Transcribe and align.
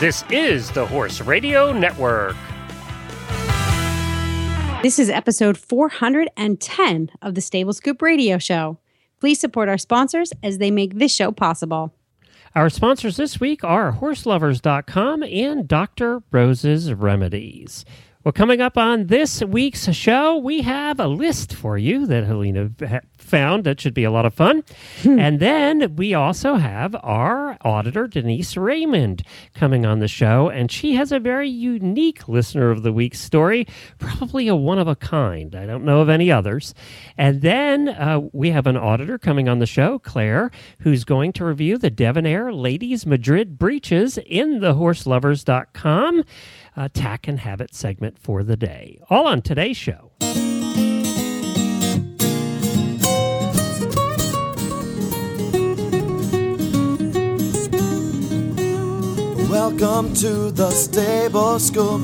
This 0.00 0.24
is 0.30 0.70
the 0.70 0.86
Horse 0.86 1.20
Radio 1.20 1.74
Network. 1.74 2.34
This 4.82 4.98
is 4.98 5.10
episode 5.10 5.58
410 5.58 7.10
of 7.20 7.34
the 7.34 7.42
Stable 7.42 7.74
Scoop 7.74 8.00
Radio 8.00 8.38
Show. 8.38 8.78
Please 9.20 9.38
support 9.38 9.68
our 9.68 9.76
sponsors 9.76 10.32
as 10.42 10.56
they 10.56 10.70
make 10.70 10.94
this 10.94 11.14
show 11.14 11.32
possible. 11.32 11.92
Our 12.54 12.70
sponsors 12.70 13.18
this 13.18 13.40
week 13.40 13.62
are 13.62 13.92
horselovers.com 13.92 15.22
and 15.22 15.68
Dr. 15.68 16.22
Rose's 16.32 16.94
Remedies. 16.94 17.84
Well, 18.22 18.32
coming 18.32 18.60
up 18.60 18.76
on 18.76 19.06
this 19.06 19.42
week's 19.42 19.90
show, 19.94 20.36
we 20.36 20.60
have 20.60 21.00
a 21.00 21.06
list 21.06 21.54
for 21.54 21.78
you 21.78 22.04
that 22.04 22.24
Helena 22.24 22.70
found 23.16 23.64
that 23.64 23.80
should 23.80 23.94
be 23.94 24.04
a 24.04 24.10
lot 24.10 24.26
of 24.26 24.34
fun. 24.34 24.62
and 25.04 25.40
then 25.40 25.96
we 25.96 26.12
also 26.12 26.56
have 26.56 26.94
our 27.02 27.56
auditor, 27.62 28.06
Denise 28.06 28.58
Raymond, 28.58 29.22
coming 29.54 29.86
on 29.86 30.00
the 30.00 30.06
show. 30.08 30.50
And 30.50 30.70
she 30.70 30.96
has 30.96 31.12
a 31.12 31.18
very 31.18 31.48
unique 31.48 32.28
listener 32.28 32.70
of 32.70 32.82
the 32.82 32.92
week 32.92 33.14
story, 33.14 33.66
probably 33.98 34.48
a 34.48 34.54
one 34.54 34.78
of 34.78 34.86
a 34.86 34.96
kind. 34.96 35.54
I 35.54 35.64
don't 35.64 35.86
know 35.86 36.02
of 36.02 36.10
any 36.10 36.30
others. 36.30 36.74
And 37.16 37.40
then 37.40 37.88
uh, 37.88 38.20
we 38.34 38.50
have 38.50 38.66
an 38.66 38.76
auditor 38.76 39.16
coming 39.16 39.48
on 39.48 39.60
the 39.60 39.66
show, 39.66 39.98
Claire, 39.98 40.50
who's 40.80 41.04
going 41.04 41.32
to 41.32 41.46
review 41.46 41.78
the 41.78 41.88
Devon-Aire 41.88 42.52
Ladies 42.52 43.06
Madrid 43.06 43.58
breeches 43.58 44.18
in 44.18 44.60
thehorselovers.com 44.60 46.24
uh, 46.76 46.88
tack 46.92 47.28
and 47.28 47.40
habit 47.40 47.74
segment 47.74 48.18
for 48.18 48.42
the 48.42 48.56
day. 48.56 49.00
All 49.10 49.26
on 49.26 49.42
today's 49.42 49.76
show. 49.76 50.12
Welcome 59.50 60.14
to 60.14 60.50
the 60.50 60.70
Stable 60.70 61.58
Scoop 61.58 62.02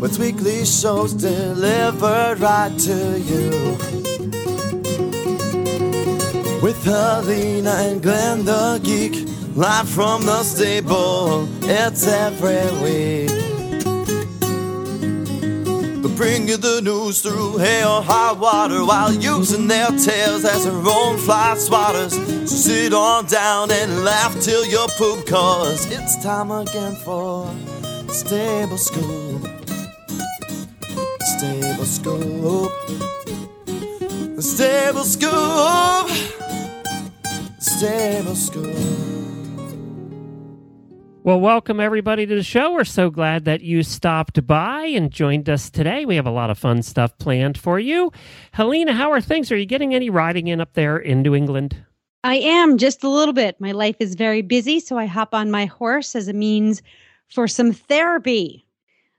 with 0.00 0.18
weekly 0.18 0.64
shows 0.64 1.12
delivered 1.12 2.38
right 2.40 2.76
to 2.78 3.20
you. 3.20 3.76
With 6.62 6.82
Helena 6.84 7.70
and 7.70 8.02
Glenn 8.02 8.44
the 8.44 8.80
Geek, 8.82 9.28
live 9.56 9.88
from 9.88 10.26
the 10.26 10.42
stable, 10.42 11.48
it's 11.62 12.06
every 12.06 12.82
week. 12.82 13.57
Bring 16.18 16.48
you 16.48 16.56
the 16.56 16.80
news 16.82 17.22
through 17.22 17.58
hail 17.58 18.02
high 18.02 18.32
water 18.32 18.84
while 18.84 19.12
using 19.14 19.68
their 19.68 19.86
tails 19.86 20.44
as 20.44 20.64
their 20.64 20.74
own 20.74 21.16
fly 21.16 21.54
swatters. 21.56 22.10
So 22.48 22.56
sit 22.56 22.92
on 22.92 23.26
down 23.26 23.70
and 23.70 24.02
laugh 24.04 24.34
till 24.40 24.66
your 24.66 24.88
poop, 24.98 25.28
cause 25.28 25.86
it's 25.86 26.20
time 26.20 26.50
again 26.50 26.96
for 27.04 27.54
Stable 28.08 28.78
Scoop. 28.78 29.46
Stable 31.38 31.84
Scoop. 31.84 32.72
Stable 34.40 35.04
Scoop. 35.04 36.10
Stable 37.60 38.34
Scoop. 38.34 39.07
Well, 41.28 41.40
welcome 41.40 41.78
everybody 41.78 42.24
to 42.24 42.36
the 42.36 42.42
show. 42.42 42.72
We're 42.72 42.84
so 42.84 43.10
glad 43.10 43.44
that 43.44 43.60
you 43.60 43.82
stopped 43.82 44.46
by 44.46 44.86
and 44.86 45.10
joined 45.10 45.50
us 45.50 45.68
today. 45.68 46.06
We 46.06 46.16
have 46.16 46.24
a 46.24 46.30
lot 46.30 46.48
of 46.48 46.58
fun 46.58 46.80
stuff 46.80 47.18
planned 47.18 47.58
for 47.58 47.78
you. 47.78 48.12
Helena, 48.52 48.94
how 48.94 49.12
are 49.12 49.20
things? 49.20 49.52
Are 49.52 49.56
you 49.58 49.66
getting 49.66 49.94
any 49.94 50.08
riding 50.08 50.46
in 50.46 50.58
up 50.58 50.72
there 50.72 50.96
in 50.96 51.20
New 51.20 51.34
England? 51.34 51.76
I 52.24 52.36
am 52.36 52.78
just 52.78 53.04
a 53.04 53.10
little 53.10 53.34
bit. 53.34 53.60
My 53.60 53.72
life 53.72 53.96
is 54.00 54.14
very 54.14 54.40
busy, 54.40 54.80
so 54.80 54.96
I 54.96 55.04
hop 55.04 55.34
on 55.34 55.50
my 55.50 55.66
horse 55.66 56.16
as 56.16 56.28
a 56.28 56.32
means 56.32 56.80
for 57.28 57.46
some 57.46 57.74
therapy. 57.74 58.64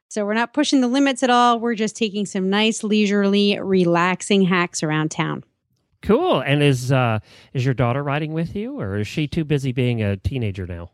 So 0.08 0.26
we're 0.26 0.34
not 0.34 0.52
pushing 0.52 0.82
the 0.82 0.88
limits 0.88 1.22
at 1.22 1.30
all. 1.30 1.60
We're 1.60 1.76
just 1.76 1.96
taking 1.96 2.26
some 2.26 2.50
nice, 2.50 2.84
leisurely, 2.84 3.60
relaxing 3.60 4.42
hacks 4.42 4.82
around 4.82 5.12
town. 5.12 5.44
Cool. 6.02 6.40
And 6.40 6.64
is 6.64 6.92
uh, 6.92 7.20
is 7.54 7.64
your 7.64 7.76
daughter 7.76 8.02
riding 8.02 8.34
with 8.34 8.56
you, 8.56 8.80
or 8.80 8.98
is 8.98 9.08
she 9.08 9.28
too 9.28 9.46
busy 9.46 9.72
being 9.72 10.02
a 10.02 10.18
teenager 10.18 10.66
now? 10.66 10.90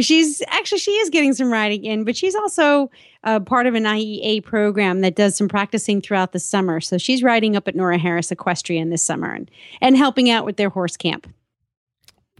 She's 0.00 0.42
actually 0.48 0.78
she 0.78 0.92
is 0.92 1.10
getting 1.10 1.34
some 1.34 1.52
riding 1.52 1.84
in, 1.84 2.04
but 2.04 2.16
she's 2.16 2.34
also 2.34 2.90
uh, 3.24 3.40
part 3.40 3.66
of 3.66 3.74
an 3.74 3.84
IEA 3.84 4.42
program 4.42 5.00
that 5.00 5.16
does 5.16 5.36
some 5.36 5.48
practicing 5.48 6.00
throughout 6.00 6.32
the 6.32 6.38
summer. 6.38 6.80
So 6.80 6.98
she's 6.98 7.22
riding 7.22 7.56
up 7.56 7.68
at 7.68 7.74
Nora 7.74 7.98
Harris 7.98 8.30
Equestrian 8.30 8.90
this 8.90 9.04
summer 9.04 9.32
and 9.32 9.50
and 9.80 9.96
helping 9.96 10.30
out 10.30 10.44
with 10.44 10.56
their 10.56 10.70
horse 10.70 10.96
camp. 10.96 11.26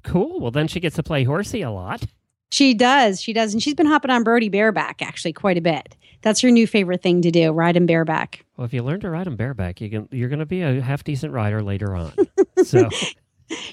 Cool. 0.03 0.41
Well, 0.41 0.51
then 0.51 0.69
she 0.69 0.81
gets 0.81 0.97
to 0.97 1.03
play 1.03 1.25
horsey 1.25 1.63
a 1.63 1.71
lot. 1.71 2.05
She 2.51 2.73
does. 2.73 3.21
She 3.21 3.33
does, 3.33 3.53
and 3.53 3.63
she's 3.63 3.75
been 3.75 3.87
hopping 3.87 4.11
on 4.11 4.23
Brody 4.23 4.49
bareback 4.49 5.03
actually 5.03 5.35
quite 5.35 5.59
a 5.59 5.61
bit. 5.61 5.97
That's 6.23 6.41
her 6.41 6.51
new 6.51 6.67
favorite 6.67 7.03
thing 7.03 7.23
to 7.23 7.31
do: 7.31 7.51
ride 7.53 7.77
him 7.77 7.87
bareback. 7.87 8.45
Well, 8.57 8.65
if 8.65 8.73
you 8.73 8.83
learn 8.83 9.01
to 9.01 9.11
ride 9.11 9.27
him 9.27 9.37
bareback, 9.37 9.81
you 9.81 9.91
can 9.91 10.09
you're 10.11 10.29
going 10.29 10.39
to 10.39 10.47
be 10.47 10.63
a 10.63 10.81
half 10.81 11.05
decent 11.05 11.33
rider 11.33 11.63
later 11.63 11.95
on. 11.95 12.13
so 12.65 12.89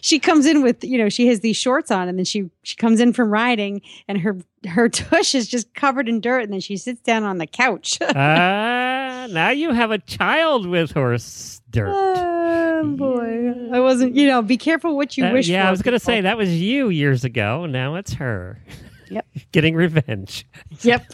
she 0.02 0.20
comes 0.20 0.46
in 0.46 0.62
with 0.62 0.84
you 0.84 0.98
know 0.98 1.10
she 1.10 1.28
has 1.28 1.42
these 1.42 1.58
shorts 1.58 1.92
on 1.92 2.08
and 2.08 2.18
then 2.18 2.26
she 2.26 2.50
she 2.64 2.76
comes 2.76 3.00
in 3.00 3.14
from 3.14 3.30
riding 3.30 3.82
and 4.08 4.20
her 4.20 4.38
her 4.68 4.90
tush 4.90 5.36
is 5.36 5.48
just 5.48 5.74
covered 5.74 6.08
in 6.10 6.22
dirt 6.22 6.44
and 6.44 6.54
then 6.54 6.60
she 6.60 6.78
sits 6.78 7.02
down 7.02 7.24
on 7.24 7.38
the 7.38 7.48
couch. 7.48 8.00
Ah 8.16 9.24
uh, 9.24 9.28
now 9.28 9.50
you 9.50 9.72
have 9.72 9.92
a 9.92 9.98
child 9.98 10.68
with 10.68 10.92
horse 10.92 11.62
dirt. 11.70 11.90
Oh 11.90 12.84
boy. 12.96 13.72
I 13.74 13.80
wasn't 13.80 14.16
you 14.16 14.28
know 14.28 14.42
be 14.42 14.58
careful 14.58 14.96
what 14.96 15.18
you 15.18 15.26
uh, 15.26 15.34
wish 15.34 15.48
yeah 15.48 15.64
for, 15.64 15.68
i 15.68 15.72
was 15.72 15.82
gonna 15.82 16.00
say 16.00 16.22
that 16.22 16.38
was 16.38 16.50
you 16.50 16.90
years 16.90 17.24
ago. 17.24 17.66
Now 17.66 17.96
it's 17.96 18.14
her. 18.14 18.62
Yep. 19.10 19.26
Getting 19.52 19.76
revenge. 19.76 20.46
Yep 20.82 21.06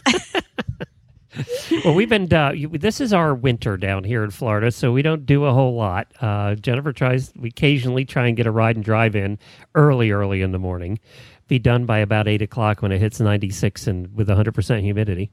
well, 1.84 1.94
we've 1.94 2.08
been. 2.08 2.32
Uh, 2.32 2.52
this 2.72 3.00
is 3.00 3.12
our 3.12 3.34
winter 3.34 3.76
down 3.76 4.04
here 4.04 4.24
in 4.24 4.30
Florida, 4.30 4.70
so 4.70 4.92
we 4.92 5.02
don't 5.02 5.26
do 5.26 5.44
a 5.44 5.52
whole 5.52 5.74
lot. 5.74 6.12
Uh, 6.20 6.54
Jennifer 6.54 6.92
tries. 6.92 7.32
We 7.36 7.48
occasionally 7.48 8.04
try 8.04 8.26
and 8.26 8.36
get 8.36 8.46
a 8.46 8.50
ride 8.50 8.76
and 8.76 8.84
drive 8.84 9.16
in 9.16 9.38
early, 9.74 10.10
early 10.10 10.42
in 10.42 10.52
the 10.52 10.58
morning. 10.58 10.98
Be 11.48 11.58
done 11.58 11.86
by 11.86 11.98
about 11.98 12.28
eight 12.28 12.42
o'clock 12.42 12.82
when 12.82 12.92
it 12.92 12.98
hits 12.98 13.20
ninety 13.20 13.50
six 13.50 13.86
and 13.86 14.14
with 14.14 14.28
hundred 14.28 14.54
percent 14.54 14.82
humidity. 14.82 15.30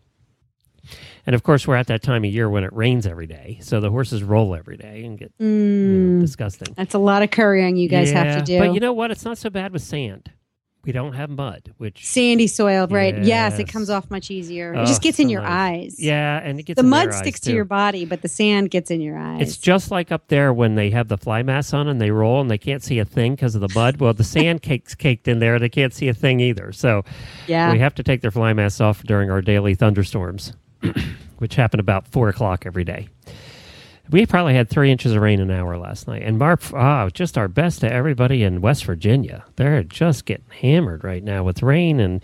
And 1.25 1.35
of 1.35 1.43
course, 1.43 1.67
we're 1.67 1.75
at 1.75 1.87
that 1.87 2.01
time 2.01 2.23
of 2.23 2.31
year 2.31 2.49
when 2.49 2.63
it 2.63 2.73
rains 2.73 3.05
every 3.05 3.27
day, 3.27 3.59
so 3.61 3.79
the 3.79 3.91
horses 3.91 4.23
roll 4.23 4.55
every 4.55 4.77
day 4.77 5.03
and 5.03 5.17
get 5.17 5.37
mm, 5.37 5.45
you 5.45 5.97
know, 6.15 6.21
disgusting. 6.21 6.73
That's 6.75 6.95
a 6.95 6.99
lot 6.99 7.21
of 7.21 7.31
currying 7.31 7.75
you 7.75 7.89
guys 7.89 8.11
yeah, 8.11 8.23
have 8.23 8.39
to 8.39 8.45
do. 8.45 8.59
But 8.59 8.73
you 8.73 8.79
know 8.79 8.93
what? 8.93 9.11
It's 9.11 9.25
not 9.25 9.37
so 9.37 9.49
bad 9.49 9.73
with 9.73 9.81
sand 9.81 10.31
we 10.89 10.93
don't 10.93 11.13
have 11.13 11.29
mud, 11.29 11.71
which 11.77 12.03
sandy 12.03 12.47
soil, 12.47 12.87
right? 12.87 13.15
Yes, 13.15 13.27
yes 13.27 13.59
it 13.59 13.67
comes 13.67 13.91
off 13.91 14.09
much 14.09 14.31
easier. 14.31 14.73
Oh, 14.75 14.81
it 14.81 14.85
just 14.87 15.03
gets 15.03 15.17
so 15.17 15.21
in 15.23 15.29
your 15.29 15.43
eyes. 15.43 15.99
Yeah, 15.99 16.39
and 16.43 16.59
it 16.59 16.63
gets 16.63 16.77
the 16.77 16.83
mud 16.83 17.13
sticks 17.13 17.39
to 17.41 17.53
your 17.53 17.63
body, 17.63 18.05
but 18.05 18.23
the 18.23 18.27
sand 18.27 18.71
gets 18.71 18.89
in 18.89 18.99
your 18.99 19.15
eyes. 19.15 19.43
It's 19.43 19.57
just 19.57 19.91
like 19.91 20.11
up 20.11 20.29
there 20.29 20.51
when 20.51 20.73
they 20.73 20.89
have 20.89 21.07
the 21.07 21.17
fly 21.17 21.43
mask 21.43 21.75
on 21.75 21.87
and 21.87 22.01
they 22.01 22.09
roll 22.09 22.41
and 22.41 22.49
they 22.49 22.57
can't 22.57 22.81
see 22.81 22.97
a 22.97 23.05
thing 23.05 23.35
because 23.35 23.53
of 23.53 23.61
the 23.61 23.69
mud. 23.75 23.97
Well, 23.97 24.15
the 24.15 24.23
sand 24.23 24.61
cake's 24.63 24.95
caked 24.95 25.27
in 25.27 25.37
there; 25.37 25.59
they 25.59 25.69
can't 25.69 25.93
see 25.93 26.07
a 26.07 26.13
thing 26.15 26.39
either. 26.39 26.71
So, 26.71 27.05
yeah, 27.45 27.71
we 27.71 27.77
have 27.77 27.93
to 27.93 28.01
take 28.01 28.21
their 28.21 28.31
fly 28.31 28.53
masks 28.53 28.81
off 28.81 29.03
during 29.03 29.29
our 29.29 29.43
daily 29.43 29.75
thunderstorms, 29.75 30.53
which 31.37 31.53
happen 31.53 31.79
about 31.79 32.07
four 32.07 32.29
o'clock 32.29 32.65
every 32.65 32.83
day. 32.83 33.09
We 34.11 34.25
probably 34.25 34.55
had 34.55 34.69
three 34.69 34.91
inches 34.91 35.13
of 35.13 35.21
rain 35.21 35.39
an 35.39 35.51
hour 35.51 35.77
last 35.77 36.07
night, 36.07 36.23
and 36.23 36.39
Mark, 36.39 36.61
oh, 36.73 36.77
ah, 36.77 37.09
just 37.09 37.37
our 37.37 37.47
best 37.47 37.81
to 37.81 37.91
everybody 37.91 38.43
in 38.43 38.61
West 38.61 38.85
Virginia. 38.85 39.45
They're 39.55 39.83
just 39.83 40.25
getting 40.25 40.49
hammered 40.49 41.03
right 41.03 41.23
now 41.23 41.43
with 41.43 41.61
rain, 41.61 41.99
and 41.99 42.23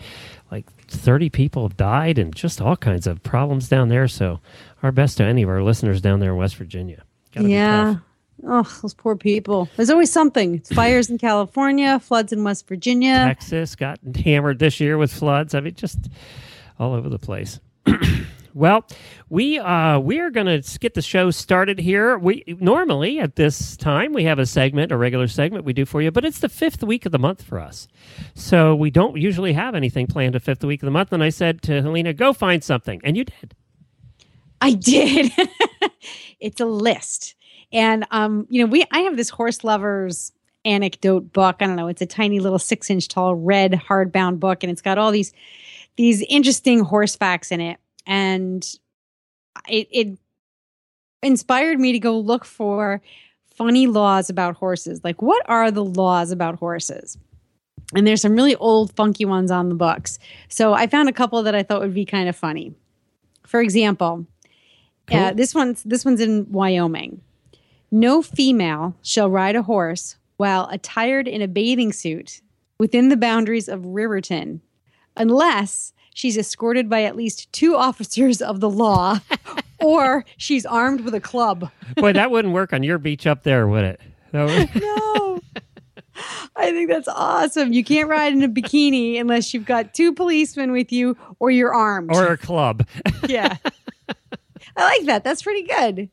like 0.50 0.66
thirty 0.88 1.30
people 1.30 1.62
have 1.62 1.76
died, 1.76 2.18
and 2.18 2.34
just 2.34 2.60
all 2.60 2.76
kinds 2.76 3.06
of 3.06 3.22
problems 3.22 3.68
down 3.68 3.88
there. 3.88 4.08
So, 4.08 4.40
our 4.82 4.90
best 4.90 5.18
to 5.18 5.24
any 5.24 5.42
of 5.42 5.48
our 5.48 5.62
listeners 5.62 6.00
down 6.00 6.18
there 6.18 6.32
in 6.32 6.36
West 6.38 6.56
Virginia. 6.56 7.04
Gotta 7.32 7.48
yeah. 7.48 7.96
Oh, 8.44 8.78
those 8.82 8.94
poor 8.94 9.16
people. 9.16 9.68
There's 9.76 9.90
always 9.90 10.12
something. 10.12 10.56
It's 10.56 10.72
fires 10.72 11.08
in 11.08 11.18
California, 11.18 11.98
floods 12.00 12.32
in 12.32 12.44
West 12.44 12.68
Virginia. 12.68 13.24
Texas 13.26 13.74
got 13.76 13.98
hammered 14.24 14.58
this 14.58 14.78
year 14.78 14.98
with 14.98 15.12
floods. 15.12 15.54
I 15.54 15.60
mean, 15.60 15.74
just 15.74 16.10
all 16.78 16.94
over 16.94 17.08
the 17.08 17.18
place. 17.18 17.60
Well, 18.56 18.86
we 19.28 19.58
uh, 19.58 19.98
we 19.98 20.18
are 20.18 20.30
going 20.30 20.46
to 20.46 20.78
get 20.78 20.94
the 20.94 21.02
show 21.02 21.30
started 21.30 21.78
here. 21.78 22.16
We 22.16 22.42
normally 22.58 23.20
at 23.20 23.36
this 23.36 23.76
time 23.76 24.14
we 24.14 24.24
have 24.24 24.38
a 24.38 24.46
segment, 24.46 24.92
a 24.92 24.96
regular 24.96 25.28
segment 25.28 25.66
we 25.66 25.74
do 25.74 25.84
for 25.84 26.00
you, 26.00 26.10
but 26.10 26.24
it's 26.24 26.38
the 26.38 26.48
fifth 26.48 26.82
week 26.82 27.04
of 27.04 27.12
the 27.12 27.18
month 27.18 27.42
for 27.42 27.60
us, 27.60 27.86
so 28.34 28.74
we 28.74 28.90
don't 28.90 29.18
usually 29.18 29.52
have 29.52 29.74
anything 29.74 30.06
planned 30.06 30.34
the 30.34 30.40
fifth 30.40 30.64
week 30.64 30.82
of 30.82 30.86
the 30.86 30.90
month. 30.90 31.12
And 31.12 31.22
I 31.22 31.28
said 31.28 31.60
to 31.64 31.82
Helena, 31.82 32.14
"Go 32.14 32.32
find 32.32 32.64
something," 32.64 33.02
and 33.04 33.14
you 33.14 33.24
did. 33.24 33.54
I 34.62 34.72
did. 34.72 35.30
it's 36.40 36.58
a 36.58 36.64
list, 36.64 37.34
and 37.74 38.06
um, 38.10 38.46
you 38.48 38.64
know, 38.64 38.70
we 38.70 38.86
I 38.90 39.00
have 39.00 39.18
this 39.18 39.28
horse 39.28 39.64
lovers 39.64 40.32
anecdote 40.64 41.30
book. 41.30 41.56
I 41.60 41.66
don't 41.66 41.76
know. 41.76 41.88
It's 41.88 42.00
a 42.00 42.06
tiny 42.06 42.40
little 42.40 42.58
six 42.58 42.88
inch 42.88 43.08
tall 43.08 43.34
red 43.34 43.72
hardbound 43.72 44.40
book, 44.40 44.62
and 44.62 44.72
it's 44.72 44.80
got 44.80 44.96
all 44.96 45.10
these 45.10 45.34
these 45.96 46.22
interesting 46.30 46.80
horse 46.80 47.16
facts 47.16 47.52
in 47.52 47.60
it 47.60 47.78
and 48.06 48.64
it, 49.68 49.88
it 49.90 50.18
inspired 51.22 51.80
me 51.80 51.92
to 51.92 51.98
go 51.98 52.18
look 52.18 52.44
for 52.44 53.02
funny 53.54 53.86
laws 53.86 54.30
about 54.30 54.56
horses. 54.56 55.02
Like, 55.02 55.22
what 55.22 55.42
are 55.48 55.70
the 55.70 55.84
laws 55.84 56.30
about 56.30 56.58
horses? 56.58 57.18
And 57.94 58.06
there's 58.06 58.22
some 58.22 58.34
really 58.34 58.56
old, 58.56 58.94
funky 58.94 59.24
ones 59.24 59.50
on 59.50 59.68
the 59.68 59.74
books. 59.74 60.18
So 60.48 60.72
I 60.74 60.86
found 60.86 61.08
a 61.08 61.12
couple 61.12 61.42
that 61.42 61.54
I 61.54 61.62
thought 61.62 61.80
would 61.80 61.94
be 61.94 62.04
kind 62.04 62.28
of 62.28 62.36
funny. 62.36 62.74
For 63.46 63.60
example, 63.60 64.26
uh, 65.10 65.32
this 65.32 65.54
one's 65.54 65.84
this 65.84 66.04
one's 66.04 66.20
in 66.20 66.50
Wyoming. 66.50 67.20
No 67.92 68.22
female 68.22 68.96
shall 69.02 69.30
ride 69.30 69.54
a 69.54 69.62
horse 69.62 70.16
while 70.36 70.68
attired 70.72 71.28
in 71.28 71.42
a 71.42 71.48
bathing 71.48 71.92
suit 71.92 72.40
within 72.78 73.08
the 73.08 73.16
boundaries 73.16 73.68
of 73.68 73.86
Riverton, 73.86 74.60
unless 75.16 75.92
she's 76.16 76.38
escorted 76.38 76.88
by 76.88 77.02
at 77.04 77.14
least 77.14 77.52
two 77.52 77.76
officers 77.76 78.40
of 78.40 78.60
the 78.60 78.70
law, 78.70 79.18
or 79.84 80.24
she's 80.38 80.64
armed 80.64 81.02
with 81.02 81.14
a 81.14 81.20
club. 81.20 81.70
Boy, 81.96 82.14
that 82.14 82.30
wouldn't 82.30 82.54
work 82.54 82.72
on 82.72 82.82
your 82.82 82.96
beach 82.96 83.26
up 83.26 83.42
there, 83.42 83.68
would 83.68 83.84
it? 83.84 84.00
Would- 84.32 84.74
No. 84.82 85.40
I 86.56 86.70
think 86.70 86.88
that's 86.88 87.08
awesome. 87.08 87.74
You 87.74 87.84
can't 87.84 88.08
ride 88.08 88.32
in 88.32 88.42
a 88.42 88.48
bikini 88.48 89.20
unless 89.20 89.52
you've 89.52 89.66
got 89.66 89.92
two 89.92 90.14
policemen 90.14 90.72
with 90.72 90.90
you 90.90 91.14
or 91.38 91.50
you're 91.50 91.74
armed. 91.74 92.10
or 92.10 92.28
a 92.32 92.38
club. 92.38 92.86
yeah. 93.28 93.56
I 94.78 94.82
like 94.96 95.04
that. 95.06 95.24
That's 95.24 95.42
pretty 95.42 95.64
good. 95.68 96.08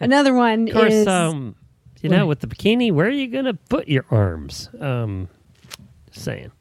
Another 0.00 0.34
one 0.34 0.68
Of 0.68 0.74
course, 0.74 0.92
is 0.92 1.06
um, 1.06 1.56
you 2.02 2.10
know, 2.10 2.26
with 2.26 2.40
the 2.40 2.46
bikini, 2.46 2.92
where 2.92 3.06
are 3.06 3.10
you 3.10 3.28
going 3.28 3.46
to 3.46 3.54
put 3.54 3.88
your 3.88 4.04
arms? 4.10 4.68
Um, 4.78 5.28
just 6.10 6.24
saying. 6.26 6.52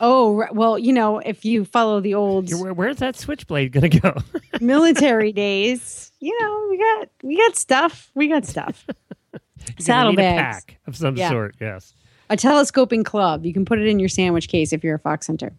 Oh 0.00 0.46
well, 0.52 0.78
you 0.78 0.92
know, 0.92 1.18
if 1.18 1.44
you 1.44 1.64
follow 1.64 2.00
the 2.00 2.14
old 2.14 2.52
Where, 2.52 2.72
where's 2.74 2.96
that 2.98 3.16
switchblade 3.16 3.72
going 3.72 3.90
to 3.90 4.00
go? 4.00 4.14
military 4.60 5.32
days, 5.32 6.12
you 6.20 6.36
know, 6.40 6.66
we 6.70 6.78
got 6.78 7.08
we 7.22 7.36
got 7.36 7.56
stuff. 7.56 8.10
We 8.14 8.28
got 8.28 8.44
stuff. 8.44 8.84
You're 9.32 9.40
need 9.68 9.78
a 9.78 9.82
Saddlebags. 9.82 10.64
pack 10.64 10.78
of 10.86 10.96
some 10.96 11.16
Yeah. 11.16 11.30
sort. 11.30 11.56
Yes. 11.60 11.92
a 12.30 12.36
telescoping 12.36 13.04
club. 13.04 13.44
You 13.44 13.52
can 13.52 13.64
put 13.64 13.78
it 13.78 13.86
in 13.86 13.98
your 13.98 14.08
sandwich 14.08 14.48
case 14.48 14.72
if 14.72 14.82
you're 14.84 14.94
a 14.96 14.98
fox 14.98 15.26
hunter. 15.26 15.52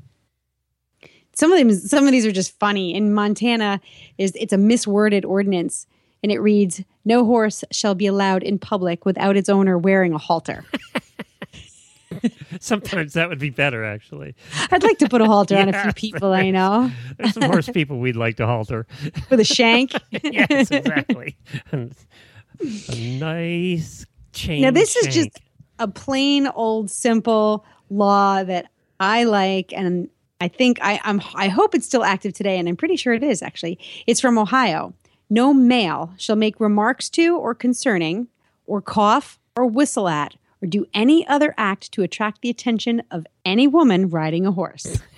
Some 1.33 1.51
of 1.51 1.57
them, 1.59 1.71
some 1.73 2.05
of 2.05 2.11
these 2.11 2.25
are 2.25 2.31
just 2.31 2.57
funny. 2.59 2.93
In 2.93 3.13
Montana, 3.13 3.79
is 4.17 4.33
it's 4.35 4.51
a 4.53 4.57
misworded 4.57 5.25
ordinance, 5.25 5.87
and 6.23 6.31
it 6.31 6.39
reads, 6.39 6.81
"No 7.05 7.23
horse 7.25 7.63
shall 7.71 7.95
be 7.95 8.07
allowed 8.07 8.43
in 8.43 8.59
public 8.59 9.05
without 9.05 9.37
its 9.37 9.47
owner 9.49 9.77
wearing 9.77 10.13
a 10.13 10.17
halter." 10.17 10.65
Sometimes 12.59 13.13
that 13.13 13.29
would 13.29 13.39
be 13.39 13.49
better, 13.49 13.83
actually. 13.83 14.35
I'd 14.71 14.83
like 14.83 14.97
to 14.99 15.09
put 15.09 15.21
a 15.21 15.25
halter 15.25 15.57
on 15.57 15.69
a 15.73 15.83
few 15.83 15.93
people 16.11 16.33
I 16.33 16.49
know 16.49 16.91
There's 17.17 17.33
some 17.33 17.43
horse 17.43 17.69
people 17.69 17.99
we'd 17.99 18.15
like 18.15 18.37
to 18.37 18.47
halter. 18.47 18.87
with 19.29 19.39
a 19.39 19.45
shank. 19.45 19.93
yes, 20.23 20.71
exactly. 20.71 21.37
And 21.71 21.95
a 22.89 23.19
nice 23.19 24.05
chain. 24.33 24.61
Now, 24.61 24.71
this 24.71 24.95
is 24.95 25.13
just- 25.13 25.39
a 25.81 25.87
plain 25.87 26.45
old 26.47 26.91
simple 26.91 27.63
law 27.89 28.43
that 28.43 28.69
I 28.99 29.23
like 29.23 29.71
and 29.73 30.09
I 30.41 30.49
think 30.49 30.77
I, 30.81 30.99
I'm 31.05 31.21
I 31.35 31.47
hope 31.47 31.73
it's 31.73 31.85
still 31.85 32.03
active 32.03 32.33
today 32.33 32.57
and 32.59 32.67
I'm 32.67 32.75
pretty 32.75 32.97
sure 32.97 33.13
it 33.13 33.23
is 33.23 33.41
actually. 33.41 33.79
It's 34.05 34.19
from 34.19 34.37
Ohio. 34.37 34.93
No 35.29 35.53
male 35.53 36.13
shall 36.17 36.35
make 36.35 36.59
remarks 36.59 37.09
to 37.11 37.37
or 37.37 37.55
concerning 37.55 38.27
or 38.67 38.81
cough 38.81 39.39
or 39.55 39.67
whistle 39.67 40.09
at 40.09 40.35
or 40.61 40.67
do 40.67 40.85
any 40.93 41.25
other 41.27 41.53
act 41.57 41.91
to 41.93 42.01
attract 42.03 42.41
the 42.41 42.49
attention 42.49 43.01
of 43.11 43.25
any 43.45 43.67
woman 43.67 44.09
riding 44.09 44.45
a 44.45 44.51
horse. 44.51 44.99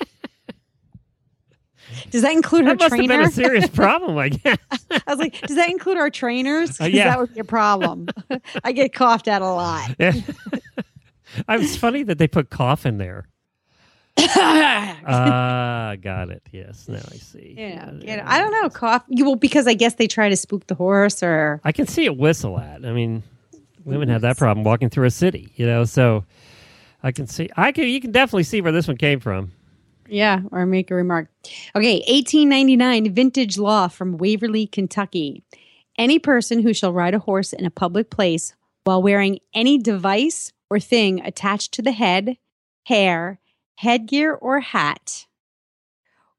Does 2.10 2.22
that 2.22 2.32
include 2.32 2.66
her 2.66 2.72
That 2.76 2.80
must 2.80 2.92
have 2.94 3.00
trainer? 3.00 3.18
been 3.18 3.28
a 3.28 3.32
serious 3.32 3.68
problem, 3.74 4.18
I 4.18 4.30
guess. 4.30 4.58
I 4.90 5.02
was 5.08 5.20
like, 5.20 5.42
does 5.42 5.58
that 5.58 5.70
include 5.70 5.98
our 5.98 6.10
trainers? 6.10 6.80
Uh, 6.80 6.86
yeah. 6.86 7.10
that 7.10 7.20
would 7.20 7.34
be 7.34 7.42
a 7.42 7.44
problem. 7.44 8.08
I 8.64 8.72
get 8.72 8.94
coughed 8.94 9.28
at 9.28 9.42
a 9.42 9.46
lot. 9.46 9.94
it's 10.00 11.76
funny 11.76 12.04
that 12.04 12.18
they 12.18 12.30
put 12.30 12.50
cough 12.50 12.86
in 12.86 12.98
there. 12.98 13.28
Ah, 14.18 15.96
got 16.02 16.30
it. 16.30 16.44
Yes, 16.52 16.88
now 16.88 17.02
I 17.12 17.16
see. 17.18 17.56
Yeah, 17.58 17.90
know, 17.92 18.24
I 18.26 18.40
don't 18.40 18.52
know. 18.52 18.70
Cough. 18.70 19.04
You 19.10 19.26
well 19.26 19.36
because 19.36 19.68
I 19.68 19.74
guess 19.74 19.96
they 19.96 20.08
try 20.08 20.30
to 20.30 20.38
spook 20.38 20.68
the 20.68 20.76
horse, 20.76 21.24
or 21.24 21.60
I 21.64 21.72
can 21.72 21.88
see 21.88 22.06
a 22.06 22.14
whistle 22.14 22.60
at. 22.60 22.86
I 22.86 22.92
mean, 22.92 23.24
women 23.86 24.10
have 24.10 24.22
that 24.22 24.38
problem 24.38 24.64
walking 24.64 24.90
through 24.90 25.06
a 25.06 25.12
city, 25.12 25.52
you 25.56 25.66
know. 25.66 25.84
So 25.86 26.26
I 27.04 27.12
can 27.12 27.28
see. 27.28 27.50
I 27.56 27.72
can. 27.72 27.86
You 27.86 28.02
can 28.02 28.12
definitely 28.12 28.44
see 28.44 28.62
where 28.62 28.72
this 28.72 28.88
one 28.88 28.98
came 28.98 29.20
from. 29.20 29.52
yeah, 30.08 30.42
or 30.52 30.66
make 30.66 30.92
a 30.92 30.96
remark. 30.96 31.30
Okay, 31.76 32.04
1899 32.08 33.14
vintage 33.14 33.58
law 33.58 33.88
from 33.88 34.18
Waverly, 34.18 34.68
Kentucky. 34.68 35.44
Any 35.98 36.20
person 36.20 36.62
who 36.62 36.74
shall 36.74 36.94
ride 36.94 37.14
a 37.14 37.20
horse 37.20 37.54
in 37.54 37.66
a 37.66 37.72
public 37.72 38.10
place 38.10 38.54
while 38.84 39.02
wearing 39.02 39.40
any 39.54 39.78
device 39.78 40.52
or 40.70 40.80
thing 40.80 41.22
attached 41.26 41.74
to 41.74 41.82
the 41.82 41.92
head, 41.92 42.38
hair, 42.86 43.40
headgear, 43.76 44.34
or 44.34 44.60
hat. 44.62 45.28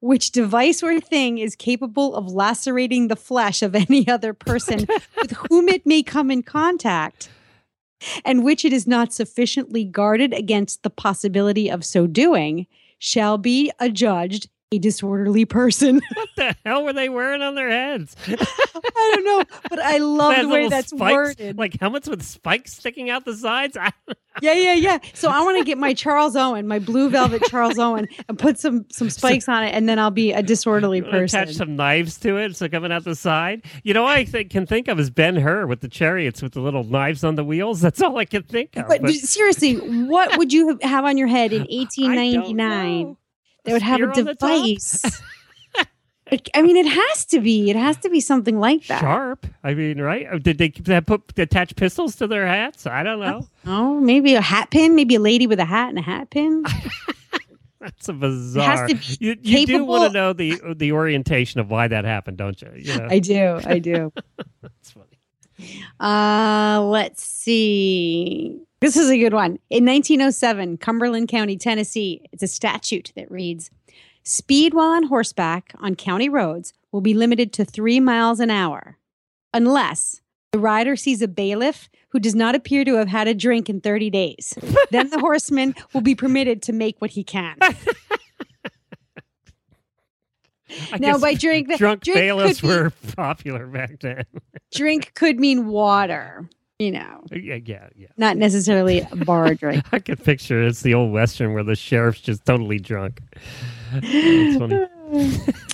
Which 0.02 0.32
device 0.32 0.82
or 0.82 0.98
thing 0.98 1.38
is 1.38 1.54
capable 1.54 2.16
of 2.16 2.26
lacerating 2.26 3.06
the 3.06 3.14
flesh 3.14 3.62
of 3.62 3.76
any 3.76 4.08
other 4.08 4.34
person 4.34 4.84
with 5.16 5.30
whom 5.48 5.68
it 5.68 5.86
may 5.86 6.02
come 6.02 6.28
in 6.28 6.42
contact, 6.42 7.30
and 8.24 8.42
which 8.42 8.64
it 8.64 8.72
is 8.72 8.84
not 8.84 9.12
sufficiently 9.12 9.84
guarded 9.84 10.34
against 10.34 10.82
the 10.82 10.90
possibility 10.90 11.70
of 11.70 11.84
so 11.84 12.08
doing, 12.08 12.66
shall 12.98 13.38
be 13.38 13.70
adjudged 13.78 14.48
disorderly 14.78 15.44
person. 15.44 16.00
What 16.22 16.28
the 16.36 16.56
hell 16.64 16.84
were 16.84 16.92
they 16.92 17.08
wearing 17.08 17.42
on 17.42 17.54
their 17.54 17.68
heads? 17.68 18.14
I 18.26 19.12
don't 19.14 19.24
know, 19.24 19.44
but 19.68 19.78
I 19.80 19.98
love 19.98 20.40
the 20.40 20.48
way 20.48 20.68
that's 20.68 20.90
spikes, 20.90 21.12
worded. 21.12 21.58
like 21.58 21.78
helmets 21.80 22.08
with 22.08 22.22
spikes 22.22 22.74
sticking 22.74 23.10
out 23.10 23.24
the 23.24 23.34
sides. 23.34 23.76
Yeah, 24.40 24.54
yeah, 24.54 24.74
yeah. 24.74 24.98
So 25.14 25.28
I 25.28 25.40
want 25.42 25.58
to 25.58 25.64
get 25.64 25.78
my 25.78 25.92
Charles 25.94 26.36
Owen, 26.36 26.66
my 26.66 26.78
blue 26.78 27.10
velvet 27.10 27.42
Charles 27.48 27.78
Owen, 27.78 28.08
and 28.28 28.38
put 28.38 28.58
some 28.58 28.86
some 28.90 29.10
spikes 29.10 29.48
on 29.48 29.64
it, 29.64 29.74
and 29.74 29.88
then 29.88 29.98
I'll 29.98 30.10
be 30.10 30.32
a 30.32 30.42
disorderly 30.42 31.02
person. 31.02 31.42
Attach 31.42 31.54
some 31.56 31.76
knives 31.76 32.18
to 32.20 32.38
it, 32.38 32.56
so 32.56 32.68
coming 32.68 32.92
out 32.92 33.04
the 33.04 33.14
side. 33.14 33.62
You 33.82 33.94
know, 33.94 34.04
what 34.04 34.16
I 34.16 34.24
think, 34.24 34.50
can 34.50 34.66
think 34.66 34.88
of 34.88 34.98
is 34.98 35.10
Ben 35.10 35.36
Hur 35.36 35.66
with 35.66 35.80
the 35.80 35.88
chariots 35.88 36.40
with 36.40 36.52
the 36.52 36.60
little 36.60 36.84
knives 36.84 37.24
on 37.24 37.34
the 37.34 37.44
wheels. 37.44 37.80
That's 37.80 38.00
all 38.00 38.16
I 38.18 38.24
can 38.24 38.42
think 38.42 38.76
of. 38.76 38.88
But, 38.88 39.02
but 39.02 39.12
seriously, 39.12 39.74
what 39.76 40.38
would 40.38 40.52
you 40.52 40.78
have 40.82 41.04
on 41.04 41.18
your 41.18 41.28
head 41.28 41.52
in 41.52 41.62
I 41.62 41.64
don't 41.66 41.72
1899 41.72 43.02
know. 43.02 43.18
That 43.64 43.72
would 43.72 43.82
have 43.82 44.00
a 44.00 44.12
Spear 44.12 44.20
on 44.20 44.24
the 44.26 44.34
top? 44.34 44.50
device? 44.50 45.22
I 46.54 46.62
mean, 46.62 46.76
it 46.78 46.86
has 46.86 47.26
to 47.26 47.40
be. 47.40 47.68
It 47.68 47.76
has 47.76 47.98
to 47.98 48.08
be 48.08 48.18
something 48.20 48.58
like 48.58 48.86
that. 48.86 49.00
Sharp. 49.00 49.46
I 49.62 49.74
mean, 49.74 50.00
right? 50.00 50.26
Oh, 50.32 50.38
Did 50.38 50.56
they, 50.56 50.68
did 50.68 50.86
they 50.86 51.00
put 51.02 51.38
attach 51.38 51.76
pistols 51.76 52.16
to 52.16 52.26
their 52.26 52.46
hats? 52.46 52.86
I 52.86 53.02
don't 53.02 53.20
know. 53.20 53.46
Oh, 53.66 54.00
maybe 54.00 54.34
a 54.34 54.40
hat 54.40 54.70
pin. 54.70 54.94
Maybe 54.94 55.16
a 55.16 55.20
lady 55.20 55.46
with 55.46 55.60
a 55.60 55.66
hat 55.66 55.90
and 55.90 55.98
a 55.98 56.02
hat 56.02 56.30
pin. 56.30 56.64
That's 57.80 58.08
a 58.08 58.12
bizarre. 58.12 58.86
to 58.86 58.94
be 58.94 59.16
you 59.20 59.36
you 59.42 59.66
do 59.66 59.84
want 59.84 60.10
to 60.10 60.14
know 60.18 60.32
the 60.32 60.58
the 60.76 60.92
orientation 60.92 61.60
of 61.60 61.68
why 61.68 61.88
that 61.88 62.04
happened, 62.04 62.38
don't 62.38 62.62
you? 62.62 62.70
You 62.76 62.96
know, 62.96 63.08
I 63.10 63.18
do. 63.18 63.60
I 63.64 63.78
do. 63.80 64.12
it's 64.62 64.92
funny. 64.92 65.82
Uh, 66.00 66.80
let's 66.84 67.22
see. 67.24 68.60
This 68.82 68.96
is 68.96 69.10
a 69.10 69.16
good 69.16 69.32
one. 69.32 69.60
In 69.70 69.86
1907, 69.86 70.78
Cumberland 70.78 71.28
County, 71.28 71.56
Tennessee, 71.56 72.26
it's 72.32 72.42
a 72.42 72.48
statute 72.48 73.12
that 73.14 73.30
reads 73.30 73.70
Speed 74.24 74.74
while 74.74 74.88
on 74.90 75.04
horseback 75.04 75.72
on 75.78 75.94
county 75.94 76.28
roads 76.28 76.72
will 76.90 77.00
be 77.00 77.14
limited 77.14 77.52
to 77.52 77.64
three 77.64 78.00
miles 78.00 78.40
an 78.40 78.50
hour 78.50 78.98
unless 79.54 80.20
the 80.50 80.58
rider 80.58 80.96
sees 80.96 81.22
a 81.22 81.28
bailiff 81.28 81.88
who 82.08 82.18
does 82.18 82.34
not 82.34 82.56
appear 82.56 82.84
to 82.84 82.96
have 82.96 83.06
had 83.06 83.28
a 83.28 83.34
drink 83.34 83.70
in 83.70 83.80
30 83.80 84.10
days. 84.10 84.58
then 84.90 85.10
the 85.10 85.20
horseman 85.20 85.76
will 85.94 86.00
be 86.00 86.16
permitted 86.16 86.60
to 86.62 86.72
make 86.72 87.00
what 87.00 87.12
he 87.12 87.22
can. 87.22 87.56
Now, 90.98 91.18
by 91.18 91.34
drink, 91.34 91.76
drunk 91.76 92.02
drink 92.02 92.18
bailiffs 92.18 92.62
were 92.62 92.92
popular 93.14 93.66
back 93.66 94.00
then. 94.00 94.24
drink 94.72 95.12
could 95.14 95.38
mean 95.38 95.66
water, 95.66 96.48
you 96.78 96.90
know, 96.90 97.22
yeah, 97.32 97.58
yeah, 97.64 97.88
yeah. 97.94 98.08
not 98.16 98.36
necessarily 98.36 99.06
a 99.10 99.16
bar 99.16 99.54
drink. 99.56 99.84
I 99.92 99.98
could 99.98 100.22
picture 100.22 100.62
it's 100.62 100.82
the 100.82 100.94
old 100.94 101.12
western 101.12 101.52
where 101.54 101.64
the 101.64 101.76
sheriff's 101.76 102.20
just 102.20 102.44
totally 102.44 102.78
drunk. 102.78 103.20
It's 103.92 104.58
funny. 104.58 105.46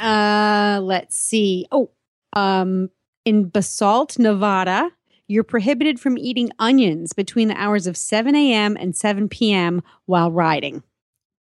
Uh, 0.00 0.80
let's 0.82 1.16
see. 1.18 1.66
Oh, 1.70 1.90
um, 2.32 2.88
in 3.26 3.50
Basalt, 3.50 4.18
Nevada, 4.18 4.90
you're 5.28 5.44
prohibited 5.44 6.00
from 6.00 6.16
eating 6.16 6.50
onions 6.58 7.12
between 7.12 7.48
the 7.48 7.54
hours 7.54 7.86
of 7.86 7.96
7 7.96 8.34
a.m. 8.34 8.76
and 8.80 8.96
7 8.96 9.28
p.m. 9.28 9.82
while 10.06 10.32
riding. 10.32 10.82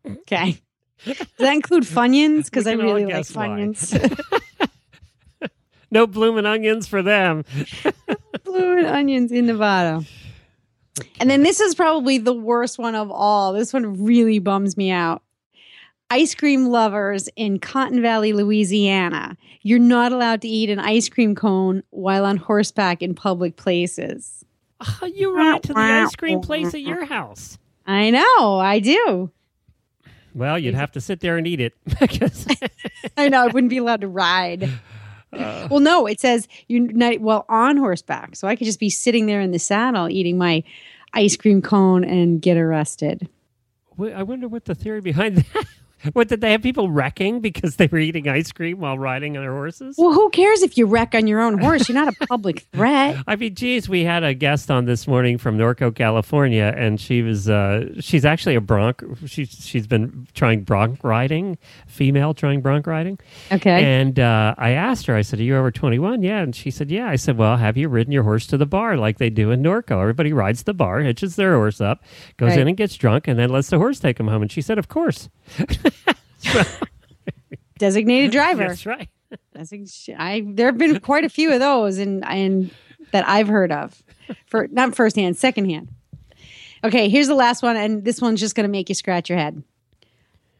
okay. 0.06 0.58
Does 1.04 1.26
that 1.38 1.54
include 1.54 1.84
Funyuns? 1.84 2.46
Because 2.46 2.66
I 2.66 2.72
really 2.72 3.04
like. 3.04 3.26
Funyuns. 3.26 4.40
No 5.90 6.06
blooming 6.06 6.46
onions 6.46 6.86
for 6.86 7.02
them. 7.02 7.44
blooming 8.44 8.86
onions 8.86 9.32
in 9.32 9.46
Nevada. 9.46 10.04
And 11.18 11.30
then 11.30 11.42
this 11.42 11.60
is 11.60 11.74
probably 11.74 12.18
the 12.18 12.32
worst 12.32 12.78
one 12.78 12.94
of 12.94 13.10
all. 13.10 13.52
This 13.52 13.72
one 13.72 14.04
really 14.04 14.38
bums 14.38 14.76
me 14.76 14.90
out. 14.90 15.22
Ice 16.10 16.34
cream 16.34 16.66
lovers 16.66 17.28
in 17.36 17.60
Cotton 17.60 18.02
Valley, 18.02 18.32
Louisiana. 18.32 19.36
You're 19.62 19.78
not 19.78 20.12
allowed 20.12 20.42
to 20.42 20.48
eat 20.48 20.68
an 20.68 20.80
ice 20.80 21.08
cream 21.08 21.34
cone 21.34 21.82
while 21.90 22.24
on 22.24 22.36
horseback 22.36 23.02
in 23.02 23.14
public 23.14 23.56
places. 23.56 24.44
Oh, 24.80 25.06
you 25.06 25.34
ride 25.34 25.62
to 25.64 25.74
the 25.74 25.78
ice 25.78 26.16
cream 26.16 26.40
place 26.40 26.74
at 26.74 26.80
your 26.80 27.04
house. 27.04 27.58
I 27.86 28.10
know, 28.10 28.58
I 28.58 28.80
do. 28.80 29.30
Well, 30.34 30.58
you'd 30.58 30.74
have 30.74 30.92
to 30.92 31.00
sit 31.00 31.20
there 31.20 31.36
and 31.36 31.46
eat 31.46 31.60
it 31.60 31.74
because 32.00 32.46
I 33.16 33.28
know 33.28 33.42
I 33.42 33.46
wouldn't 33.46 33.70
be 33.70 33.78
allowed 33.78 34.00
to 34.02 34.08
ride. 34.08 34.68
Uh, 35.32 35.68
Well, 35.70 35.80
no, 35.80 36.06
it 36.06 36.20
says 36.20 36.48
you 36.68 36.80
night 36.80 37.20
well 37.20 37.44
on 37.48 37.76
horseback, 37.76 38.36
so 38.36 38.48
I 38.48 38.56
could 38.56 38.64
just 38.66 38.80
be 38.80 38.90
sitting 38.90 39.26
there 39.26 39.40
in 39.40 39.50
the 39.50 39.58
saddle 39.58 40.08
eating 40.08 40.38
my 40.38 40.62
ice 41.12 41.36
cream 41.36 41.62
cone 41.62 42.04
and 42.04 42.40
get 42.40 42.56
arrested. 42.56 43.28
I 44.00 44.22
wonder 44.22 44.48
what 44.48 44.64
the 44.64 44.74
theory 44.74 45.00
behind 45.00 45.36
that. 45.54 45.66
What 46.12 46.28
did 46.28 46.40
they 46.40 46.52
have 46.52 46.62
people 46.62 46.90
wrecking 46.90 47.40
because 47.40 47.76
they 47.76 47.86
were 47.86 47.98
eating 47.98 48.26
ice 48.28 48.52
cream 48.52 48.80
while 48.80 48.98
riding 48.98 49.36
on 49.36 49.42
their 49.42 49.52
horses? 49.52 49.96
Well, 49.98 50.12
who 50.12 50.30
cares 50.30 50.62
if 50.62 50.76
you 50.78 50.86
wreck 50.86 51.14
on 51.14 51.26
your 51.26 51.40
own 51.40 51.58
horse? 51.58 51.88
You're 51.88 52.02
not 52.02 52.14
a 52.20 52.26
public 52.26 52.60
threat. 52.72 53.16
I 53.26 53.36
mean, 53.36 53.54
geez, 53.54 53.88
we 53.88 54.04
had 54.04 54.24
a 54.24 54.32
guest 54.34 54.70
on 54.70 54.86
this 54.86 55.06
morning 55.06 55.38
from 55.38 55.58
Norco, 55.58 55.94
California, 55.94 56.72
and 56.76 57.00
she 57.00 57.22
was 57.22 57.48
uh, 57.48 57.86
she's 58.00 58.24
actually 58.24 58.54
a 58.54 58.60
bronc. 58.60 59.02
She's 59.26 59.50
she's 59.50 59.86
been 59.86 60.26
trying 60.34 60.62
bronc 60.62 61.02
riding, 61.04 61.58
female 61.86 62.34
trying 62.34 62.60
bronc 62.60 62.86
riding. 62.86 63.18
Okay. 63.52 63.84
And 64.00 64.18
uh, 64.18 64.54
I 64.58 64.70
asked 64.70 65.06
her, 65.06 65.14
I 65.16 65.22
said, 65.22 65.38
Are 65.40 65.42
you 65.44 65.56
over 65.56 65.70
21? 65.70 66.22
Yeah. 66.22 66.40
And 66.40 66.54
she 66.56 66.70
said, 66.70 66.90
Yeah. 66.90 67.08
I 67.08 67.16
said, 67.16 67.36
Well, 67.36 67.56
have 67.56 67.76
you 67.76 67.88
ridden 67.88 68.12
your 68.12 68.22
horse 68.22 68.46
to 68.48 68.56
the 68.56 68.66
bar 68.66 68.96
like 68.96 69.18
they 69.18 69.30
do 69.30 69.50
in 69.50 69.62
Norco? 69.62 70.00
Everybody 70.00 70.32
rides 70.32 70.62
the 70.62 70.74
bar, 70.74 71.00
hitches 71.00 71.36
their 71.36 71.54
horse 71.56 71.80
up, 71.80 72.02
goes 72.38 72.50
Right. 72.50 72.60
in 72.60 72.68
and 72.68 72.76
gets 72.76 72.96
drunk, 72.96 73.28
and 73.28 73.38
then 73.38 73.50
lets 73.50 73.68
the 73.68 73.78
horse 73.78 74.00
take 74.00 74.16
them 74.16 74.28
home. 74.28 74.42
And 74.42 74.50
she 74.50 74.62
said, 74.62 74.78
Of 74.78 74.88
course. 74.88 75.28
Designated 77.78 78.30
driver. 78.30 78.68
That's 78.68 78.86
right. 78.86 79.08
I 80.18 80.44
there 80.46 80.66
have 80.66 80.78
been 80.78 81.00
quite 81.00 81.24
a 81.24 81.28
few 81.28 81.52
of 81.52 81.60
those 81.60 81.98
and 81.98 82.24
and 82.26 82.70
that 83.12 83.28
I've 83.28 83.48
heard 83.48 83.72
of. 83.72 84.02
For 84.46 84.68
not 84.68 84.94
firsthand, 84.94 85.36
secondhand. 85.36 85.88
Okay, 86.82 87.08
here's 87.08 87.26
the 87.26 87.34
last 87.34 87.62
one, 87.62 87.76
and 87.76 88.04
this 88.04 88.20
one's 88.20 88.40
just 88.40 88.54
gonna 88.54 88.68
make 88.68 88.88
you 88.88 88.94
scratch 88.94 89.28
your 89.28 89.38
head. 89.38 89.62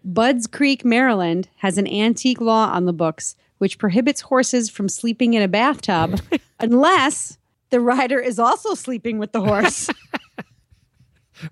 Budds 0.04 0.46
Creek, 0.46 0.84
Maryland 0.84 1.48
has 1.58 1.78
an 1.78 1.86
antique 1.86 2.40
law 2.40 2.70
on 2.72 2.86
the 2.86 2.92
books 2.92 3.36
which 3.58 3.78
prohibits 3.78 4.22
horses 4.22 4.70
from 4.70 4.88
sleeping 4.88 5.34
in 5.34 5.42
a 5.42 5.48
bathtub 5.48 6.20
unless 6.60 7.36
the 7.68 7.78
rider 7.78 8.18
is 8.18 8.38
also 8.38 8.74
sleeping 8.74 9.18
with 9.18 9.32
the 9.32 9.42
horse. 9.42 9.88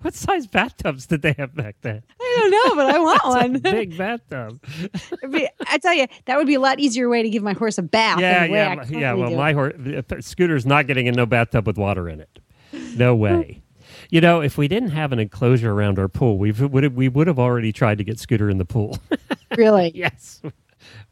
What 0.01 0.13
size 0.13 0.45
bathtubs 0.45 1.07
did 1.07 1.23
they 1.23 1.33
have 1.39 1.55
back 1.55 1.77
then? 1.81 2.03
I 2.29 2.37
don't 2.39 2.51
know, 2.51 2.75
but 2.83 2.95
I 2.95 2.99
want 3.23 3.23
one. 3.25 3.59
big 3.59 3.97
bathtub. 3.97 4.59
Be- 5.31 5.49
I 5.67 5.77
tell 5.79 5.93
you, 5.93 6.07
that 6.25 6.37
would 6.37 6.47
be 6.47 6.55
a 6.55 6.59
lot 6.59 6.79
easier 6.79 7.09
way 7.09 7.23
to 7.23 7.29
give 7.29 7.43
my 7.43 7.53
horse 7.53 7.77
a 7.77 7.81
bath. 7.83 8.19
yeah, 8.19 8.39
than 8.41 8.47
the 8.47 8.53
way 8.53 8.61
I 8.61 8.73
yeah, 8.73 8.85
yeah. 8.99 9.13
Well, 9.13 9.31
my 9.31 9.53
horse, 9.53 9.73
Scooter's 10.21 10.65
not 10.65 10.87
getting 10.87 11.07
in 11.07 11.15
no 11.15 11.25
bathtub 11.25 11.65
with 11.67 11.77
water 11.77 12.07
in 12.09 12.19
it. 12.19 12.39
No 12.95 13.15
way. 13.25 13.61
You 14.11 14.21
know, 14.21 14.41
if 14.41 14.57
we 14.57 14.67
didn't 14.67 14.89
have 14.91 15.11
an 15.11 15.19
enclosure 15.19 15.71
around 15.71 15.99
our 15.99 16.07
pool, 16.07 16.37
we 16.37 16.51
would 16.51 16.83
have, 16.83 16.93
we 16.93 17.09
would 17.09 17.27
have 17.27 17.37
already 17.39 17.71
tried 17.71 17.97
to 17.99 18.03
get 18.03 18.19
Scooter 18.19 18.49
in 18.49 18.57
the 18.57 18.65
pool. 18.65 18.97
really 19.57 19.91
yes, 19.93 20.41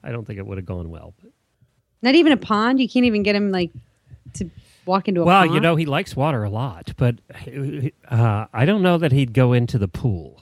I 0.03 0.11
don't 0.11 0.25
think 0.25 0.39
it 0.39 0.45
would 0.47 0.57
have 0.57 0.65
gone 0.65 0.89
well. 0.89 1.13
not 2.01 2.15
even 2.15 2.31
a 2.31 2.37
pond. 2.37 2.79
You 2.79 2.87
can't 2.89 3.05
even 3.05 3.23
get 3.23 3.35
him 3.35 3.51
like 3.51 3.71
to 4.35 4.49
walk 4.85 5.07
into 5.07 5.21
a 5.21 5.25
Well, 5.25 5.41
pond. 5.43 5.53
you 5.53 5.59
know, 5.59 5.75
he 5.75 5.85
likes 5.85 6.15
water 6.15 6.43
a 6.43 6.49
lot, 6.49 6.93
but 6.97 7.15
uh, 8.09 8.45
I 8.53 8.65
don't 8.65 8.81
know 8.81 8.97
that 8.97 9.11
he'd 9.11 9.33
go 9.33 9.53
into 9.53 9.77
the 9.77 9.87
pool. 9.87 10.41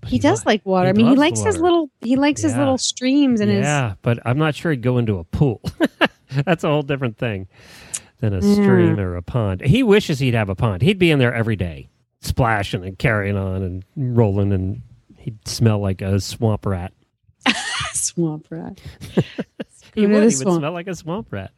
But 0.00 0.10
he 0.10 0.18
does 0.18 0.44
lo- 0.44 0.50
like 0.52 0.64
water. 0.66 0.88
I 0.88 0.92
mean, 0.92 1.08
he 1.08 1.16
likes 1.16 1.42
his 1.42 1.58
little 1.58 1.90
he 2.00 2.16
likes 2.16 2.42
his 2.42 2.56
little 2.56 2.78
streams 2.78 3.40
and 3.40 3.50
his 3.50 3.64
yeah, 3.64 3.94
but 4.02 4.18
I'm 4.24 4.38
not 4.38 4.54
sure 4.54 4.70
he'd 4.70 4.82
go 4.82 4.98
into 4.98 5.18
a 5.18 5.24
pool. 5.24 5.60
That's 6.44 6.62
a 6.64 6.68
whole 6.68 6.82
different 6.82 7.16
thing 7.18 7.48
than 8.20 8.34
a 8.34 8.42
stream 8.42 8.98
or 8.98 9.16
a 9.16 9.22
pond. 9.22 9.62
He 9.62 9.82
wishes 9.82 10.18
he'd 10.18 10.34
have 10.34 10.48
a 10.48 10.54
pond. 10.54 10.82
He'd 10.82 10.98
be 10.98 11.10
in 11.10 11.18
there 11.18 11.32
every 11.34 11.56
day, 11.56 11.88
splashing 12.20 12.84
and 12.84 12.98
carrying 12.98 13.36
on 13.36 13.62
and 13.62 13.84
rolling, 13.96 14.52
and 14.52 14.82
he'd 15.18 15.46
smell 15.48 15.78
like 15.78 16.02
a 16.02 16.20
swamp 16.20 16.66
rat. 16.66 16.92
swamp 17.92 18.46
rat. 18.50 18.80
He 19.94 20.06
would. 20.06 20.16
He 20.16 20.20
would 20.20 20.32
swamp. 20.32 20.60
smell 20.60 20.72
like 20.72 20.86
a 20.86 20.94
swamp 20.94 21.32
rat 21.32 21.50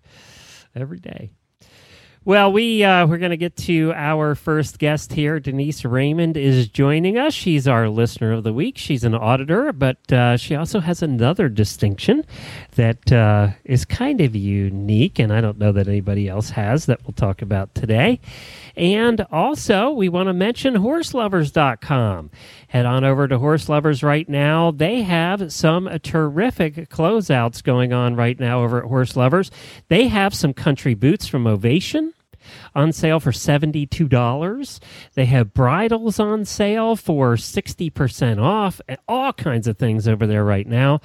every 0.74 0.98
day. 0.98 1.30
Well, 2.22 2.52
we 2.52 2.84
uh, 2.84 3.06
we're 3.06 3.16
going 3.16 3.30
to 3.30 3.38
get 3.38 3.56
to 3.56 3.94
our 3.94 4.34
first 4.34 4.78
guest 4.78 5.14
here. 5.14 5.40
Denise 5.40 5.86
Raymond 5.86 6.36
is 6.36 6.68
joining 6.68 7.16
us. 7.16 7.32
She's 7.32 7.66
our 7.66 7.88
listener 7.88 8.32
of 8.32 8.44
the 8.44 8.52
week. 8.52 8.76
She's 8.76 9.04
an 9.04 9.14
auditor, 9.14 9.72
but 9.72 10.12
uh, 10.12 10.36
she 10.36 10.54
also 10.54 10.80
has 10.80 11.02
another 11.02 11.48
distinction 11.48 12.26
that 12.72 13.10
uh, 13.10 13.52
is 13.64 13.86
kind 13.86 14.20
of 14.20 14.36
unique, 14.36 15.18
and 15.18 15.32
I 15.32 15.40
don't 15.40 15.56
know 15.56 15.72
that 15.72 15.88
anybody 15.88 16.28
else 16.28 16.50
has 16.50 16.84
that 16.86 17.02
we'll 17.04 17.14
talk 17.14 17.40
about 17.40 17.74
today. 17.74 18.20
And 18.76 19.26
also, 19.30 19.90
we 19.90 20.08
want 20.08 20.28
to 20.28 20.32
mention 20.32 20.74
horselovers.com. 20.74 22.30
Head 22.68 22.86
on 22.86 23.04
over 23.04 23.28
to 23.28 23.38
Horse 23.38 23.68
Lovers 23.68 24.02
right 24.02 24.28
now. 24.28 24.70
They 24.70 25.02
have 25.02 25.52
some 25.52 25.88
terrific 26.02 26.88
closeouts 26.88 27.62
going 27.62 27.92
on 27.92 28.16
right 28.16 28.38
now 28.38 28.62
over 28.62 28.78
at 28.78 28.88
Horse 28.88 29.16
Lovers. 29.16 29.50
They 29.88 30.08
have 30.08 30.34
some 30.34 30.54
country 30.54 30.94
boots 30.94 31.26
from 31.26 31.46
Ovation 31.46 32.14
on 32.74 32.92
sale 32.92 33.20
for 33.20 33.32
$72. 33.32 34.80
They 35.14 35.24
have 35.26 35.54
bridles 35.54 36.18
on 36.18 36.44
sale 36.44 36.96
for 36.96 37.36
60% 37.36 38.42
off, 38.42 38.80
and 38.88 38.98
all 39.08 39.32
kinds 39.32 39.66
of 39.66 39.78
things 39.78 40.06
over 40.08 40.26
there 40.26 40.44
right 40.44 40.66
now. 40.66 41.00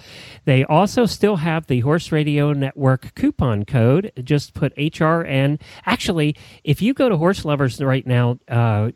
They 0.45 0.63
also 0.63 1.05
still 1.05 1.38
have 1.38 1.67
the 1.67 1.81
Horse 1.81 2.12
Radio 2.12 2.53
Network 2.53 3.15
coupon 3.15 3.65
code. 3.65 4.12
Just 4.24 4.53
put 4.53 4.75
HRN. 4.75 5.60
Actually, 5.86 6.36
if 6.63 6.81
you 6.81 6.93
go 6.93 7.10
to 7.10 7.17
Horse 7.17 7.45
Lovers 7.45 7.81
right 7.81 8.05
now, 8.05 8.39
uh, 8.48 8.91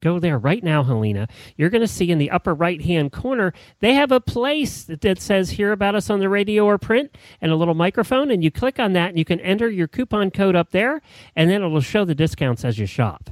go 0.00 0.18
there 0.18 0.38
right 0.38 0.62
now, 0.62 0.82
Helena. 0.82 1.28
You're 1.56 1.70
going 1.70 1.82
to 1.82 1.88
see 1.88 2.10
in 2.10 2.18
the 2.18 2.30
upper 2.30 2.54
right 2.54 2.82
hand 2.82 3.12
corner, 3.12 3.52
they 3.80 3.94
have 3.94 4.12
a 4.12 4.20
place 4.20 4.84
that, 4.84 5.18
says 5.18 5.50
hear 5.50 5.72
about 5.72 5.94
us 5.94 6.10
on 6.10 6.20
the 6.20 6.28
radio 6.28 6.64
or 6.64 6.78
print 6.78 7.16
and 7.40 7.50
a 7.50 7.56
little 7.56 7.74
microphone. 7.74 8.30
And 8.30 8.44
you 8.44 8.50
click 8.50 8.78
on 8.78 8.92
that 8.92 9.08
and 9.08 9.18
you 9.18 9.24
can 9.24 9.40
enter 9.40 9.68
your 9.68 9.88
coupon 9.88 10.30
code 10.30 10.54
up 10.54 10.70
there 10.70 11.00
and 11.34 11.50
then 11.50 11.62
it'll 11.62 11.80
show 11.80 12.04
the 12.04 12.14
discounts 12.14 12.64
as 12.64 12.78
you 12.78 12.86
shop. 12.86 13.30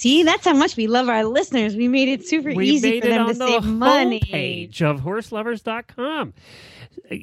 See, 0.00 0.22
that's 0.22 0.46
how 0.46 0.54
much 0.54 0.78
we 0.78 0.86
love 0.86 1.10
our 1.10 1.24
listeners. 1.24 1.76
We 1.76 1.86
made 1.86 2.08
it 2.08 2.26
super 2.26 2.54
we 2.54 2.68
easy 2.68 3.02
for 3.02 3.08
them 3.08 3.26
to 3.28 3.34
the 3.34 3.46
save 3.46 3.64
money. 3.66 4.20
page 4.20 4.80
of 4.80 5.02
horselovers.com. 5.02 6.32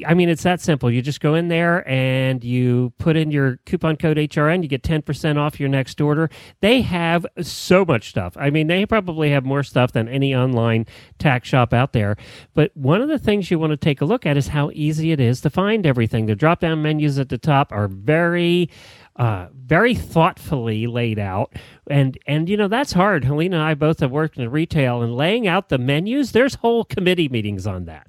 I 0.06 0.14
mean, 0.14 0.30
it's 0.30 0.44
that 0.44 0.62
simple. 0.62 0.92
You 0.92 1.02
just 1.02 1.20
go 1.20 1.34
in 1.34 1.48
there 1.48 1.88
and 1.90 2.44
you 2.44 2.94
put 3.00 3.18
in 3.18 3.32
your 3.32 3.58
coupon 3.66 3.96
code 3.96 4.18
HRN. 4.18 4.62
You 4.62 4.70
get 4.70 4.84
10% 4.84 5.38
off 5.38 5.60
your 5.60 5.70
next 5.70 6.00
order. 6.00 6.30
They 6.60 6.82
have 6.82 7.26
so 7.42 7.84
much 7.84 8.10
stuff. 8.10 8.38
I 8.38 8.52
mean, 8.52 8.68
they 8.68 8.86
probably 8.86 9.32
have 9.32 9.44
more 9.44 9.64
stuff 9.64 9.94
than 9.94 10.08
any 10.08 10.36
online 10.36 10.86
tack 11.18 11.46
shop 11.46 11.74
out 11.74 11.94
there. 11.94 12.16
But 12.54 12.78
one 12.78 13.02
of 13.02 13.10
the 13.10 13.18
things 13.18 13.50
you 13.50 13.58
want 13.58 13.72
to 13.72 13.78
take 13.78 14.02
a 14.02 14.06
look 14.06 14.24
at 14.24 14.38
is 14.38 14.50
how 14.50 14.70
easy 14.74 15.12
it 15.12 15.20
is 15.20 15.42
to 15.42 15.50
find 15.50 15.84
everything. 15.88 16.28
The 16.28 16.36
drop 16.36 16.60
down 16.60 16.84
menus 16.84 17.18
at 17.18 17.30
the 17.30 17.40
top 17.40 17.72
are 17.72 17.88
very 17.88 18.70
uh, 19.18 19.48
very 19.54 19.96
thoughtfully 19.96 20.88
laid 20.88 21.20
out. 21.20 21.54
And 21.90 22.18
and 22.28 22.48
you 22.50 22.58
know 22.58 22.68
that's 22.68 22.94
hard. 22.94 23.24
Helena 23.24 23.58
and 23.58 23.66
I 23.66 23.74
both 23.74 24.00
have 24.00 24.12
worked 24.12 24.38
in 24.38 24.50
retail 24.50 25.02
and 25.02 25.16
laying 25.16 25.48
out 25.48 25.70
the 25.70 25.78
menus. 25.78 26.32
There's 26.32 26.56
whole 26.56 26.84
committee 26.86 27.30
meetings 27.30 27.66
on 27.66 27.86
that, 27.86 28.08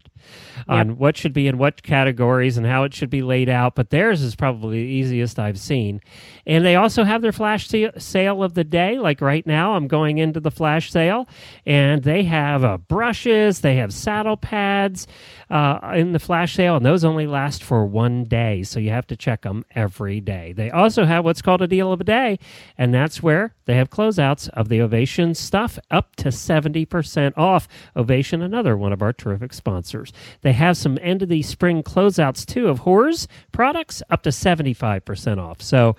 on 0.68 0.98
what 0.98 1.16
should 1.16 1.32
be 1.32 1.46
in 1.46 1.58
what 1.58 1.82
categories 1.82 2.56
and 2.56 2.66
how 2.66 2.84
it 2.84 2.94
should 2.94 3.10
be 3.10 3.22
laid 3.22 3.48
out. 3.48 3.74
But 3.74 3.90
theirs 3.90 4.22
is 4.22 4.34
probably 4.34 4.82
the 4.82 4.88
easiest 4.88 5.38
I've 5.38 5.58
seen. 5.58 6.00
And 6.46 6.64
they 6.64 6.76
also 6.76 7.04
have 7.04 7.22
their 7.22 7.32
flash 7.32 7.68
sale 7.68 8.42
of 8.42 8.54
the 8.54 8.64
day. 8.64 8.98
Like 8.98 9.20
right 9.20 9.46
now, 9.46 9.74
I'm 9.74 9.86
going 9.86 10.18
into 10.18 10.40
the 10.40 10.50
flash 10.50 10.90
sale, 10.90 11.28
and 11.66 12.02
they 12.02 12.24
have 12.24 12.64
uh, 12.64 12.78
brushes, 12.78 13.60
they 13.60 13.76
have 13.76 13.92
saddle 13.92 14.36
pads 14.36 15.06
uh, 15.50 15.92
in 15.94 16.12
the 16.12 16.18
flash 16.18 16.54
sale, 16.54 16.76
and 16.76 16.84
those 16.84 17.04
only 17.04 17.26
last 17.26 17.62
for 17.62 17.84
one 17.86 18.24
day. 18.24 18.62
So 18.62 18.80
you 18.80 18.90
have 18.90 19.06
to 19.08 19.16
check 19.16 19.42
them 19.42 19.64
every 19.74 20.20
day. 20.20 20.52
They 20.52 20.70
also 20.70 21.04
have 21.04 21.24
what's 21.24 21.42
called 21.42 21.62
a 21.62 21.66
deal 21.66 21.92
of 21.92 22.00
a 22.00 22.04
day, 22.04 22.38
and 22.76 22.92
that's 22.92 23.22
where 23.22 23.54
they 23.66 23.76
have 23.76 23.90
closeouts 23.90 24.48
of 24.50 24.68
the 24.68 24.80
Ovation 24.80 25.34
stuff 25.34 25.78
up 25.90 26.16
to 26.16 26.28
70% 26.28 27.32
off. 27.36 27.68
Ovation, 27.96 28.42
another 28.42 28.76
one 28.76 28.92
of 28.92 29.02
our 29.02 29.12
terrific 29.12 29.52
sponsors. 29.52 30.12
They 30.42 30.52
have 30.52 30.76
some 30.76 30.98
end 31.00 31.22
of 31.22 31.28
the 31.28 31.42
spring 31.42 31.82
closeouts 31.82 32.46
too 32.46 32.68
of 32.68 32.82
Horze 32.82 33.26
products 33.52 34.02
up 34.10 34.22
to 34.22 34.30
75% 34.30 35.38
off. 35.38 35.60
So 35.62 35.96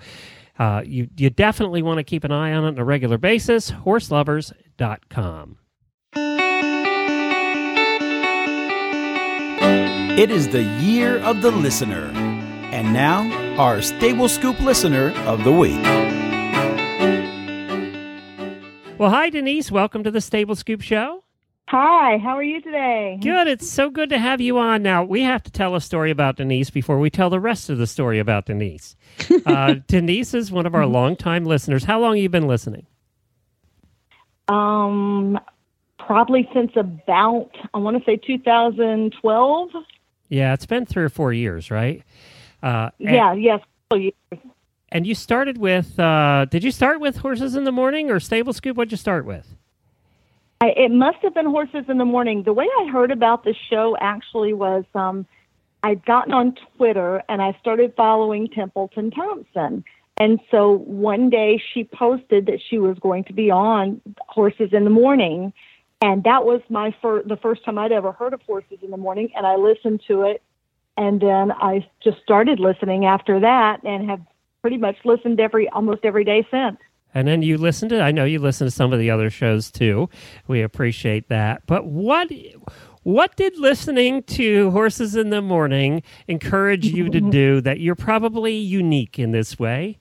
uh, 0.58 0.82
you, 0.84 1.08
you 1.16 1.30
definitely 1.30 1.82
want 1.82 1.98
to 1.98 2.04
keep 2.04 2.24
an 2.24 2.32
eye 2.32 2.52
on 2.52 2.64
it 2.64 2.68
on 2.68 2.78
a 2.78 2.84
regular 2.84 3.18
basis. 3.18 3.70
Horselovers.com. 3.70 5.56
It 10.18 10.30
is 10.30 10.48
the 10.48 10.62
year 10.62 11.18
of 11.20 11.40
the 11.40 11.50
listener. 11.50 12.10
And 12.72 12.92
now, 12.92 13.30
our 13.58 13.80
Stable 13.80 14.28
Scoop 14.28 14.60
listener 14.60 15.12
of 15.26 15.44
the 15.44 15.52
week. 15.52 15.82
Well, 18.98 19.08
hi, 19.08 19.30
Denise. 19.30 19.70
Welcome 19.70 20.04
to 20.04 20.10
the 20.10 20.20
Stable 20.20 20.54
Scoop 20.54 20.82
Show. 20.82 21.24
Hi, 21.70 22.18
how 22.18 22.30
are 22.30 22.42
you 22.42 22.60
today? 22.60 23.16
Good. 23.22 23.46
It's 23.46 23.70
so 23.70 23.90
good 23.90 24.10
to 24.10 24.18
have 24.18 24.40
you 24.40 24.58
on. 24.58 24.82
Now, 24.82 25.04
we 25.04 25.22
have 25.22 25.40
to 25.44 25.52
tell 25.52 25.76
a 25.76 25.80
story 25.80 26.10
about 26.10 26.34
Denise 26.34 26.68
before 26.68 26.98
we 26.98 27.10
tell 27.10 27.30
the 27.30 27.38
rest 27.38 27.70
of 27.70 27.78
the 27.78 27.86
story 27.86 28.18
about 28.18 28.46
Denise. 28.46 28.96
Uh, 29.46 29.76
Denise 29.86 30.34
is 30.34 30.50
one 30.50 30.66
of 30.66 30.74
our 30.74 30.84
longtime 30.84 31.44
listeners. 31.44 31.84
How 31.84 32.00
long 32.00 32.16
have 32.16 32.22
you 32.22 32.28
been 32.28 32.48
listening? 32.48 32.86
Um, 34.48 35.38
probably 35.98 36.48
since 36.52 36.72
about 36.74 37.50
I 37.72 37.78
want 37.78 37.96
to 37.96 38.04
say 38.04 38.16
2012. 38.16 39.70
Yeah, 40.28 40.52
it's 40.52 40.66
been 40.66 40.86
three 40.86 41.04
or 41.04 41.08
four 41.08 41.32
years, 41.32 41.70
right? 41.70 42.02
Uh, 42.64 42.90
and, 42.98 43.10
Yeah, 43.14 43.32
yes. 43.34 43.60
And 44.90 45.06
you 45.06 45.14
started 45.14 45.56
with, 45.56 45.98
uh, 46.00 46.46
did 46.50 46.64
you 46.64 46.72
start 46.72 47.00
with 47.00 47.18
Horses 47.18 47.54
in 47.54 47.62
the 47.62 47.72
Morning 47.72 48.10
or 48.10 48.18
Stable 48.18 48.52
Scoop? 48.52 48.76
What'd 48.76 48.90
you 48.90 48.98
start 48.98 49.24
with? 49.24 49.54
I, 50.60 50.68
it 50.76 50.90
must 50.90 51.18
have 51.22 51.34
been 51.34 51.46
Horses 51.46 51.86
in 51.88 51.98
the 51.98 52.04
Morning. 52.04 52.42
The 52.42 52.52
way 52.52 52.66
I 52.80 52.88
heard 52.92 53.10
about 53.10 53.44
the 53.44 53.54
show 53.70 53.96
actually 53.98 54.52
was 54.52 54.84
um, 54.94 55.26
I'd 55.82 56.04
gotten 56.04 56.34
on 56.34 56.54
Twitter 56.76 57.22
and 57.28 57.40
I 57.40 57.56
started 57.60 57.94
following 57.96 58.48
Templeton 58.48 59.10
Thompson. 59.10 59.84
And 60.18 60.38
so 60.50 60.72
one 60.72 61.30
day 61.30 61.62
she 61.72 61.84
posted 61.84 62.46
that 62.46 62.60
she 62.68 62.78
was 62.78 62.98
going 62.98 63.24
to 63.24 63.32
be 63.32 63.50
on 63.50 64.02
Horses 64.28 64.70
in 64.72 64.84
the 64.84 64.90
Morning. 64.90 65.54
And 66.02 66.24
that 66.24 66.44
was 66.44 66.60
my 66.68 66.94
fir- 67.00 67.22
the 67.22 67.38
first 67.38 67.64
time 67.64 67.78
I'd 67.78 67.92
ever 67.92 68.12
heard 68.12 68.34
of 68.34 68.42
Horses 68.42 68.78
in 68.82 68.90
the 68.90 68.98
Morning. 68.98 69.30
And 69.34 69.46
I 69.46 69.56
listened 69.56 70.02
to 70.08 70.22
it. 70.22 70.42
And 70.98 71.22
then 71.22 71.52
I 71.52 71.88
just 72.04 72.20
started 72.22 72.60
listening 72.60 73.06
after 73.06 73.40
that 73.40 73.82
and 73.84 74.10
have 74.10 74.20
pretty 74.60 74.76
much 74.76 74.96
listened 75.06 75.40
every 75.40 75.70
almost 75.70 76.04
every 76.04 76.24
day 76.24 76.46
since. 76.50 76.76
And 77.14 77.26
then 77.26 77.42
you 77.42 77.58
listened 77.58 77.90
to, 77.90 78.00
I 78.00 78.12
know 78.12 78.24
you 78.24 78.38
listened 78.38 78.70
to 78.70 78.76
some 78.76 78.92
of 78.92 78.98
the 78.98 79.10
other 79.10 79.30
shows 79.30 79.70
too. 79.70 80.08
We 80.46 80.62
appreciate 80.62 81.28
that. 81.28 81.62
But 81.66 81.86
what, 81.86 82.30
what 83.02 83.36
did 83.36 83.58
listening 83.58 84.22
to 84.24 84.70
Horses 84.70 85.16
in 85.16 85.30
the 85.30 85.42
Morning 85.42 86.02
encourage 86.28 86.86
you 86.86 87.08
to 87.10 87.20
do 87.30 87.60
that 87.62 87.80
you're 87.80 87.94
probably 87.94 88.56
unique 88.56 89.18
in 89.18 89.32
this 89.32 89.58
way? 89.58 89.98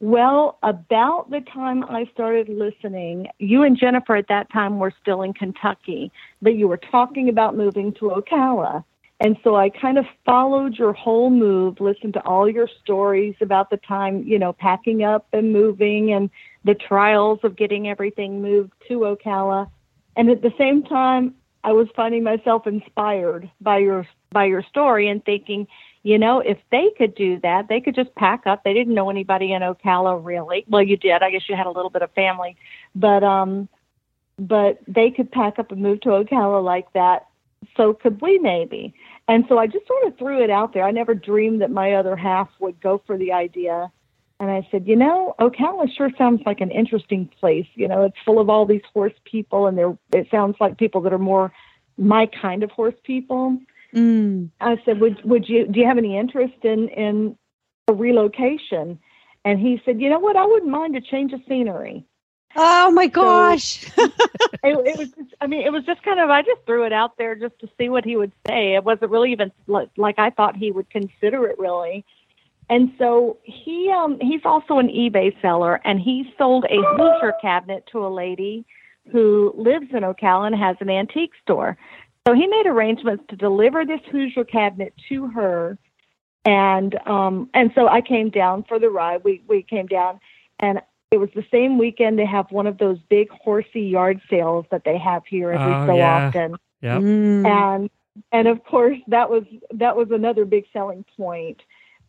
Well, 0.00 0.58
about 0.62 1.30
the 1.30 1.40
time 1.40 1.82
I 1.84 2.04
started 2.12 2.48
listening, 2.50 3.28
you 3.38 3.62
and 3.62 3.78
Jennifer 3.78 4.16
at 4.16 4.28
that 4.28 4.52
time 4.52 4.78
were 4.78 4.92
still 5.00 5.22
in 5.22 5.32
Kentucky, 5.32 6.12
but 6.42 6.56
you 6.56 6.68
were 6.68 6.76
talking 6.76 7.30
about 7.30 7.56
moving 7.56 7.94
to 7.94 8.10
Ocala. 8.10 8.84
And 9.24 9.38
so 9.42 9.56
I 9.56 9.70
kind 9.70 9.96
of 9.96 10.04
followed 10.26 10.76
your 10.76 10.92
whole 10.92 11.30
move, 11.30 11.80
listened 11.80 12.12
to 12.12 12.20
all 12.26 12.46
your 12.46 12.68
stories 12.82 13.34
about 13.40 13.70
the 13.70 13.78
time, 13.78 14.22
you 14.22 14.38
know, 14.38 14.52
packing 14.52 15.02
up 15.02 15.26
and 15.32 15.50
moving 15.50 16.12
and 16.12 16.28
the 16.64 16.74
trials 16.74 17.38
of 17.42 17.56
getting 17.56 17.88
everything 17.88 18.42
moved 18.42 18.72
to 18.88 18.98
Ocala. 18.98 19.70
And 20.14 20.28
at 20.28 20.42
the 20.42 20.52
same 20.58 20.82
time, 20.82 21.34
I 21.64 21.72
was 21.72 21.88
finding 21.96 22.22
myself 22.22 22.66
inspired 22.66 23.50
by 23.62 23.78
your 23.78 24.06
by 24.30 24.44
your 24.44 24.62
story 24.62 25.08
and 25.08 25.24
thinking, 25.24 25.68
you 26.02 26.18
know, 26.18 26.40
if 26.40 26.58
they 26.70 26.90
could 26.98 27.14
do 27.14 27.40
that, 27.40 27.68
they 27.70 27.80
could 27.80 27.94
just 27.94 28.14
pack 28.16 28.46
up. 28.46 28.62
They 28.62 28.74
didn't 28.74 28.92
know 28.92 29.08
anybody 29.08 29.54
in 29.54 29.62
Ocala 29.62 30.22
really. 30.22 30.66
Well, 30.68 30.82
you 30.82 30.98
did. 30.98 31.22
I 31.22 31.30
guess 31.30 31.48
you 31.48 31.56
had 31.56 31.66
a 31.66 31.70
little 31.70 31.88
bit 31.88 32.02
of 32.02 32.10
family, 32.12 32.58
but 32.94 33.24
um, 33.24 33.70
but 34.38 34.80
they 34.86 35.10
could 35.10 35.32
pack 35.32 35.58
up 35.58 35.72
and 35.72 35.80
move 35.80 36.02
to 36.02 36.10
Ocala 36.10 36.62
like 36.62 36.92
that. 36.92 37.28
So 37.78 37.94
could 37.94 38.20
we 38.20 38.38
maybe? 38.38 38.94
And 39.28 39.44
so 39.48 39.58
I 39.58 39.66
just 39.66 39.86
sort 39.86 40.06
of 40.06 40.18
threw 40.18 40.42
it 40.42 40.50
out 40.50 40.74
there. 40.74 40.84
I 40.84 40.90
never 40.90 41.14
dreamed 41.14 41.62
that 41.62 41.70
my 41.70 41.94
other 41.94 42.14
half 42.14 42.48
would 42.60 42.80
go 42.80 43.02
for 43.06 43.16
the 43.16 43.32
idea. 43.32 43.90
And 44.40 44.50
I 44.50 44.66
said, 44.70 44.86
you 44.86 44.96
know, 44.96 45.34
Ocala 45.40 45.86
sure 45.96 46.10
sounds 46.18 46.42
like 46.44 46.60
an 46.60 46.70
interesting 46.70 47.30
place. 47.40 47.66
You 47.74 47.88
know, 47.88 48.02
it's 48.02 48.16
full 48.24 48.40
of 48.40 48.50
all 48.50 48.66
these 48.66 48.82
horse 48.92 49.14
people, 49.24 49.66
and 49.66 49.78
they're 49.78 49.96
it 50.12 50.26
sounds 50.30 50.56
like 50.60 50.76
people 50.76 51.00
that 51.02 51.12
are 51.12 51.18
more 51.18 51.52
my 51.96 52.26
kind 52.42 52.62
of 52.62 52.70
horse 52.70 52.96
people. 53.04 53.58
Mm. 53.94 54.50
I 54.60 54.76
said, 54.84 55.00
"Would 55.00 55.24
would 55.24 55.48
you 55.48 55.66
do 55.66 55.80
you 55.80 55.86
have 55.86 55.98
any 55.98 56.18
interest 56.18 56.62
in 56.62 56.88
in 56.88 57.38
a 57.88 57.92
relocation?" 57.92 58.98
And 59.44 59.60
he 59.60 59.80
said, 59.84 60.00
"You 60.00 60.10
know 60.10 60.18
what? 60.18 60.36
I 60.36 60.44
wouldn't 60.44 60.70
mind 60.70 60.96
a 60.96 61.00
change 61.00 61.32
of 61.32 61.40
scenery." 61.48 62.04
Oh 62.56 62.90
my 62.90 63.06
gosh. 63.06 63.84
it, 63.98 64.12
it 64.62 64.98
was, 64.98 65.08
just, 65.08 65.34
I 65.40 65.46
mean, 65.46 65.66
it 65.66 65.72
was 65.72 65.84
just 65.84 66.02
kind 66.02 66.20
of 66.20 66.30
I 66.30 66.42
just 66.42 66.60
threw 66.66 66.84
it 66.84 66.92
out 66.92 67.16
there 67.18 67.34
just 67.34 67.58
to 67.60 67.68
see 67.78 67.88
what 67.88 68.04
he 68.04 68.16
would 68.16 68.32
say. 68.46 68.74
It 68.74 68.84
wasn't 68.84 69.10
really 69.10 69.32
even 69.32 69.50
like, 69.66 69.90
like 69.96 70.18
I 70.18 70.30
thought 70.30 70.56
he 70.56 70.70
would 70.70 70.88
consider 70.90 71.46
it 71.46 71.58
really. 71.58 72.04
And 72.70 72.92
so 72.98 73.38
he 73.42 73.90
um 73.94 74.18
he's 74.20 74.40
also 74.44 74.78
an 74.78 74.88
eBay 74.88 75.40
seller, 75.42 75.80
and 75.84 76.00
he 76.00 76.32
sold 76.38 76.64
a 76.64 76.80
Hoosier 76.96 77.34
cabinet 77.42 77.84
to 77.92 78.06
a 78.06 78.08
lady 78.08 78.64
who 79.12 79.52
lives 79.56 79.86
in 79.92 80.02
Ocala 80.02 80.46
and 80.46 80.56
has 80.56 80.76
an 80.80 80.88
antique 80.88 81.32
store. 81.42 81.76
So 82.26 82.32
he 82.32 82.46
made 82.46 82.66
arrangements 82.66 83.24
to 83.28 83.36
deliver 83.36 83.84
this 83.84 84.00
Hoosier 84.10 84.44
cabinet 84.44 84.94
to 85.10 85.26
her, 85.28 85.76
and 86.46 86.94
um 87.06 87.50
and 87.52 87.70
so 87.74 87.86
I 87.86 88.00
came 88.00 88.30
down 88.30 88.64
for 88.64 88.78
the 88.78 88.88
ride. 88.88 89.24
We 89.24 89.42
we 89.46 89.62
came 89.62 89.86
down, 89.86 90.20
and 90.58 90.80
it 91.10 91.18
was 91.18 91.30
the 91.34 91.44
same 91.50 91.78
weekend 91.78 92.18
they 92.18 92.26
have 92.26 92.50
one 92.50 92.66
of 92.66 92.78
those 92.78 92.98
big 93.08 93.28
horsey 93.30 93.82
yard 93.82 94.20
sales 94.28 94.66
that 94.70 94.82
they 94.84 94.98
have 94.98 95.22
here 95.26 95.52
every 95.52 95.72
Oh, 95.72 95.86
so 95.86 95.96
yeah. 95.96 96.26
often 96.28 96.56
Yep. 96.82 97.00
Mm. 97.00 97.46
and 97.46 97.90
and 98.32 98.48
of 98.48 98.62
course 98.64 98.98
that 99.08 99.28
was 99.30 99.44
that 99.72 99.96
was 99.96 100.08
another 100.10 100.44
big 100.44 100.64
selling 100.72 101.04
point 101.16 101.60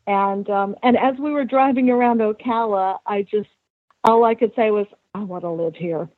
and 0.08 0.50
um 0.50 0.76
and 0.84 0.98
as 0.98 1.16
we 1.20 1.32
were 1.32 1.46
driving 1.46 1.90
around 1.90 2.20
ocala 2.20 2.98
i 3.06 3.22
just 3.24 3.50
all 4.04 4.24
i 4.24 4.36
could 4.36 4.52
say 4.56 4.72
was 4.72 4.86
i 5.14 5.20
want 5.20 5.44
to 5.44 5.50
live 5.50 5.76
here 5.76 6.10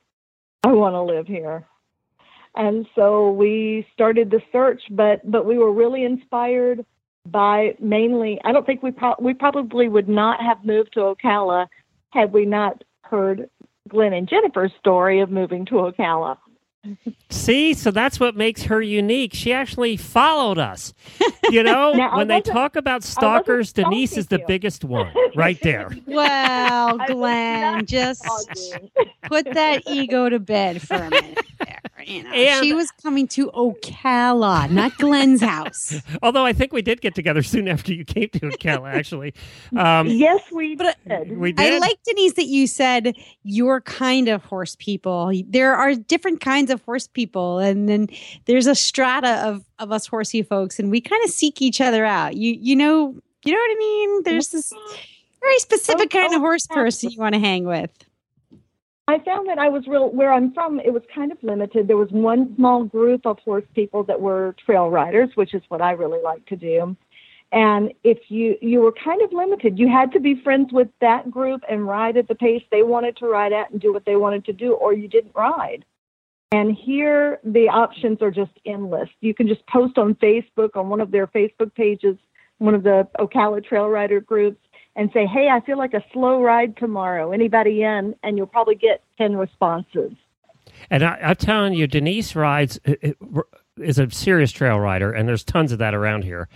i 0.64 0.72
want 0.72 0.94
to 0.94 1.00
live 1.02 1.26
here 1.26 1.66
and 2.54 2.86
so 2.94 3.30
we 3.30 3.86
started 3.94 4.30
the 4.30 4.42
search 4.50 4.82
but 4.90 5.20
but 5.30 5.46
we 5.46 5.56
were 5.56 5.72
really 5.72 6.04
inspired 6.04 6.84
by 7.26 7.74
mainly 7.80 8.40
i 8.44 8.52
don't 8.52 8.66
think 8.66 8.82
we 8.82 8.90
pro- 8.90 9.14
we 9.20 9.32
probably 9.32 9.88
would 9.88 10.08
not 10.08 10.40
have 10.40 10.64
moved 10.64 10.92
to 10.92 11.00
ocala 11.00 11.66
had 12.10 12.32
we 12.32 12.44
not 12.46 12.82
heard 13.02 13.48
glenn 13.88 14.12
and 14.12 14.28
jennifer's 14.28 14.72
story 14.78 15.20
of 15.20 15.30
moving 15.30 15.64
to 15.64 15.74
ocala 15.74 16.36
See, 17.28 17.74
so 17.74 17.90
that's 17.90 18.18
what 18.20 18.36
makes 18.36 18.62
her 18.62 18.80
unique. 18.80 19.34
She 19.34 19.52
actually 19.52 19.96
followed 19.96 20.58
us. 20.58 20.94
You 21.50 21.62
know, 21.62 21.92
Now, 21.96 22.16
when 22.16 22.28
they 22.28 22.40
talk 22.40 22.76
about 22.76 23.02
stalkers, 23.02 23.72
Denise 23.72 24.16
is 24.16 24.28
the 24.28 24.38
you. 24.38 24.44
biggest 24.46 24.84
one 24.84 25.12
right 25.36 25.58
there. 25.62 25.90
Well, 26.06 26.98
Glenn, 27.06 27.84
just 27.84 28.24
talking. 28.24 28.90
put 29.24 29.52
that 29.52 29.82
ego 29.86 30.28
to 30.28 30.38
bed 30.38 30.80
for 30.80 30.94
a 30.94 31.10
minute 31.10 31.38
there. 31.58 31.77
You 32.08 32.22
know, 32.22 32.30
And- 32.32 32.64
she 32.64 32.72
was 32.72 32.90
coming 33.02 33.28
to 33.28 33.50
Ocala, 33.52 34.70
not 34.70 34.96
Glenn's 34.96 35.42
house. 35.42 35.94
Although 36.22 36.44
I 36.46 36.52
think 36.52 36.72
we 36.72 36.80
did 36.80 37.00
get 37.00 37.14
together 37.14 37.42
soon 37.42 37.68
after 37.68 37.92
you 37.92 38.04
came 38.04 38.30
to 38.30 38.40
Ocala, 38.40 38.94
actually. 38.94 39.34
Um, 39.76 40.06
yes 40.08 40.42
we 40.50 40.74
But, 40.74 40.96
did 41.06 41.36
we 41.38 41.52
did. 41.52 41.74
I 41.74 41.78
like 41.78 41.98
Denise 42.04 42.32
that 42.34 42.46
you 42.46 42.66
said 42.66 43.14
your 43.44 43.80
kind 43.82 44.28
of 44.28 44.42
horse 44.44 44.74
people. 44.76 45.32
There 45.46 45.74
are 45.74 45.94
different 45.94 46.40
kinds 46.40 46.70
of 46.70 46.82
horse 46.82 47.06
people, 47.06 47.58
and 47.58 47.88
then 47.88 48.08
there's 48.46 48.66
a 48.66 48.74
strata 48.74 49.46
of 49.46 49.64
of 49.78 49.92
us 49.92 50.06
horsey 50.06 50.42
folks, 50.42 50.78
and 50.78 50.90
we 50.90 51.00
kind 51.00 51.22
of 51.24 51.30
seek 51.30 51.60
each 51.60 51.80
other 51.80 52.04
out. 52.04 52.36
You 52.36 52.56
you 52.58 52.74
know 52.74 53.14
you 53.44 53.52
know 53.52 53.58
what 53.58 53.70
I 53.70 53.78
mean? 53.78 54.22
There's 54.24 54.48
this 54.48 54.72
very 55.40 55.58
specific 55.58 56.10
kind 56.10 56.34
of 56.34 56.40
horse 56.40 56.66
person 56.66 57.10
you 57.10 57.18
want 57.20 57.34
to 57.34 57.40
hang 57.40 57.64
with. 57.64 57.90
I 59.08 59.18
found 59.20 59.48
that 59.48 59.58
I 59.58 59.70
was 59.70 59.86
real 59.86 60.10
where 60.10 60.30
I'm 60.30 60.52
from. 60.52 60.80
It 60.80 60.92
was 60.92 61.02
kind 61.12 61.32
of 61.32 61.38
limited. 61.42 61.88
There 61.88 61.96
was 61.96 62.10
one 62.10 62.54
small 62.56 62.84
group 62.84 63.24
of 63.24 63.38
horse 63.38 63.64
people 63.74 64.04
that 64.04 64.20
were 64.20 64.54
trail 64.64 64.90
riders, 64.90 65.30
which 65.34 65.54
is 65.54 65.62
what 65.68 65.80
I 65.80 65.92
really 65.92 66.20
like 66.22 66.44
to 66.46 66.56
do. 66.56 66.94
And 67.50 67.94
if 68.04 68.18
you 68.28 68.56
you 68.60 68.82
were 68.82 68.92
kind 68.92 69.22
of 69.22 69.32
limited, 69.32 69.78
you 69.78 69.88
had 69.88 70.12
to 70.12 70.20
be 70.20 70.42
friends 70.44 70.74
with 70.74 70.88
that 71.00 71.30
group 71.30 71.62
and 71.70 71.88
ride 71.88 72.18
at 72.18 72.28
the 72.28 72.34
pace 72.34 72.62
they 72.70 72.82
wanted 72.82 73.16
to 73.16 73.26
ride 73.26 73.54
at 73.54 73.70
and 73.70 73.80
do 73.80 73.94
what 73.94 74.04
they 74.04 74.16
wanted 74.16 74.44
to 74.44 74.52
do, 74.52 74.74
or 74.74 74.92
you 74.92 75.08
didn't 75.08 75.34
ride. 75.34 75.86
And 76.52 76.76
here 76.76 77.40
the 77.42 77.70
options 77.70 78.20
are 78.20 78.30
just 78.30 78.52
endless. 78.66 79.08
You 79.22 79.32
can 79.32 79.48
just 79.48 79.66
post 79.68 79.96
on 79.96 80.16
Facebook 80.16 80.76
on 80.76 80.90
one 80.90 81.00
of 81.00 81.10
their 81.10 81.26
Facebook 81.28 81.74
pages, 81.74 82.18
one 82.58 82.74
of 82.74 82.82
the 82.82 83.08
Ocala 83.18 83.64
Trail 83.64 83.88
Rider 83.88 84.20
groups, 84.20 84.60
and 84.98 85.10
say, 85.14 85.24
"Hey, 85.26 85.48
I 85.48 85.60
feel 85.60 85.78
like 85.78 85.94
a 85.94 86.04
slow 86.12 86.42
ride 86.42 86.76
tomorrow. 86.76 87.32
Anybody 87.32 87.82
in?" 87.82 88.14
And 88.22 88.36
you'll 88.36 88.46
probably 88.46 88.74
get 88.74 89.02
ten 89.16 89.36
responses. 89.36 90.12
And 90.90 91.02
I, 91.02 91.18
I'm 91.22 91.36
telling 91.36 91.72
you, 91.72 91.86
Denise 91.86 92.36
rides 92.36 92.78
is 93.78 93.98
a 93.98 94.10
serious 94.10 94.52
trail 94.52 94.78
rider, 94.78 95.12
and 95.12 95.28
there's 95.28 95.44
tons 95.44 95.72
of 95.72 95.78
that 95.78 95.94
around 95.94 96.24
here. 96.24 96.48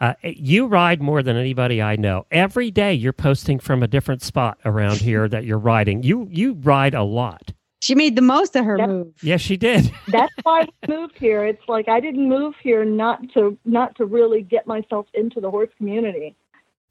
Uh, 0.00 0.14
you 0.22 0.66
ride 0.66 1.00
more 1.00 1.22
than 1.22 1.36
anybody 1.36 1.80
I 1.80 1.96
know. 1.96 2.26
Every 2.30 2.70
day, 2.70 2.92
you're 2.94 3.12
posting 3.12 3.58
from 3.58 3.82
a 3.82 3.86
different 3.86 4.22
spot 4.22 4.58
around 4.64 4.98
here 4.98 5.28
that 5.28 5.44
you're 5.44 5.58
riding. 5.58 6.02
You 6.02 6.28
you 6.30 6.54
ride 6.54 6.94
a 6.94 7.02
lot. 7.04 7.52
She 7.80 7.94
made 7.94 8.16
the 8.16 8.22
most 8.22 8.56
of 8.56 8.64
her 8.64 8.78
Yep. 8.78 8.88
move. 8.88 9.14
Yes, 9.22 9.40
she 9.42 9.56
did. 9.56 9.92
That's 10.08 10.32
why 10.42 10.62
I 10.62 10.88
moved 10.88 11.18
here. 11.18 11.44
It's 11.44 11.62
like 11.68 11.88
I 11.88 12.00
didn't 12.00 12.28
move 12.28 12.54
here 12.62 12.84
not 12.84 13.20
to 13.34 13.56
not 13.64 13.94
to 13.96 14.04
really 14.04 14.42
get 14.42 14.66
myself 14.66 15.06
into 15.14 15.40
the 15.40 15.50
horse 15.50 15.70
community. 15.78 16.34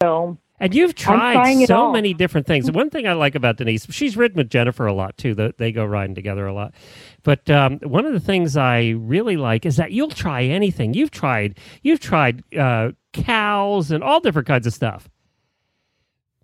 So 0.02 0.38
And 0.64 0.74
you've 0.74 0.96
tried 0.96 1.66
so 1.66 1.92
many 1.92 2.14
different 2.14 2.48
things. 2.48 2.72
One 2.72 2.90
thing 2.90 3.06
I 3.06 3.12
like 3.12 3.36
about 3.36 3.58
Denise, 3.58 3.86
she's 3.90 4.16
ridden 4.16 4.38
with 4.38 4.50
Jennifer 4.50 4.86
a 4.86 4.94
lot 4.94 5.18
too. 5.18 5.36
That 5.36 5.58
they 5.58 5.74
go 5.74 5.84
riding 5.84 6.16
together 6.16 6.48
a 6.48 6.54
lot. 6.54 6.74
But 7.22 7.50
um, 7.50 7.80
one 7.84 8.06
of 8.06 8.14
the 8.14 8.22
things 8.22 8.56
I 8.56 8.92
really 8.92 9.36
like 9.36 9.66
is 9.66 9.76
that 9.76 9.92
you'll 9.92 10.10
try 10.10 10.44
anything. 10.44 10.94
You've 10.94 11.12
tried. 11.12 11.60
You've 11.82 12.00
tried 12.00 12.46
uh, 12.56 12.92
cows 13.12 13.92
and 13.92 14.02
all 14.06 14.22
different 14.22 14.48
kinds 14.48 14.66
of 14.66 14.74
stuff. 14.74 15.10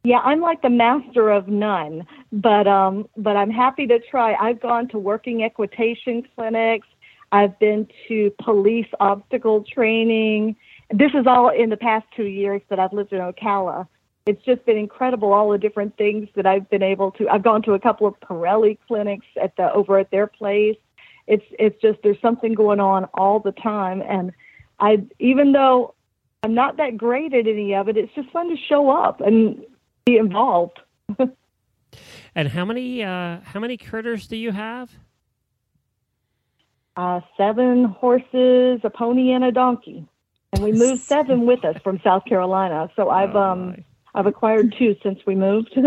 Yeah, 0.03 0.17
I'm 0.17 0.41
like 0.41 0.61
the 0.63 0.69
master 0.69 1.29
of 1.29 1.47
none, 1.47 2.05
but 2.33 2.67
um, 2.67 3.07
but 3.15 3.37
I'm 3.37 3.51
happy 3.51 3.87
to 3.87 3.99
try. 3.99 4.33
I've 4.33 4.59
gone 4.59 4.89
to 4.89 4.99
working 4.99 5.43
equitation 5.43 6.27
clinics. 6.35 6.87
I've 7.31 7.57
been 7.59 7.87
to 8.09 8.33
police 8.43 8.87
obstacle 8.99 9.63
training. 9.63 10.57
This 10.91 11.11
is 11.13 11.25
all 11.25 11.49
in 11.49 11.69
the 11.69 11.77
past 11.77 12.05
two 12.17 12.25
years 12.25 12.61
that 12.69 12.79
I've 12.79 12.91
lived 12.91 13.13
in 13.13 13.19
Ocala. 13.19 13.87
It's 14.29 14.43
just 14.45 14.63
been 14.65 14.77
incredible 14.77 15.33
all 15.33 15.49
the 15.49 15.57
different 15.57 15.97
things 15.97 16.29
that 16.35 16.45
I've 16.45 16.69
been 16.69 16.83
able 16.83 17.09
to. 17.13 17.27
I've 17.27 17.43
gone 17.43 17.61
to 17.63 17.73
a 17.73 17.79
couple 17.79 18.05
of 18.05 18.13
Parelli 18.19 18.77
clinics 18.87 19.25
at 19.41 19.55
the 19.57 19.73
over 19.73 19.97
at 19.97 20.11
their 20.11 20.27
place. 20.27 20.77
It's 21.25 21.45
it's 21.57 21.79
just 21.81 21.97
there's 22.03 22.21
something 22.21 22.53
going 22.53 22.79
on 22.79 23.05
all 23.15 23.39
the 23.39 23.51
time, 23.51 24.01
and 24.01 24.31
I 24.79 24.91
even 25.19 25.51
though 25.51 25.95
I'm 26.43 26.53
not 26.53 26.77
that 26.77 26.97
great 26.97 27.33
at 27.33 27.47
any 27.47 27.73
of 27.73 27.89
it, 27.89 27.97
it's 27.97 28.13
just 28.13 28.29
fun 28.29 28.49
to 28.49 28.57
show 28.69 28.89
up 28.89 29.19
and 29.21 29.63
be 30.05 30.17
involved. 30.17 30.79
And 32.35 32.47
how 32.47 32.65
many 32.65 33.03
uh, 33.03 33.39
how 33.43 33.59
many 33.59 33.75
critters 33.75 34.27
do 34.27 34.37
you 34.37 34.51
have? 34.51 34.91
uh, 36.95 37.21
seven 37.37 37.85
horses, 37.85 38.81
a 38.83 38.89
pony, 38.89 39.31
and 39.31 39.43
a 39.43 39.51
donkey. 39.51 40.05
And 40.51 40.63
we 40.63 40.71
moved 40.71 41.01
seven 41.01 41.45
with 41.45 41.63
us 41.63 41.77
from 41.83 41.99
South 42.03 42.25
Carolina. 42.25 42.89
So 42.95 43.09
I've 43.09 43.35
Oh, 43.35 43.41
um 43.41 43.67
my. 43.69 43.83
I've 44.15 44.25
acquired 44.25 44.75
two 44.77 44.95
since 45.03 45.19
we 45.25 45.35
moved. 45.35 45.77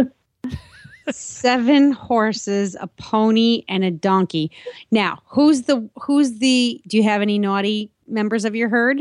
Seven 1.11 1.93
horses, 1.93 2.77
a 2.81 2.87
pony, 2.87 3.65
and 3.69 3.83
a 3.83 3.91
donkey. 3.91 4.51
Now, 4.91 5.21
who's 5.27 5.63
the 5.63 5.89
who's 6.01 6.39
the? 6.39 6.81
Do 6.87 6.97
you 6.97 7.03
have 7.03 7.23
any 7.23 7.39
naughty 7.39 7.91
members 8.07 8.45
of 8.45 8.55
your 8.55 8.69
herd? 8.69 9.01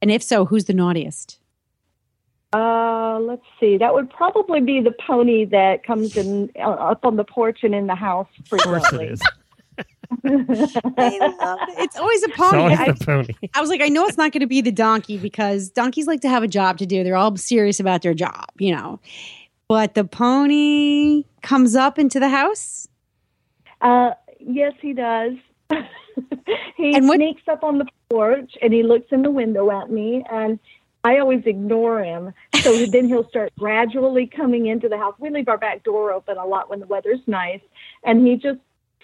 And 0.00 0.10
if 0.10 0.22
so, 0.22 0.44
who's 0.44 0.64
the 0.64 0.74
naughtiest? 0.74 1.38
uh, 2.56 3.18
let's 3.20 3.44
see. 3.60 3.76
That 3.76 3.94
would 3.94 4.10
probably 4.10 4.60
be 4.60 4.80
the 4.80 4.94
pony 5.06 5.44
that 5.46 5.84
comes 5.84 6.16
in 6.16 6.50
uh, 6.56 6.70
up 6.70 7.04
on 7.04 7.16
the 7.16 7.24
porch 7.24 7.60
and 7.62 7.74
in 7.74 7.86
the 7.86 7.94
house 7.94 8.28
Of 8.38 8.50
course 8.50 8.64
it 8.64 8.88
frequently. 8.88 9.16
Is. 10.24 10.76
It's 11.78 11.96
always 11.96 12.22
a 12.22 12.26
It's 12.28 12.36
pony. 12.36 12.58
always 12.58 12.78
I, 12.80 12.92
pony. 12.92 13.34
I 13.54 13.60
was 13.60 13.70
like, 13.70 13.80
I 13.80 13.88
know 13.88 14.06
it's 14.06 14.16
not 14.18 14.32
going 14.32 14.40
to 14.40 14.46
be 14.46 14.60
the 14.60 14.72
donkey 14.72 15.16
because 15.18 15.70
donkeys 15.70 16.06
like 16.06 16.20
to 16.22 16.28
have 16.28 16.42
a 16.42 16.48
job 16.48 16.78
to 16.78 16.86
do. 16.86 17.04
They're 17.04 17.16
all 17.16 17.36
serious 17.36 17.80
about 17.80 18.02
their 18.02 18.14
job, 18.14 18.46
you 18.58 18.74
know. 18.74 19.00
But 19.68 19.94
the 19.94 20.04
pony 20.04 21.24
comes 21.42 21.74
up 21.74 21.98
into 21.98 22.20
the 22.20 22.28
house. 22.28 22.86
Uh, 23.80 24.10
yes, 24.40 24.72
he 24.80 24.92
does. 24.92 25.32
he 26.76 26.94
And 26.94 27.08
what- 27.08 27.16
sneaks 27.16 27.42
up 27.48 27.64
on 27.64 27.78
the 27.78 27.86
porch 28.10 28.52
and 28.62 28.72
he 28.72 28.82
looks 28.82 29.06
in 29.10 29.22
the 29.22 29.30
window 29.30 29.70
at 29.70 29.90
me, 29.90 30.24
and 30.30 30.58
I 31.04 31.18
always 31.18 31.42
ignore 31.46 32.02
him. 32.02 32.32
So 32.62 32.86
then 32.86 33.06
he'll 33.08 33.28
start 33.28 33.52
gradually 33.58 34.26
coming 34.26 34.66
into 34.66 34.88
the 34.88 34.96
house. 34.96 35.14
We 35.18 35.30
leave 35.30 35.48
our 35.48 35.58
back 35.58 35.82
door 35.84 36.12
open 36.12 36.36
a 36.36 36.44
lot 36.46 36.68
when 36.70 36.80
the 36.80 36.86
weather's 36.86 37.20
nice, 37.26 37.60
and 38.04 38.26
he 38.26 38.36
just 38.36 38.58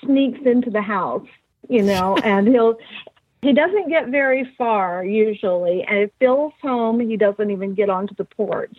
sneaks 0.05 0.41
into 0.45 0.71
the 0.71 0.83
house, 0.83 1.27
you 1.69 1.83
know, 1.83 2.17
and 2.25 2.49
he'll. 2.49 2.79
He 3.43 3.53
doesn't 3.53 3.89
get 3.89 4.07
very 4.07 4.49
far 4.57 5.05
usually, 5.05 5.83
and 5.83 5.99
if 5.99 6.11
Phil's 6.21 6.53
home, 6.63 7.01
he 7.01 7.17
doesn't 7.17 7.51
even 7.51 7.75
get 7.75 7.91
onto 7.91 8.15
the 8.15 8.25
porch 8.25 8.79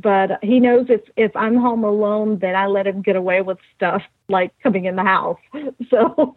but 0.00 0.42
he 0.42 0.60
knows 0.60 0.86
if 0.88 1.02
if 1.16 1.34
I'm 1.36 1.56
home 1.56 1.84
alone, 1.84 2.38
then 2.40 2.56
I 2.56 2.66
let 2.66 2.86
him 2.86 3.02
get 3.02 3.16
away 3.16 3.42
with 3.42 3.58
stuff 3.76 4.02
like 4.28 4.52
coming 4.62 4.86
in 4.86 4.96
the 4.96 5.04
house. 5.04 5.38
So 5.90 6.34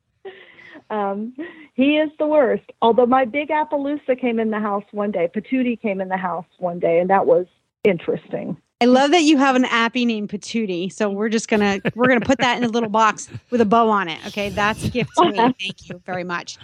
um, 0.90 1.34
he 1.74 1.96
is 1.96 2.10
the 2.18 2.26
worst. 2.26 2.70
Although 2.80 3.06
my 3.06 3.24
big 3.24 3.48
Appaloosa 3.48 4.18
came 4.18 4.38
in 4.38 4.50
the 4.50 4.60
house 4.60 4.84
one 4.92 5.10
day, 5.10 5.28
Patootie 5.34 5.80
came 5.80 6.00
in 6.00 6.08
the 6.08 6.16
house 6.16 6.46
one 6.58 6.78
day, 6.78 7.00
and 7.00 7.10
that 7.10 7.26
was 7.26 7.46
interesting. 7.84 8.56
I 8.80 8.84
love 8.84 9.12
that 9.12 9.22
you 9.22 9.38
have 9.38 9.56
an 9.56 9.64
appy 9.64 10.04
named 10.04 10.28
Patootie. 10.28 10.92
So 10.92 11.08
we're 11.08 11.30
just 11.30 11.48
gonna 11.48 11.80
we're 11.94 12.08
gonna 12.08 12.20
put 12.20 12.38
that 12.38 12.58
in 12.58 12.64
a 12.64 12.68
little 12.68 12.90
box 12.90 13.28
with 13.50 13.60
a 13.60 13.64
bow 13.64 13.88
on 13.88 14.08
it. 14.08 14.24
Okay, 14.26 14.50
that's 14.50 14.84
a 14.84 14.90
gift 14.90 15.12
to 15.16 15.30
me. 15.30 15.36
Thank 15.36 15.88
you 15.88 16.00
very 16.04 16.24
much. 16.24 16.58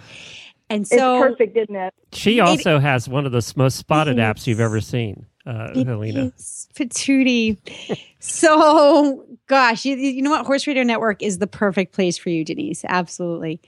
And 0.69 0.87
so 0.87 1.17
it's 1.17 1.31
perfect, 1.31 1.57
isn't 1.57 1.75
it? 1.75 1.93
She 2.13 2.39
also 2.39 2.79
has 2.79 3.09
one 3.09 3.25
of 3.25 3.31
the 3.31 3.53
most 3.55 3.77
spotted 3.77 4.17
apps 4.17 4.47
you've 4.47 4.59
ever 4.59 4.79
seen, 4.79 5.25
uh, 5.45 5.73
Helena. 5.83 6.31
is 6.35 6.67
Patootie. 6.73 7.57
so, 8.19 9.25
gosh, 9.47 9.85
you, 9.85 9.95
you 9.95 10.21
know 10.21 10.31
what? 10.31 10.45
Horse 10.45 10.65
Radio 10.65 10.83
Network 10.83 11.21
is 11.21 11.39
the 11.39 11.47
perfect 11.47 11.93
place 11.93 12.17
for 12.17 12.29
you, 12.29 12.45
Denise. 12.45 12.85
Absolutely. 12.85 13.59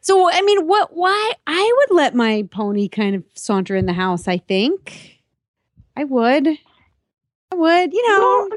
So, 0.00 0.30
I 0.30 0.42
mean, 0.42 0.66
what? 0.66 0.94
Why? 0.94 1.32
I 1.46 1.74
would 1.78 1.96
let 1.96 2.14
my 2.14 2.48
pony 2.50 2.88
kind 2.88 3.14
of 3.14 3.24
saunter 3.34 3.76
in 3.76 3.86
the 3.86 3.92
house. 3.92 4.26
I 4.26 4.38
think 4.38 5.20
I 5.96 6.04
would. 6.04 6.48
I 7.52 7.56
would. 7.56 7.92
You 7.92 8.08
know, 8.08 8.48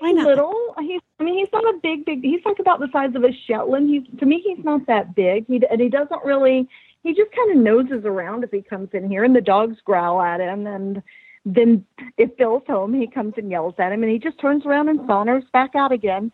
Well, 0.00 0.14
he's 0.14 0.24
little. 0.24 0.74
He's. 0.80 1.00
I 1.20 1.24
mean, 1.24 1.38
he's 1.38 1.52
not 1.52 1.64
a 1.64 1.78
big, 1.82 2.04
big. 2.04 2.22
He's 2.22 2.44
like 2.44 2.58
about 2.58 2.80
the 2.80 2.88
size 2.92 3.14
of 3.14 3.24
a 3.24 3.32
Shetland. 3.46 3.90
He's 3.90 4.02
to 4.18 4.26
me, 4.26 4.42
he's 4.44 4.64
not 4.64 4.86
that 4.86 5.14
big. 5.14 5.46
He 5.46 5.62
and 5.70 5.80
he 5.80 5.88
doesn't 5.88 6.24
really. 6.24 6.68
He 7.02 7.14
just 7.14 7.32
kind 7.32 7.50
of 7.50 7.56
noses 7.56 8.04
around 8.04 8.44
if 8.44 8.50
he 8.50 8.62
comes 8.62 8.90
in 8.92 9.08
here, 9.08 9.24
and 9.24 9.34
the 9.34 9.40
dogs 9.40 9.76
growl 9.84 10.22
at 10.22 10.40
him. 10.40 10.66
And 10.66 11.02
then 11.44 11.84
if 12.16 12.36
Bill's 12.36 12.62
home, 12.66 12.94
he 12.94 13.08
comes 13.08 13.34
and 13.36 13.50
yells 13.50 13.74
at 13.78 13.92
him, 13.92 14.02
and 14.02 14.12
he 14.12 14.18
just 14.18 14.38
turns 14.38 14.64
around 14.64 14.88
and 14.88 15.00
saunters 15.06 15.44
back 15.52 15.74
out 15.74 15.90
again. 15.92 16.30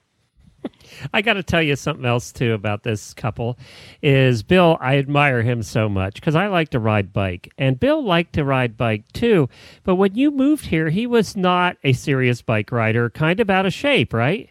I 1.12 1.22
got 1.22 1.34
to 1.34 1.42
tell 1.42 1.62
you 1.62 1.76
something 1.76 2.04
else 2.04 2.32
too 2.32 2.52
about 2.52 2.82
this 2.82 3.14
couple. 3.14 3.58
Is 4.02 4.42
Bill? 4.42 4.78
I 4.80 4.98
admire 4.98 5.42
him 5.42 5.62
so 5.62 5.88
much 5.88 6.14
because 6.14 6.34
I 6.34 6.46
like 6.48 6.70
to 6.70 6.78
ride 6.78 7.12
bike, 7.12 7.52
and 7.58 7.78
Bill 7.78 8.04
liked 8.04 8.34
to 8.34 8.44
ride 8.44 8.76
bike 8.76 9.10
too. 9.12 9.48
But 9.84 9.96
when 9.96 10.14
you 10.14 10.30
moved 10.30 10.66
here, 10.66 10.90
he 10.90 11.06
was 11.06 11.36
not 11.36 11.76
a 11.84 11.92
serious 11.92 12.42
bike 12.42 12.72
rider, 12.72 13.10
kind 13.10 13.40
of 13.40 13.50
out 13.50 13.66
of 13.66 13.72
shape, 13.72 14.12
right? 14.12 14.50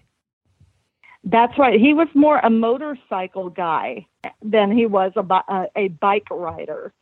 That's 1.23 1.57
right. 1.57 1.79
He 1.79 1.93
was 1.93 2.07
more 2.13 2.39
a 2.39 2.49
motorcycle 2.49 3.49
guy 3.49 4.05
than 4.41 4.71
he 4.71 4.85
was 4.85 5.11
a 5.15 5.33
uh, 5.33 5.65
a 5.75 5.89
bike 5.89 6.29
rider. 6.31 6.93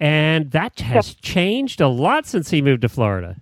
And 0.00 0.50
that 0.50 0.80
has 0.80 1.14
changed 1.14 1.80
a 1.80 1.88
lot 1.88 2.26
since 2.26 2.50
he 2.50 2.60
moved 2.62 2.82
to 2.82 2.88
Florida. 2.88 3.36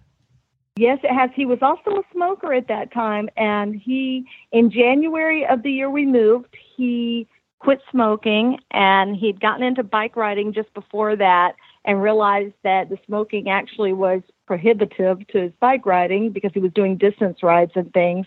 Yes, 0.77 0.99
it 1.03 1.13
has. 1.13 1.31
He 1.35 1.47
was 1.47 1.59
also 1.63 2.01
a 2.01 2.03
smoker 2.13 2.55
at 2.55 2.69
that 2.69 2.93
time, 2.93 3.29
and 3.37 3.75
he, 3.75 4.25
in 4.53 4.71
January 4.71 5.45
of 5.47 5.63
the 5.63 5.71
year 5.73 5.91
we 5.91 6.07
moved, 6.07 6.57
he 6.77 7.27
quit 7.59 7.81
smoking, 7.91 8.59
and 8.71 9.15
he'd 9.17 9.41
gotten 9.41 9.63
into 9.63 9.83
bike 9.83 10.17
riding 10.17 10.53
just 10.53 10.73
before 10.73 11.17
that, 11.17 11.55
and 11.85 12.03
realized 12.03 12.55
that 12.63 12.89
the 12.89 12.99
smoking 13.07 13.51
actually 13.51 13.93
was 13.93 14.23
prohibitive 14.47 15.27
to 15.29 15.43
his 15.43 15.53
bike 15.61 15.85
riding 15.85 16.31
because 16.31 16.53
he 16.55 16.61
was 16.61 16.73
doing 16.73 16.97
distance 16.97 17.43
rides 17.43 17.73
and 17.75 17.93
things. 17.93 18.27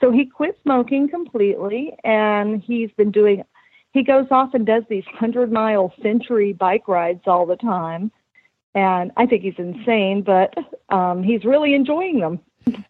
So 0.00 0.10
he 0.10 0.26
quit 0.26 0.58
smoking 0.62 1.08
completely, 1.08 1.96
and 2.04 2.60
he's 2.62 2.90
been 2.98 3.10
doing. 3.12 3.44
He 3.92 4.02
goes 4.02 4.26
off 4.30 4.52
and 4.52 4.66
does 4.66 4.82
these 4.90 5.04
hundred 5.06 5.50
mile 5.50 5.94
century 6.02 6.52
bike 6.52 6.88
rides 6.88 7.22
all 7.26 7.46
the 7.46 7.56
time 7.56 8.10
and 8.76 9.10
I 9.16 9.26
think 9.26 9.42
he's 9.42 9.58
insane, 9.58 10.22
but 10.22 10.54
um, 10.94 11.22
he's 11.22 11.44
really 11.44 11.74
enjoying 11.74 12.20
them. 12.20 12.38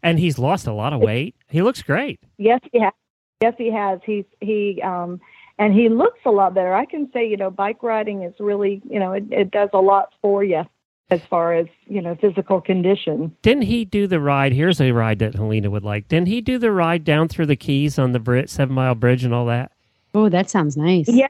And 0.02 0.18
he's 0.18 0.38
lost 0.38 0.66
a 0.66 0.72
lot 0.72 0.92
of 0.92 1.00
weight. 1.00 1.36
He 1.48 1.62
looks 1.62 1.80
great. 1.80 2.18
Yes, 2.38 2.60
he 2.72 2.80
has. 2.80 2.92
Yes, 3.40 3.54
he 3.56 3.70
has. 3.70 4.00
He's 4.04 4.24
he 4.40 4.82
um, 4.82 5.20
and 5.58 5.72
he 5.72 5.88
looks 5.88 6.18
a 6.24 6.30
lot 6.30 6.54
better. 6.54 6.74
I 6.74 6.86
can 6.86 7.10
say, 7.12 7.28
you 7.28 7.36
know, 7.36 7.50
bike 7.50 7.82
riding 7.82 8.22
is 8.22 8.34
really, 8.40 8.82
you 8.88 8.98
know, 8.98 9.12
it, 9.12 9.24
it 9.30 9.50
does 9.50 9.68
a 9.72 9.78
lot 9.78 10.12
for 10.20 10.42
you 10.42 10.64
as 11.10 11.20
far 11.30 11.54
as 11.54 11.66
you 11.86 12.02
know 12.02 12.16
physical 12.16 12.60
condition. 12.60 13.36
Didn't 13.42 13.62
he 13.64 13.84
do 13.84 14.06
the 14.06 14.18
ride? 14.18 14.52
Here's 14.52 14.80
a 14.80 14.90
ride 14.90 15.20
that 15.20 15.34
Helena 15.34 15.70
would 15.70 15.84
like. 15.84 16.08
Didn't 16.08 16.28
he 16.28 16.40
do 16.40 16.58
the 16.58 16.72
ride 16.72 17.04
down 17.04 17.28
through 17.28 17.46
the 17.46 17.56
Keys 17.56 17.98
on 17.98 18.12
the 18.12 18.18
Brit 18.18 18.50
Seven 18.50 18.74
Mile 18.74 18.94
Bridge 18.94 19.24
and 19.24 19.32
all 19.32 19.46
that? 19.46 19.72
oh, 20.14 20.30
that 20.30 20.48
sounds 20.48 20.76
nice. 20.76 21.08
Yeah. 21.08 21.28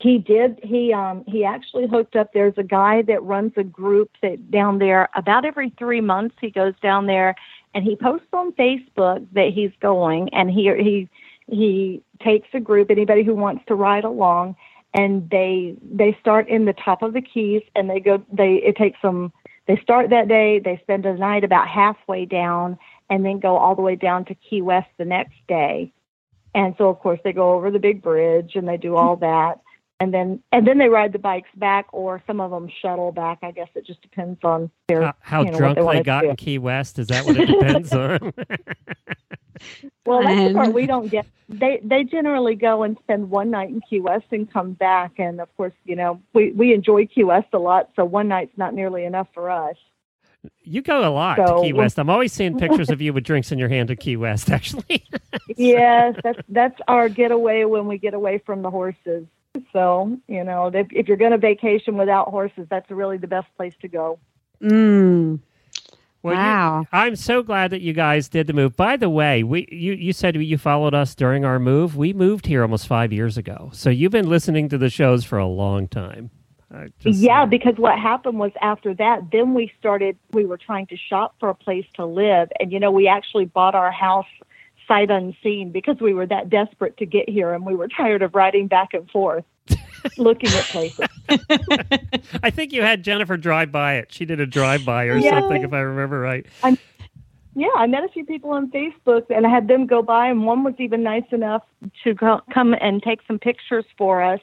He 0.00 0.18
did. 0.18 0.60
He 0.62 0.92
um 0.92 1.24
he 1.26 1.44
actually 1.44 1.88
hooked 1.88 2.14
up. 2.14 2.32
There's 2.32 2.56
a 2.56 2.62
guy 2.62 3.02
that 3.02 3.22
runs 3.22 3.52
a 3.56 3.64
group 3.64 4.10
that 4.22 4.50
down 4.50 4.78
there 4.78 5.08
about 5.16 5.44
every 5.44 5.70
three 5.78 6.00
months 6.00 6.36
he 6.40 6.50
goes 6.50 6.74
down 6.80 7.06
there 7.06 7.34
and 7.74 7.84
he 7.84 7.96
posts 7.96 8.28
on 8.32 8.52
Facebook 8.52 9.26
that 9.32 9.52
he's 9.52 9.72
going 9.80 10.32
and 10.32 10.50
he 10.50 10.72
he 10.78 11.08
he 11.50 12.02
takes 12.22 12.48
a 12.54 12.60
group 12.60 12.90
anybody 12.90 13.24
who 13.24 13.34
wants 13.34 13.64
to 13.66 13.74
ride 13.74 14.04
along 14.04 14.54
and 14.94 15.28
they 15.30 15.74
they 15.82 16.16
start 16.20 16.48
in 16.48 16.64
the 16.64 16.72
top 16.72 17.02
of 17.02 17.12
the 17.12 17.20
keys 17.20 17.62
and 17.74 17.90
they 17.90 18.00
go 18.00 18.22
they 18.32 18.54
it 18.54 18.76
takes 18.76 19.00
them 19.02 19.32
they 19.66 19.76
start 19.82 20.10
that 20.10 20.28
day 20.28 20.60
they 20.60 20.78
spend 20.82 21.06
a 21.06 21.14
night 21.14 21.44
about 21.44 21.66
halfway 21.68 22.24
down 22.24 22.78
and 23.10 23.24
then 23.24 23.38
go 23.38 23.56
all 23.56 23.74
the 23.74 23.82
way 23.82 23.96
down 23.96 24.24
to 24.24 24.34
Key 24.34 24.62
West 24.62 24.88
the 24.96 25.04
next 25.04 25.36
day 25.48 25.92
and 26.54 26.74
so 26.78 26.88
of 26.88 26.98
course 27.00 27.20
they 27.24 27.32
go 27.32 27.52
over 27.52 27.70
the 27.70 27.78
big 27.78 28.00
bridge 28.00 28.52
and 28.54 28.68
they 28.68 28.76
do 28.76 28.96
all 28.96 29.16
that 29.16 29.60
and 30.00 30.12
then 30.14 30.42
and 30.52 30.66
then 30.66 30.78
they 30.78 30.88
ride 30.88 31.12
the 31.12 31.18
bikes 31.18 31.48
back, 31.56 31.86
or 31.92 32.22
some 32.26 32.40
of 32.40 32.50
them 32.50 32.68
shuttle 32.80 33.12
back. 33.12 33.38
I 33.42 33.50
guess 33.50 33.68
it 33.74 33.86
just 33.86 34.00
depends 34.02 34.38
on 34.44 34.70
their 34.88 35.02
How, 35.02 35.14
how 35.20 35.42
you 35.42 35.50
know, 35.50 35.58
drunk 35.58 35.78
they 35.78 35.84
they 35.98 36.02
got 36.02 36.24
in 36.24 36.36
Key 36.36 36.58
West? 36.58 36.98
Is 36.98 37.08
that 37.08 37.24
what 37.24 37.36
it 37.36 37.46
depends 37.46 37.92
on? 37.92 38.32
Well, 40.06 40.22
that's 40.22 40.48
the 40.48 40.54
part 40.54 40.68
um, 40.68 40.72
we 40.72 40.86
don't 40.86 41.08
get. 41.10 41.26
They 41.48 41.80
they 41.82 42.04
generally 42.04 42.54
go 42.54 42.84
and 42.84 42.96
spend 43.02 43.28
one 43.28 43.50
night 43.50 43.70
in 43.70 43.80
Key 43.80 44.00
West 44.00 44.26
and 44.30 44.50
come 44.50 44.72
back, 44.72 45.18
and 45.18 45.40
of 45.40 45.54
course, 45.56 45.72
you 45.84 45.96
know, 45.96 46.20
we 46.32 46.52
we 46.52 46.72
enjoy 46.72 47.06
Key 47.06 47.24
West 47.24 47.48
a 47.52 47.58
lot, 47.58 47.90
so 47.96 48.04
one 48.04 48.28
night's 48.28 48.56
not 48.56 48.72
nearly 48.72 49.04
enough 49.04 49.26
for 49.34 49.50
us. 49.50 49.76
you 50.62 50.80
go 50.80 51.00
a 51.06 51.10
lot 51.10 51.38
So- 51.38 51.56
to 51.56 51.62
Key 51.62 51.72
West. 51.72 51.98
I'm 51.98 52.08
always 52.08 52.32
seeing 52.32 52.56
pictures 52.56 52.88
of 52.88 53.02
you 53.02 53.12
with 53.12 53.24
drinks 53.24 53.50
in 53.50 53.58
your 53.58 53.68
hand 53.68 53.90
at 53.90 53.98
Key 53.98 54.16
West. 54.16 54.48
Actually, 54.58 55.04
yes, 55.56 56.14
that's 56.22 56.40
that's 56.48 56.80
our 56.86 57.08
getaway 57.08 57.64
when 57.64 57.86
we 57.88 57.98
get 57.98 58.14
away 58.14 58.38
from 58.38 58.62
the 58.62 58.70
horses. 58.70 59.26
So 59.72 60.18
you 60.28 60.44
know, 60.44 60.66
if, 60.72 60.86
if 60.90 61.08
you're 61.08 61.16
going 61.16 61.32
to 61.32 61.38
vacation 61.38 61.96
without 61.96 62.28
horses, 62.28 62.66
that's 62.70 62.90
really 62.90 63.18
the 63.18 63.26
best 63.26 63.46
place 63.56 63.74
to 63.82 63.88
go. 63.88 64.18
Mm. 64.62 65.40
Well, 66.22 66.34
you- 66.34 66.40
wow. 66.40 66.86
I'm 66.92 67.16
so 67.16 67.42
glad 67.42 67.70
that 67.70 67.80
you 67.80 67.92
guys 67.92 68.28
did 68.28 68.46
the 68.46 68.52
move. 68.52 68.76
By 68.76 68.96
the 68.96 69.08
way, 69.10 69.42
we 69.42 69.68
you 69.70 69.92
you 69.92 70.12
said 70.12 70.36
you 70.36 70.58
followed 70.58 70.94
us 70.94 71.14
during 71.14 71.44
our 71.44 71.58
move. 71.58 71.96
We 71.96 72.12
moved 72.12 72.46
here 72.46 72.62
almost 72.62 72.86
five 72.86 73.12
years 73.12 73.36
ago, 73.38 73.70
so 73.72 73.90
you've 73.90 74.12
been 74.12 74.28
listening 74.28 74.68
to 74.70 74.78
the 74.78 74.90
shows 74.90 75.24
for 75.24 75.38
a 75.38 75.46
long 75.46 75.88
time. 75.88 76.30
Just- 76.98 77.20
yeah, 77.20 77.46
because 77.46 77.76
what 77.78 77.98
happened 77.98 78.38
was 78.38 78.52
after 78.60 78.92
that, 78.94 79.30
then 79.32 79.54
we 79.54 79.72
started. 79.78 80.18
We 80.32 80.44
were 80.44 80.58
trying 80.58 80.86
to 80.88 80.96
shop 80.96 81.34
for 81.40 81.48
a 81.48 81.54
place 81.54 81.86
to 81.94 82.04
live, 82.04 82.50
and 82.60 82.70
you 82.72 82.78
know, 82.80 82.90
we 82.90 83.08
actually 83.08 83.46
bought 83.46 83.74
our 83.74 83.90
house 83.92 84.26
sight 84.88 85.10
unseen 85.10 85.70
because 85.70 85.98
we 86.00 86.14
were 86.14 86.26
that 86.26 86.50
desperate 86.50 86.96
to 86.96 87.06
get 87.06 87.28
here, 87.28 87.52
and 87.52 87.64
we 87.64 87.76
were 87.76 87.86
tired 87.88 88.22
of 88.22 88.34
riding 88.34 88.66
back 88.66 88.94
and 88.94 89.08
forth 89.10 89.44
looking 90.16 90.50
at 90.54 90.68
places. 90.70 91.06
I 92.42 92.50
think 92.50 92.72
you 92.72 92.82
had 92.82 93.04
Jennifer 93.04 93.36
drive 93.36 93.70
by 93.70 93.94
it. 93.96 94.12
She 94.12 94.24
did 94.24 94.40
a 94.40 94.46
drive 94.46 94.84
by 94.84 95.04
or 95.04 95.18
Yeah. 95.18 95.40
something, 95.40 95.62
if 95.62 95.72
I 95.72 95.80
remember 95.80 96.18
right. 96.18 96.46
Yeah, 97.54 97.66
I 97.76 97.88
met 97.88 98.04
a 98.04 98.08
few 98.08 98.24
people 98.24 98.50
on 98.50 98.70
Facebook, 98.70 99.24
and 99.30 99.44
I 99.44 99.50
had 99.50 99.66
them 99.66 99.86
go 99.86 100.00
by, 100.00 100.28
and 100.28 100.46
one 100.46 100.62
was 100.62 100.74
even 100.78 101.02
nice 101.02 101.24
enough 101.32 101.62
to 102.04 102.14
go, 102.14 102.40
come 102.54 102.74
and 102.80 103.02
take 103.02 103.18
some 103.26 103.38
pictures 103.40 103.84
for 103.96 104.22
us. 104.22 104.40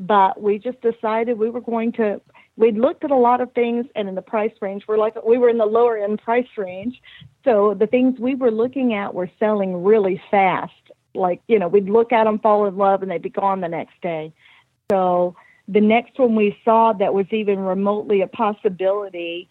But 0.00 0.42
we 0.42 0.58
just 0.58 0.80
decided 0.80 1.38
we 1.38 1.50
were 1.50 1.60
going 1.60 1.92
to. 1.92 2.20
We'd 2.58 2.76
looked 2.76 3.04
at 3.04 3.10
a 3.10 3.16
lot 3.16 3.40
of 3.40 3.52
things, 3.52 3.86
and 3.94 4.08
in 4.08 4.14
the 4.14 4.22
price 4.22 4.52
range, 4.60 4.84
we're 4.86 4.98
like 4.98 5.14
we 5.24 5.38
were 5.38 5.48
in 5.48 5.58
the 5.58 5.66
lower 5.66 5.96
end 5.96 6.20
price 6.20 6.48
range. 6.56 7.00
So 7.44 7.74
the 7.74 7.86
things 7.86 8.18
we 8.18 8.34
were 8.34 8.50
looking 8.50 8.94
at 8.94 9.14
were 9.14 9.30
selling 9.38 9.84
really 9.84 10.20
fast. 10.30 10.72
Like 11.14 11.40
you 11.46 11.58
know, 11.58 11.68
we'd 11.68 11.88
look 11.88 12.12
at 12.12 12.24
them, 12.24 12.38
fall 12.40 12.66
in 12.66 12.76
love, 12.76 13.02
and 13.02 13.10
they'd 13.10 13.22
be 13.22 13.30
gone 13.30 13.60
the 13.60 13.68
next 13.68 14.00
day. 14.02 14.32
So 14.90 15.36
the 15.68 15.80
next 15.80 16.18
one 16.18 16.34
we 16.34 16.58
saw 16.64 16.92
that 16.94 17.14
was 17.14 17.26
even 17.30 17.60
remotely 17.60 18.22
a 18.22 18.26
possibility 18.26 19.48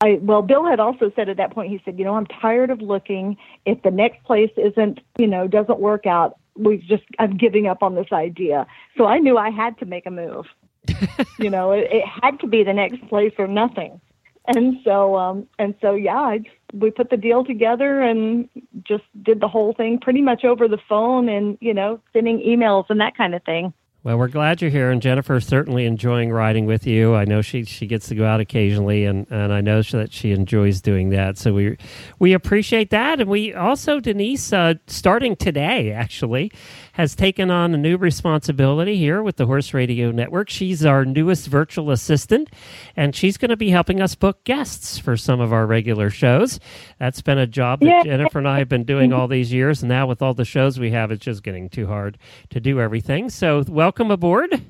I 0.00 0.18
well, 0.20 0.42
Bill 0.42 0.64
had 0.64 0.80
also 0.80 1.10
said 1.16 1.28
at 1.28 1.38
that 1.38 1.52
point. 1.52 1.70
He 1.70 1.80
said, 1.84 1.98
"You 1.98 2.04
know, 2.04 2.16
I'm 2.16 2.26
tired 2.26 2.70
of 2.70 2.80
looking. 2.82 3.36
If 3.64 3.82
the 3.82 3.90
next 3.90 4.22
place 4.24 4.50
isn't, 4.56 5.00
you 5.18 5.26
know, 5.26 5.48
doesn't 5.48 5.80
work 5.80 6.06
out, 6.06 6.36
we 6.54 6.78
just 6.78 7.04
I'm 7.18 7.36
giving 7.36 7.66
up 7.66 7.82
on 7.82 7.94
this 7.94 8.12
idea." 8.12 8.66
So 8.96 9.06
I 9.06 9.18
knew 9.18 9.38
I 9.38 9.50
had 9.50 9.78
to 9.78 9.86
make 9.86 10.06
a 10.06 10.10
move. 10.10 10.46
you 11.38 11.50
know, 11.50 11.72
it, 11.72 11.88
it 11.90 12.04
had 12.22 12.40
to 12.40 12.46
be 12.46 12.62
the 12.62 12.72
next 12.72 13.06
place 13.08 13.32
or 13.38 13.46
nothing. 13.46 14.00
And 14.48 14.76
so, 14.84 15.16
um, 15.16 15.46
and 15.58 15.74
so, 15.80 15.94
yeah, 15.94 16.18
I, 16.18 16.40
we 16.72 16.90
put 16.90 17.10
the 17.10 17.16
deal 17.16 17.44
together 17.44 18.00
and 18.00 18.48
just 18.84 19.02
did 19.22 19.40
the 19.40 19.48
whole 19.48 19.72
thing 19.72 19.98
pretty 19.98 20.22
much 20.22 20.44
over 20.44 20.68
the 20.68 20.78
phone, 20.88 21.28
and 21.28 21.58
you 21.60 21.74
know, 21.74 22.00
sending 22.12 22.38
emails 22.38 22.84
and 22.88 23.00
that 23.00 23.16
kind 23.16 23.34
of 23.34 23.42
thing. 23.42 23.72
Well, 24.02 24.18
we're 24.18 24.28
glad 24.28 24.62
you're 24.62 24.70
here, 24.70 24.92
and 24.92 25.02
Jennifer's 25.02 25.44
certainly 25.44 25.84
enjoying 25.84 26.30
riding 26.30 26.64
with 26.64 26.86
you. 26.86 27.16
I 27.16 27.24
know 27.24 27.42
she 27.42 27.64
she 27.64 27.88
gets 27.88 28.06
to 28.06 28.14
go 28.14 28.24
out 28.24 28.38
occasionally, 28.38 29.04
and, 29.04 29.26
and 29.30 29.52
I 29.52 29.60
know 29.60 29.82
that 29.82 30.12
she 30.12 30.30
enjoys 30.30 30.80
doing 30.80 31.08
that. 31.10 31.36
So 31.38 31.52
we 31.52 31.76
we 32.20 32.32
appreciate 32.32 32.90
that, 32.90 33.20
and 33.20 33.28
we 33.28 33.52
also 33.52 33.98
Denise, 33.98 34.52
uh, 34.52 34.74
starting 34.86 35.34
today, 35.34 35.90
actually, 35.90 36.52
has 36.92 37.16
taken 37.16 37.50
on 37.50 37.74
a 37.74 37.76
new 37.76 37.96
responsibility 37.96 38.96
here 38.96 39.24
with 39.24 39.38
the 39.38 39.46
Horse 39.46 39.74
Radio 39.74 40.12
Network. 40.12 40.50
She's 40.50 40.84
our 40.86 41.04
newest 41.04 41.48
virtual 41.48 41.90
assistant, 41.90 42.48
and 42.94 43.12
she's 43.12 43.36
going 43.36 43.50
to 43.50 43.56
be 43.56 43.70
helping 43.70 44.00
us 44.00 44.14
book 44.14 44.44
guests 44.44 44.98
for 44.98 45.16
some 45.16 45.40
of 45.40 45.52
our 45.52 45.66
regular 45.66 46.10
shows. 46.10 46.60
That's 47.00 47.22
been 47.22 47.38
a 47.38 47.46
job 47.48 47.80
that. 47.80 48.04
Jennifer 48.04 48.38
and 48.38 48.46
I 48.46 48.58
have 48.58 48.68
been 48.68 48.84
doing 48.84 49.12
all 49.12 49.26
these 49.26 49.52
years, 49.52 49.82
and 49.82 49.88
now 49.88 50.06
with 50.06 50.22
all 50.22 50.32
the 50.32 50.44
shows 50.44 50.78
we 50.78 50.92
have, 50.92 51.10
it's 51.10 51.24
just 51.24 51.42
getting 51.42 51.68
too 51.68 51.88
hard 51.88 52.18
to 52.50 52.60
do 52.60 52.80
everything. 52.80 53.30
So 53.30 53.64
welcome 53.66 53.95
aboard. 54.00 54.62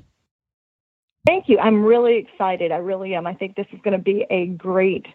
Thank 1.25 1.49
you. 1.49 1.59
I'm 1.59 1.83
really 1.83 2.17
excited. 2.17 2.71
I 2.71 2.77
really 2.77 3.13
am. 3.13 3.27
I 3.27 3.33
think 3.33 3.55
this 3.55 3.67
is 3.73 3.79
going 3.83 3.97
to 3.97 4.03
be 4.03 4.25
a 4.29 4.47
great. 4.47 5.05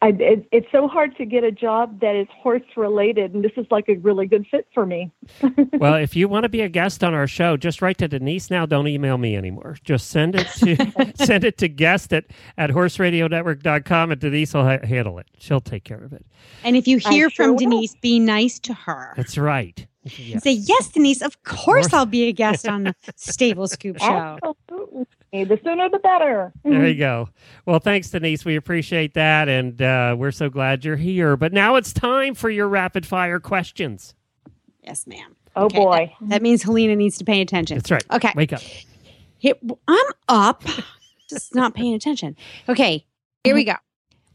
I, 0.00 0.08
it, 0.18 0.48
it's 0.50 0.66
so 0.72 0.88
hard 0.88 1.16
to 1.16 1.24
get 1.24 1.44
a 1.44 1.52
job 1.52 2.00
that 2.00 2.16
is 2.16 2.26
horse 2.32 2.62
related, 2.76 3.34
and 3.34 3.44
this 3.44 3.52
is 3.56 3.66
like 3.70 3.88
a 3.88 3.94
really 3.96 4.26
good 4.26 4.44
fit 4.50 4.66
for 4.74 4.84
me. 4.84 5.12
well, 5.74 5.94
if 5.94 6.16
you 6.16 6.28
want 6.28 6.42
to 6.42 6.48
be 6.48 6.60
a 6.60 6.68
guest 6.68 7.04
on 7.04 7.14
our 7.14 7.28
show, 7.28 7.56
just 7.56 7.80
write 7.80 7.98
to 7.98 8.08
Denise 8.08 8.50
now. 8.50 8.66
Don't 8.66 8.88
email 8.88 9.16
me 9.16 9.36
anymore. 9.36 9.76
Just 9.84 10.10
send 10.10 10.34
it 10.34 10.48
to 10.58 11.12
send 11.24 11.44
it 11.44 11.58
to 11.58 11.68
guest 11.68 12.12
at, 12.12 12.26
at 12.58 12.70
horseradionetwork.com 12.70 14.10
and 14.10 14.20
Denise 14.20 14.54
will 14.54 14.64
ha- 14.64 14.84
handle 14.84 15.18
it. 15.18 15.26
She'll 15.38 15.60
take 15.60 15.84
care 15.84 16.02
of 16.02 16.12
it. 16.12 16.26
And 16.64 16.76
if 16.76 16.88
you 16.88 17.00
I 17.04 17.10
hear 17.10 17.30
sure 17.30 17.46
from 17.46 17.50
will. 17.52 17.58
Denise, 17.58 17.94
be 18.02 18.18
nice 18.18 18.58
to 18.60 18.74
her. 18.74 19.14
That's 19.16 19.38
right. 19.38 19.86
Yes. 20.04 20.42
Say, 20.42 20.52
yes, 20.52 20.88
Denise, 20.88 21.22
of 21.22 21.42
course 21.44 21.62
course. 21.86 21.92
I'll 21.92 22.06
be 22.06 22.24
a 22.28 22.32
guest 22.32 22.66
on 22.66 22.84
the 22.84 22.94
Stable 23.14 23.68
Scoop 23.68 23.98
Show. 23.98 24.38
Absolutely. 24.42 25.06
The 25.32 25.60
sooner 25.64 25.88
the 25.88 26.00
better. 26.00 26.52
There 26.64 26.88
you 26.88 26.96
go. 26.96 27.28
Well, 27.66 27.78
thanks, 27.78 28.10
Denise. 28.10 28.44
We 28.44 28.56
appreciate 28.56 29.14
that, 29.14 29.48
and 29.48 29.80
uh, 29.80 30.16
we're 30.18 30.32
so 30.32 30.50
glad 30.50 30.84
you're 30.84 30.96
here. 30.96 31.36
But 31.36 31.52
now 31.52 31.76
it's 31.76 31.92
time 31.92 32.34
for 32.34 32.50
your 32.50 32.68
rapid 32.68 33.06
fire 33.06 33.38
questions. 33.38 34.14
Yes, 34.82 35.06
ma'am. 35.06 35.36
Oh 35.54 35.66
Okay, 35.66 35.78
boy. 35.78 36.12
That 36.22 36.42
means 36.42 36.62
Helena 36.62 36.96
needs 36.96 37.18
to 37.18 37.24
pay 37.24 37.40
attention. 37.40 37.76
That's 37.78 37.90
right. 37.90 38.04
Okay. 38.10 38.32
Wake 38.34 38.52
up. 38.52 38.62
Here, 39.38 39.54
I'm 39.88 40.06
up, 40.28 40.64
just 41.28 41.54
not 41.54 41.74
paying 41.74 41.94
attention. 41.94 42.36
Okay, 42.68 43.06
here 43.44 43.54
we 43.54 43.64
go. 43.64 43.74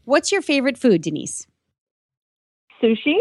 What's 0.04 0.32
your 0.32 0.42
favorite 0.42 0.78
food, 0.78 1.02
Denise? 1.02 1.46
Sushi? 2.82 3.16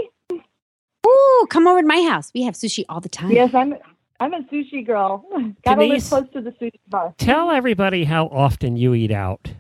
Ooh, 1.08 1.48
come 1.50 1.68
over 1.68 1.82
to 1.82 1.88
my 1.88 2.02
house. 2.02 2.32
We 2.34 2.44
have 2.44 2.56
sushi 2.56 2.84
all 2.90 3.00
the 3.00 3.10
time. 3.10 3.32
Yes, 3.32 3.52
I'm. 3.54 3.76
I'm 4.20 4.34
a 4.34 4.42
sushi 4.52 4.86
girl. 4.86 5.24
Got 5.64 5.76
to 5.76 5.84
live 5.84 6.04
close 6.04 6.26
to 6.34 6.42
the 6.42 6.50
sushi 6.52 6.80
bar. 6.88 7.14
Tell 7.20 7.52
everybody 7.52 8.04
how 8.04 8.26
often 8.28 8.76
you 8.76 8.96
eat 8.96 9.12
out. 9.12 9.52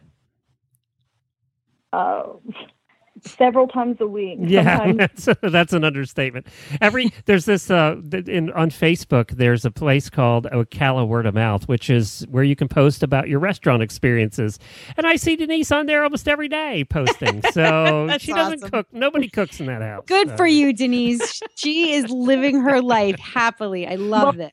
Uh, 1.93 2.23
several 3.25 3.67
times 3.67 3.97
a 3.99 4.07
week. 4.07 4.39
Yeah, 4.41 4.91
that's, 4.97 5.27
that's 5.41 5.73
an 5.73 5.83
understatement. 5.83 6.47
Every 6.81 7.11
there's 7.25 7.45
this 7.45 7.69
uh 7.71 7.95
in 8.11 8.51
on 8.51 8.69
Facebook. 8.69 9.31
There's 9.31 9.65
a 9.65 9.71
place 9.71 10.09
called 10.09 10.45
Ocala 10.45 11.07
Word 11.07 11.25
of 11.25 11.33
Mouth, 11.33 11.67
which 11.67 11.89
is 11.89 12.25
where 12.29 12.43
you 12.43 12.55
can 12.55 12.67
post 12.67 13.03
about 13.03 13.27
your 13.29 13.39
restaurant 13.39 13.81
experiences. 13.83 14.59
And 14.97 15.05
I 15.07 15.15
see 15.15 15.35
Denise 15.35 15.71
on 15.71 15.85
there 15.85 16.03
almost 16.03 16.27
every 16.27 16.47
day 16.47 16.85
posting. 16.89 17.41
So 17.51 18.07
she 18.19 18.33
doesn't 18.33 18.59
awesome. 18.63 18.69
cook. 18.71 18.87
Nobody 18.91 19.29
cooks 19.29 19.59
in 19.59 19.65
that 19.67 19.81
house. 19.81 20.03
Good 20.07 20.29
So- 20.29 20.37
for 20.37 20.47
you, 20.47 20.73
Denise. 20.73 21.41
she 21.55 21.93
is 21.93 22.09
living 22.09 22.61
her 22.61 22.81
life 22.81 23.19
happily. 23.19 23.87
I 23.87 23.95
love 23.95 24.37
this. 24.37 24.51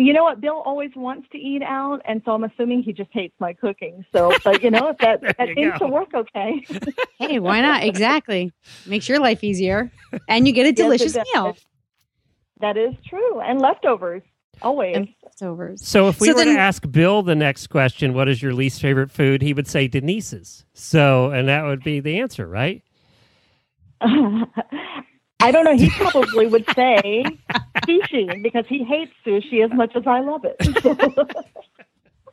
You 0.00 0.12
know 0.12 0.22
what? 0.22 0.40
Bill 0.40 0.62
always 0.64 0.90
wants 0.94 1.28
to 1.32 1.38
eat 1.38 1.60
out, 1.62 2.00
and 2.04 2.22
so 2.24 2.30
I'm 2.32 2.44
assuming 2.44 2.84
he 2.84 2.92
just 2.92 3.10
hates 3.12 3.34
my 3.40 3.52
cooking. 3.52 4.04
So, 4.14 4.32
but 4.44 4.62
you 4.62 4.70
know, 4.70 4.88
if 4.90 4.98
that 4.98 5.20
that 5.38 5.48
you 5.48 5.54
seems 5.56 5.72
go. 5.78 5.86
to 5.88 5.92
work 5.92 6.14
okay. 6.14 6.64
Hey, 7.18 7.40
why 7.40 7.60
not? 7.60 7.82
Exactly. 7.82 8.52
Makes 8.86 9.08
your 9.08 9.18
life 9.18 9.42
easier. 9.42 9.90
And 10.28 10.46
you 10.46 10.52
get 10.52 10.66
a 10.66 10.72
delicious 10.72 11.14
does. 11.14 11.26
meal. 11.34 11.56
That 12.60 12.76
is 12.76 12.94
true, 13.08 13.40
and 13.40 13.60
leftovers 13.60 14.22
always. 14.62 14.96
And 14.96 15.08
leftovers. 15.24 15.84
So 15.84 16.08
if 16.08 16.20
we 16.20 16.28
So 16.28 16.34
were 16.34 16.44
then- 16.44 16.54
to 16.54 16.60
ask 16.60 16.88
Bill 16.90 17.22
the 17.22 17.34
next 17.34 17.66
question, 17.66 18.14
what 18.14 18.28
is 18.28 18.40
your 18.40 18.54
least 18.54 18.80
favorite 18.80 19.10
food? 19.10 19.42
He 19.42 19.52
would 19.52 19.66
say 19.66 19.88
Denise's. 19.88 20.64
So, 20.74 21.30
and 21.32 21.48
that 21.48 21.64
would 21.64 21.82
be 21.82 21.98
the 22.00 22.20
answer, 22.20 22.46
right? 22.46 22.82
I 25.40 25.50
don't 25.52 25.64
know. 25.64 25.76
He 25.76 25.88
probably 25.90 26.46
would 26.46 26.64
say 26.74 27.24
sushi 27.86 28.42
because 28.42 28.64
he 28.68 28.82
hates 28.84 29.12
sushi 29.24 29.64
as 29.64 29.70
much 29.72 29.94
as 29.94 30.02
I 30.06 30.20
love 30.20 30.44
it. 30.44 30.56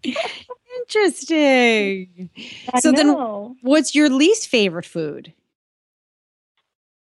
Interesting. 0.80 2.30
I 2.74 2.80
So 2.80 2.91
then- 2.91 3.56
What's 3.62 3.96
your 3.96 4.10
least 4.10 4.48
favorite 4.50 4.86
food? 4.86 5.34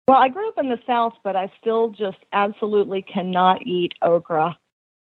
well, 0.08 0.18
I 0.18 0.28
grew 0.30 0.48
up 0.50 0.58
in 0.58 0.70
the 0.70 0.80
South, 0.86 1.14
but 1.24 1.36
I 1.36 1.52
still 1.62 1.90
just 1.90 2.18
absolutely 2.34 3.02
cannot 3.04 3.66
eat 3.66 3.94
okra. 4.02 4.58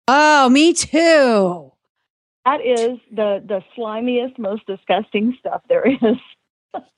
Oh, 0.08 0.48
me 0.50 0.72
too. 0.74 1.72
That 2.44 2.60
is 2.60 2.98
the 3.10 3.42
the 3.46 3.62
slimiest, 3.76 4.38
most 4.38 4.66
disgusting 4.66 5.34
stuff 5.40 5.62
there 5.68 5.86
is. 5.86 6.18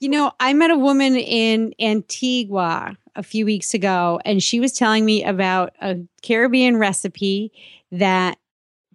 You 0.01 0.09
know, 0.09 0.33
I 0.41 0.53
met 0.53 0.71
a 0.71 0.77
woman 0.77 1.17
in 1.17 1.75
Antigua 1.81 2.97
a 3.15 3.23
few 3.23 3.45
weeks 3.45 3.75
ago, 3.75 4.21
and 4.25 4.43
she 4.43 4.61
was 4.61 4.73
telling 4.73 5.05
me 5.05 5.25
about 5.25 5.75
a 5.81 5.97
Caribbean 6.23 6.77
recipe 6.77 7.53
that 7.91 8.39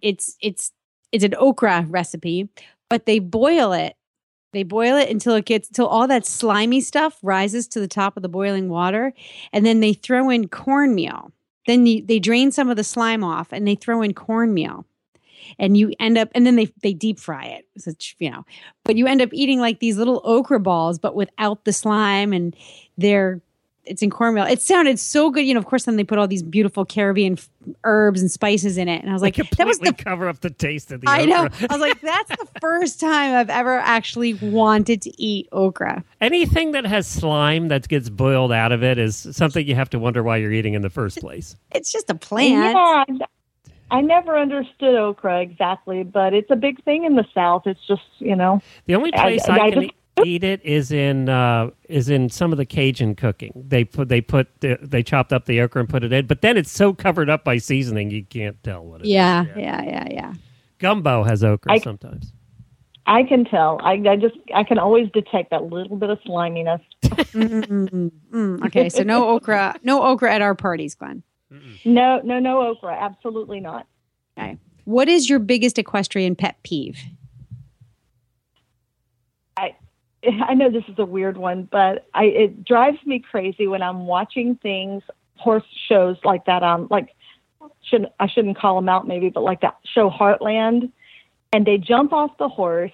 it's 0.00 0.36
it's 0.40 0.72
it's 1.10 1.24
an 1.24 1.34
okra 1.36 1.86
recipe, 1.88 2.48
but 2.88 3.06
they 3.06 3.18
boil 3.18 3.72
it. 3.72 3.96
They 4.52 4.62
boil 4.62 4.96
it 4.96 5.08
until 5.08 5.34
it 5.34 5.46
gets 5.46 5.68
until 5.68 5.86
all 5.86 6.06
that 6.08 6.26
slimy 6.26 6.80
stuff 6.80 7.18
rises 7.22 7.66
to 7.68 7.80
the 7.80 7.88
top 7.88 8.16
of 8.16 8.22
the 8.22 8.28
boiling 8.28 8.68
water, 8.68 9.12
and 9.52 9.64
then 9.64 9.80
they 9.80 9.92
throw 9.92 10.30
in 10.30 10.48
cornmeal. 10.48 11.32
Then 11.66 11.86
you, 11.86 12.04
they 12.04 12.18
drain 12.18 12.50
some 12.50 12.68
of 12.70 12.76
the 12.76 12.84
slime 12.84 13.24
off, 13.24 13.52
and 13.52 13.66
they 13.66 13.74
throw 13.74 14.02
in 14.02 14.14
cornmeal 14.14 14.86
and 15.58 15.76
you 15.76 15.92
end 16.00 16.18
up 16.18 16.28
and 16.34 16.46
then 16.46 16.56
they 16.56 16.72
they 16.82 16.92
deep 16.92 17.18
fry 17.18 17.44
it 17.46 17.66
so, 17.78 17.92
you 18.18 18.30
know 18.30 18.44
but 18.84 18.96
you 18.96 19.06
end 19.06 19.22
up 19.22 19.30
eating 19.32 19.60
like 19.60 19.80
these 19.80 19.96
little 19.96 20.20
okra 20.24 20.60
balls 20.60 20.98
but 20.98 21.14
without 21.14 21.64
the 21.64 21.72
slime 21.72 22.32
and 22.32 22.56
they're 22.98 23.40
it's 23.84 24.02
in 24.02 24.10
cornmeal. 24.10 24.44
It 24.44 24.62
sounded 24.62 24.98
so 24.98 25.30
good. 25.30 25.42
You 25.42 25.54
know, 25.54 25.60
of 25.60 25.66
course, 25.66 25.84
then 25.84 25.96
they 25.96 26.04
put 26.04 26.18
all 26.18 26.28
these 26.28 26.42
beautiful 26.42 26.84
Caribbean 26.84 27.34
f- 27.34 27.48
herbs 27.84 28.20
and 28.20 28.30
spices 28.30 28.78
in 28.78 28.88
it, 28.88 29.00
and 29.02 29.10
I 29.10 29.12
was 29.12 29.22
like, 29.22 29.36
"That 29.36 29.66
was 29.66 29.78
the." 29.78 29.92
cover 29.92 30.28
up 30.28 30.40
the 30.40 30.50
taste 30.50 30.92
of 30.92 31.00
the 31.00 31.08
I 31.08 31.24
know. 31.24 31.48
I 31.60 31.66
was 31.70 31.80
like, 31.80 32.00
"That's 32.00 32.30
the 32.30 32.46
first 32.60 33.00
time 33.00 33.34
I've 33.34 33.50
ever 33.50 33.78
actually 33.78 34.34
wanted 34.34 35.02
to 35.02 35.22
eat 35.22 35.48
okra." 35.52 36.04
Anything 36.20 36.72
that 36.72 36.84
has 36.86 37.06
slime 37.06 37.68
that 37.68 37.88
gets 37.88 38.08
boiled 38.08 38.52
out 38.52 38.72
of 38.72 38.82
it 38.82 38.98
is 38.98 39.28
something 39.32 39.66
you 39.66 39.74
have 39.74 39.90
to 39.90 39.98
wonder 39.98 40.22
why 40.22 40.36
you're 40.36 40.52
eating 40.52 40.74
in 40.74 40.82
the 40.82 40.90
first 40.90 41.20
place. 41.20 41.56
It's 41.72 41.92
just 41.92 42.08
a 42.10 42.14
plant. 42.14 42.76
Yeah, 43.08 43.26
I 43.92 44.00
never 44.00 44.38
understood 44.38 44.94
okra 44.94 45.40
exactly, 45.42 46.02
but 46.02 46.32
it's 46.34 46.50
a 46.50 46.56
big 46.56 46.82
thing 46.84 47.04
in 47.04 47.14
the 47.16 47.24
South. 47.34 47.66
It's 47.66 47.86
just, 47.86 48.02
you 48.18 48.34
know, 48.34 48.60
The 48.86 48.94
only 48.94 49.12
place 49.12 49.48
I, 49.48 49.58
I 49.58 49.70
can 49.70 49.82
just- 49.82 49.94
eat 50.24 50.44
it 50.44 50.62
is 50.64 50.92
in 50.92 51.28
uh, 51.28 51.70
is 51.88 52.08
in 52.08 52.28
some 52.28 52.52
of 52.52 52.58
the 52.58 52.66
Cajun 52.66 53.14
cooking. 53.14 53.52
They 53.68 53.84
put 53.84 54.08
they 54.08 54.20
put 54.20 54.48
the, 54.60 54.78
they 54.80 55.02
chopped 55.02 55.32
up 55.32 55.46
the 55.46 55.60
okra 55.60 55.80
and 55.80 55.88
put 55.88 56.04
it 56.04 56.12
in, 56.12 56.26
but 56.26 56.42
then 56.42 56.56
it's 56.56 56.70
so 56.70 56.92
covered 56.92 57.30
up 57.30 57.44
by 57.44 57.56
seasoning 57.58 58.10
you 58.10 58.24
can't 58.24 58.62
tell 58.62 58.84
what 58.84 59.00
it 59.00 59.04
is. 59.04 59.10
Yeah, 59.10 59.44
yeah, 59.56 59.82
yeah, 59.82 60.06
yeah. 60.10 60.34
Gumbo 60.78 61.22
has 61.24 61.42
okra 61.44 61.72
I- 61.72 61.78
sometimes. 61.78 62.32
I 63.04 63.24
can 63.24 63.44
tell. 63.44 63.80
I, 63.82 63.94
I 64.08 64.14
just, 64.14 64.36
I 64.54 64.62
can 64.62 64.78
always 64.78 65.10
detect 65.10 65.50
that 65.50 65.64
little 65.64 65.96
bit 65.96 66.08
of 66.10 66.18
sliminess. 66.24 66.80
Mm, 67.32 68.10
mm. 68.32 68.66
Okay, 68.66 68.88
so 68.88 69.02
no 69.02 69.28
okra, 69.34 69.74
no 69.82 70.02
okra 70.02 70.32
at 70.32 70.40
our 70.40 70.54
parties, 70.54 70.94
Glenn. 70.94 71.22
No, 71.84 72.20
no, 72.24 72.38
no 72.38 72.62
okra. 72.68 72.96
Absolutely 72.98 73.60
not. 73.60 73.86
Okay. 74.38 74.58
What 74.84 75.08
is 75.08 75.28
your 75.28 75.38
biggest 75.38 75.78
equestrian 75.78 76.34
pet 76.34 76.56
peeve? 76.62 76.98
I 80.48 80.54
know 80.54 80.70
this 80.70 80.84
is 80.88 80.98
a 80.98 81.04
weird 81.04 81.36
one, 81.36 81.68
but 81.70 82.06
I 82.14 82.24
it 82.24 82.64
drives 82.64 82.98
me 83.04 83.18
crazy 83.18 83.66
when 83.66 83.82
I'm 83.82 84.06
watching 84.06 84.56
things, 84.56 85.02
horse 85.36 85.64
shows 85.88 86.16
like 86.24 86.44
that. 86.44 86.62
Um, 86.62 86.86
like 86.90 87.08
shouldn't 87.82 88.12
I 88.20 88.28
shouldn't 88.28 88.58
call 88.58 88.76
them 88.76 88.88
out 88.88 89.06
maybe, 89.06 89.30
but 89.30 89.42
like 89.42 89.60
that 89.62 89.78
show 89.94 90.10
Heartland, 90.10 90.92
and 91.52 91.66
they 91.66 91.78
jump 91.78 92.12
off 92.12 92.36
the 92.38 92.48
horse. 92.48 92.92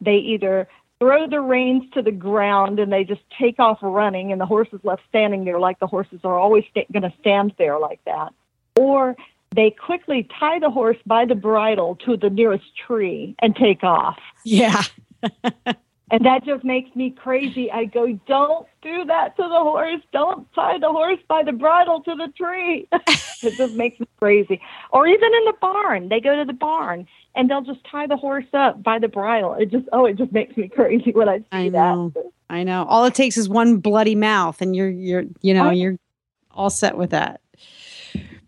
They 0.00 0.16
either 0.16 0.68
throw 1.00 1.26
the 1.26 1.40
reins 1.40 1.84
to 1.94 2.02
the 2.02 2.12
ground 2.12 2.78
and 2.78 2.92
they 2.92 3.04
just 3.04 3.22
take 3.38 3.58
off 3.58 3.78
running, 3.82 4.30
and 4.32 4.40
the 4.40 4.46
horse 4.46 4.68
is 4.72 4.80
left 4.84 5.02
standing 5.08 5.44
there 5.44 5.58
like 5.58 5.80
the 5.80 5.86
horses 5.86 6.20
are 6.24 6.38
always 6.38 6.64
going 6.74 7.02
to 7.02 7.12
stand 7.20 7.54
there 7.58 7.78
like 7.78 8.00
that, 8.04 8.32
or 8.78 9.16
they 9.54 9.70
quickly 9.70 10.28
tie 10.38 10.58
the 10.60 10.70
horse 10.70 10.98
by 11.06 11.24
the 11.24 11.34
bridle 11.34 11.96
to 12.06 12.16
the 12.16 12.30
nearest 12.30 12.76
tree 12.76 13.34
and 13.40 13.56
take 13.56 13.82
off. 13.82 14.18
Yeah. 14.44 14.82
And 16.10 16.24
that 16.24 16.44
just 16.44 16.64
makes 16.64 16.94
me 16.96 17.10
crazy. 17.10 17.70
I 17.70 17.84
go, 17.84 18.18
don't 18.26 18.66
do 18.82 19.04
that 19.04 19.36
to 19.36 19.42
the 19.42 19.48
horse. 19.48 20.00
Don't 20.12 20.46
tie 20.54 20.78
the 20.78 20.88
horse 20.90 21.20
by 21.28 21.42
the 21.44 21.52
bridle 21.52 22.00
to 22.02 22.14
the 22.16 22.32
tree. 22.36 22.88
it 23.42 23.56
just 23.56 23.72
makes 23.74 24.00
me 24.00 24.06
crazy. 24.18 24.60
Or 24.92 25.06
even 25.06 25.30
in 25.34 25.44
the 25.44 25.54
barn, 25.60 26.08
they 26.08 26.20
go 26.20 26.34
to 26.34 26.44
the 26.44 26.52
barn 26.52 27.06
and 27.36 27.48
they'll 27.48 27.62
just 27.62 27.80
tie 27.90 28.08
the 28.08 28.16
horse 28.16 28.46
up 28.52 28.82
by 28.82 28.98
the 28.98 29.06
bridle. 29.08 29.54
It 29.54 29.70
just, 29.70 29.86
oh, 29.92 30.04
it 30.06 30.16
just 30.16 30.32
makes 30.32 30.56
me 30.56 30.68
crazy 30.74 31.12
when 31.12 31.28
I 31.28 31.38
see 31.38 31.44
I 31.52 31.68
that. 31.68 31.94
know. 31.94 32.12
I 32.48 32.64
know. 32.64 32.84
All 32.86 33.04
it 33.04 33.14
takes 33.14 33.36
is 33.36 33.48
one 33.48 33.76
bloody 33.76 34.16
mouth, 34.16 34.60
and 34.60 34.74
you're 34.74 34.90
you're 34.90 35.22
you 35.40 35.54
know 35.54 35.68
I- 35.68 35.74
you're 35.74 35.96
all 36.50 36.68
set 36.70 36.96
with 36.98 37.10
that. 37.10 37.40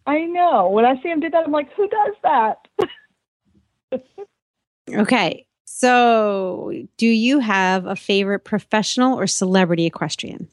I 0.06 0.24
know. 0.24 0.68
When 0.70 0.84
I 0.84 1.00
see 1.00 1.08
him 1.08 1.20
do 1.20 1.30
that, 1.30 1.44
I'm 1.46 1.52
like, 1.52 1.72
who 1.74 1.88
does 1.88 2.14
that? 2.24 2.66
Okay. 4.90 5.46
So, 5.82 6.72
do 6.96 7.08
you 7.08 7.40
have 7.40 7.86
a 7.86 7.96
favorite 7.96 8.44
professional 8.44 9.18
or 9.18 9.26
celebrity 9.26 9.84
equestrian? 9.84 10.46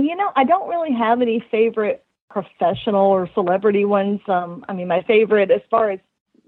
You 0.00 0.16
know, 0.16 0.32
I 0.34 0.42
don't 0.42 0.68
really 0.68 0.92
have 0.92 1.22
any 1.22 1.38
favorite 1.52 2.04
professional 2.28 3.06
or 3.06 3.30
celebrity 3.32 3.84
ones. 3.84 4.22
Um, 4.26 4.64
I 4.68 4.72
mean, 4.72 4.88
my 4.88 5.02
favorite, 5.02 5.52
as 5.52 5.60
far 5.70 5.92
as 5.92 6.00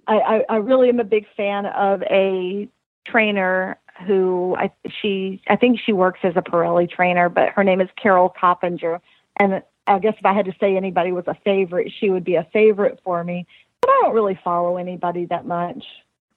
I, 0.08 0.16
I, 0.18 0.44
I 0.48 0.56
really 0.56 0.88
am 0.88 0.98
a 0.98 1.04
big 1.04 1.26
fan 1.36 1.66
of 1.66 2.02
a 2.10 2.68
trainer 3.06 3.78
who 4.04 4.56
I 4.58 4.72
she 5.00 5.40
I 5.46 5.54
think 5.54 5.78
she 5.78 5.92
works 5.92 6.18
as 6.24 6.32
a 6.34 6.42
Parelli 6.42 6.90
trainer, 6.90 7.28
but 7.28 7.50
her 7.50 7.62
name 7.62 7.80
is 7.80 7.88
Carol 8.02 8.34
Coppinger. 8.36 9.00
And 9.36 9.62
I 9.86 10.00
guess 10.00 10.14
if 10.18 10.26
I 10.26 10.32
had 10.32 10.46
to 10.46 10.54
say 10.58 10.76
anybody 10.76 11.12
was 11.12 11.28
a 11.28 11.36
favorite, 11.44 11.92
she 12.00 12.10
would 12.10 12.24
be 12.24 12.34
a 12.34 12.48
favorite 12.52 12.98
for 13.04 13.22
me. 13.22 13.46
But 13.84 13.90
I 13.90 14.00
don't 14.02 14.14
really 14.14 14.38
follow 14.42 14.76
anybody 14.78 15.26
that 15.26 15.46
much. 15.46 15.84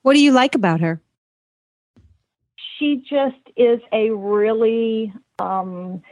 What 0.02 0.14
do 0.14 0.20
you 0.20 0.32
like 0.32 0.54
about 0.54 0.80
her? 0.80 1.00
she 2.78 3.02
just 3.08 3.36
is 3.56 3.80
a 3.92 4.10
really 4.10 5.12
um, 5.38 6.02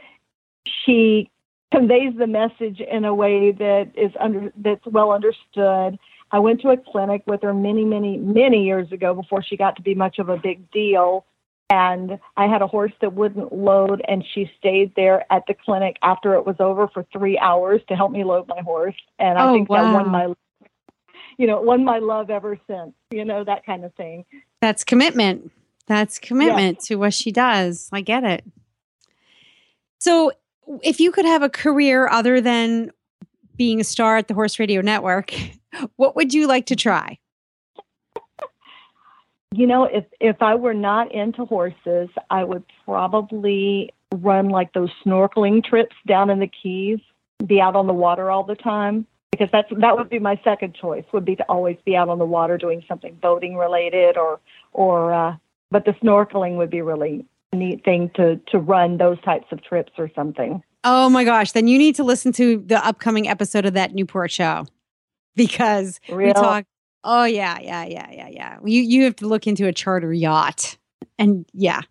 she 0.85 1.29
conveys 1.71 2.13
the 2.17 2.27
message 2.27 2.79
in 2.79 3.05
a 3.05 3.13
way 3.13 3.51
that 3.51 3.91
is 3.95 4.11
under 4.19 4.51
that's 4.57 4.85
well 4.85 5.11
understood. 5.11 5.97
I 6.31 6.39
went 6.39 6.61
to 6.61 6.69
a 6.69 6.77
clinic 6.77 7.23
with 7.25 7.41
her 7.43 7.53
many, 7.53 7.85
many, 7.85 8.17
many 8.17 8.65
years 8.65 8.91
ago 8.91 9.13
before 9.13 9.41
she 9.41 9.55
got 9.55 9.77
to 9.77 9.81
be 9.81 9.95
much 9.95 10.19
of 10.19 10.27
a 10.27 10.35
big 10.37 10.69
deal. 10.71 11.25
And 11.69 12.19
I 12.35 12.47
had 12.47 12.61
a 12.61 12.67
horse 12.67 12.91
that 13.01 13.13
wouldn't 13.13 13.53
load, 13.53 14.01
and 14.07 14.25
she 14.33 14.49
stayed 14.57 14.93
there 14.95 15.25
at 15.31 15.43
the 15.47 15.53
clinic 15.53 15.97
after 16.01 16.33
it 16.35 16.45
was 16.45 16.55
over 16.59 16.87
for 16.89 17.05
three 17.13 17.37
hours 17.37 17.81
to 17.89 17.95
help 17.95 18.11
me 18.11 18.23
load 18.25 18.47
my 18.47 18.61
horse. 18.61 18.95
And 19.19 19.37
I 19.37 19.49
Oh, 19.49 19.53
think 19.53 19.69
that 19.69 19.93
won 19.93 20.09
my, 20.11 20.33
you 21.37 21.47
know, 21.47 21.61
won 21.61 21.85
my 21.85 21.99
love 21.99 22.29
ever 22.29 22.59
since. 22.67 22.93
You 23.11 23.25
know 23.25 23.43
that 23.43 23.65
kind 23.65 23.85
of 23.85 23.93
thing. 23.93 24.25
That's 24.61 24.83
commitment. 24.83 25.51
That's 25.85 26.19
commitment 26.19 26.79
to 26.81 26.95
what 26.95 27.13
she 27.13 27.31
does. 27.31 27.89
I 27.93 28.01
get 28.01 28.23
it. 28.23 28.43
So, 29.99 30.31
if 30.83 30.99
you 30.99 31.11
could 31.11 31.25
have 31.25 31.43
a 31.43 31.49
career 31.49 32.09
other 32.09 32.41
than 32.41 32.91
being 33.55 33.79
a 33.79 33.83
star 33.83 34.17
at 34.17 34.27
the 34.27 34.33
Horse 34.33 34.59
Radio 34.59 34.81
Network, 34.81 35.33
what 35.95 36.15
would 36.15 36.33
you 36.33 36.47
like 36.47 36.65
to 36.67 36.75
try? 36.75 37.17
You 39.53 39.65
know, 39.65 39.85
if 39.85 40.05
if 40.19 40.41
I 40.41 40.55
were 40.55 40.73
not 40.73 41.11
into 41.13 41.45
horses, 41.45 42.09
I 42.29 42.43
would 42.43 42.63
probably 42.83 43.93
run 44.13 44.49
like 44.49 44.73
those 44.73 44.89
snorkeling 45.05 45.63
trips 45.63 45.95
down 46.05 46.29
in 46.29 46.39
the 46.39 46.49
Keys, 46.61 46.99
be 47.45 47.61
out 47.61 47.75
on 47.75 47.87
the 47.87 47.93
water 47.93 48.29
all 48.29 48.43
the 48.43 48.55
time 48.55 49.07
because 49.31 49.49
that's 49.51 49.69
that 49.79 49.97
would 49.97 50.09
be 50.09 50.19
my 50.19 50.39
second 50.43 50.75
choice 50.75 51.05
would 51.13 51.25
be 51.25 51.35
to 51.35 51.43
always 51.43 51.77
be 51.85 51.95
out 51.95 52.09
on 52.09 52.19
the 52.19 52.25
water 52.25 52.57
doing 52.57 52.83
something 52.87 53.15
boating 53.21 53.55
related 53.55 54.17
or 54.17 54.39
or 54.73 55.13
uh 55.13 55.35
but 55.69 55.85
the 55.85 55.91
snorkeling 56.03 56.57
would 56.57 56.69
be 56.69 56.81
really 56.81 57.25
neat 57.53 57.83
thing 57.83 58.11
to 58.15 58.37
to 58.47 58.59
run 58.59 58.97
those 58.97 59.19
types 59.21 59.47
of 59.51 59.63
trips 59.63 59.91
or 59.97 60.09
something. 60.15 60.61
Oh 60.83 61.09
my 61.09 61.23
gosh, 61.23 61.51
then 61.51 61.67
you 61.67 61.77
need 61.77 61.95
to 61.95 62.03
listen 62.03 62.31
to 62.33 62.63
the 62.65 62.85
upcoming 62.85 63.27
episode 63.27 63.65
of 63.65 63.73
that 63.73 63.93
Newport 63.93 64.31
show 64.31 64.65
because 65.35 65.99
we 66.09 66.15
Real- 66.15 66.33
talk. 66.33 66.65
Oh 67.03 67.25
yeah, 67.25 67.59
yeah, 67.59 67.85
yeah, 67.85 68.09
yeah, 68.11 68.27
yeah. 68.29 68.57
You 68.63 68.81
you 68.81 69.03
have 69.03 69.15
to 69.17 69.27
look 69.27 69.47
into 69.47 69.67
a 69.67 69.73
charter 69.73 70.13
yacht, 70.13 70.77
and 71.17 71.45
yeah, 71.53 71.81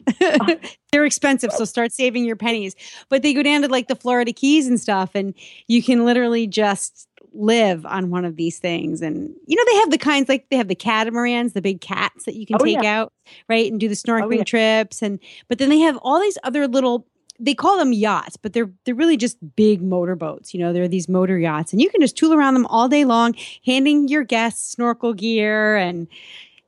they're 0.92 1.04
expensive. 1.04 1.52
So 1.52 1.64
start 1.64 1.92
saving 1.92 2.24
your 2.24 2.36
pennies. 2.36 2.74
But 3.08 3.22
they 3.22 3.32
go 3.32 3.42
down 3.42 3.62
to 3.62 3.68
like 3.68 3.88
the 3.88 3.96
Florida 3.96 4.32
Keys 4.32 4.66
and 4.66 4.80
stuff, 4.80 5.10
and 5.14 5.34
you 5.68 5.82
can 5.82 6.04
literally 6.04 6.46
just 6.46 7.08
live 7.38 7.84
on 7.86 8.10
one 8.10 8.24
of 8.24 8.36
these 8.36 8.58
things. 8.58 9.02
And 9.02 9.34
you 9.46 9.56
know 9.56 9.64
they 9.66 9.78
have 9.80 9.90
the 9.90 9.98
kinds 9.98 10.28
like 10.28 10.48
they 10.50 10.56
have 10.56 10.68
the 10.68 10.74
catamarans, 10.74 11.52
the 11.52 11.62
big 11.62 11.80
cats 11.80 12.24
that 12.24 12.34
you 12.34 12.46
can 12.46 12.56
Oh, 12.60 12.64
take 12.64 12.82
yeah. 12.82 13.00
out, 13.00 13.12
right, 13.48 13.70
and 13.70 13.80
do 13.80 13.88
the 13.88 13.92
oh, 13.92 14.10
snorkeling 14.10 14.38
yeah. 14.38 14.44
trips. 14.44 15.02
And 15.02 15.18
but 15.48 15.58
then 15.58 15.68
they 15.68 15.78
have 15.80 15.96
all 16.02 16.20
these 16.20 16.38
other 16.42 16.66
little 16.68 17.06
they 17.38 17.54
call 17.54 17.76
them 17.76 17.92
yachts, 17.92 18.36
but 18.36 18.52
they're 18.52 18.70
they're 18.84 18.94
really 18.94 19.16
just 19.16 19.36
big 19.56 19.82
motorboats. 19.82 20.54
You 20.54 20.60
know, 20.60 20.72
they're 20.72 20.88
these 20.88 21.08
motor 21.08 21.38
yachts, 21.38 21.72
and 21.72 21.80
you 21.80 21.90
can 21.90 22.00
just 22.00 22.16
tool 22.16 22.32
around 22.32 22.54
them 22.54 22.66
all 22.66 22.88
day 22.88 23.04
long, 23.04 23.34
handing 23.64 24.08
your 24.08 24.24
guests 24.24 24.70
snorkel 24.72 25.12
gear 25.12 25.76
and 25.76 26.08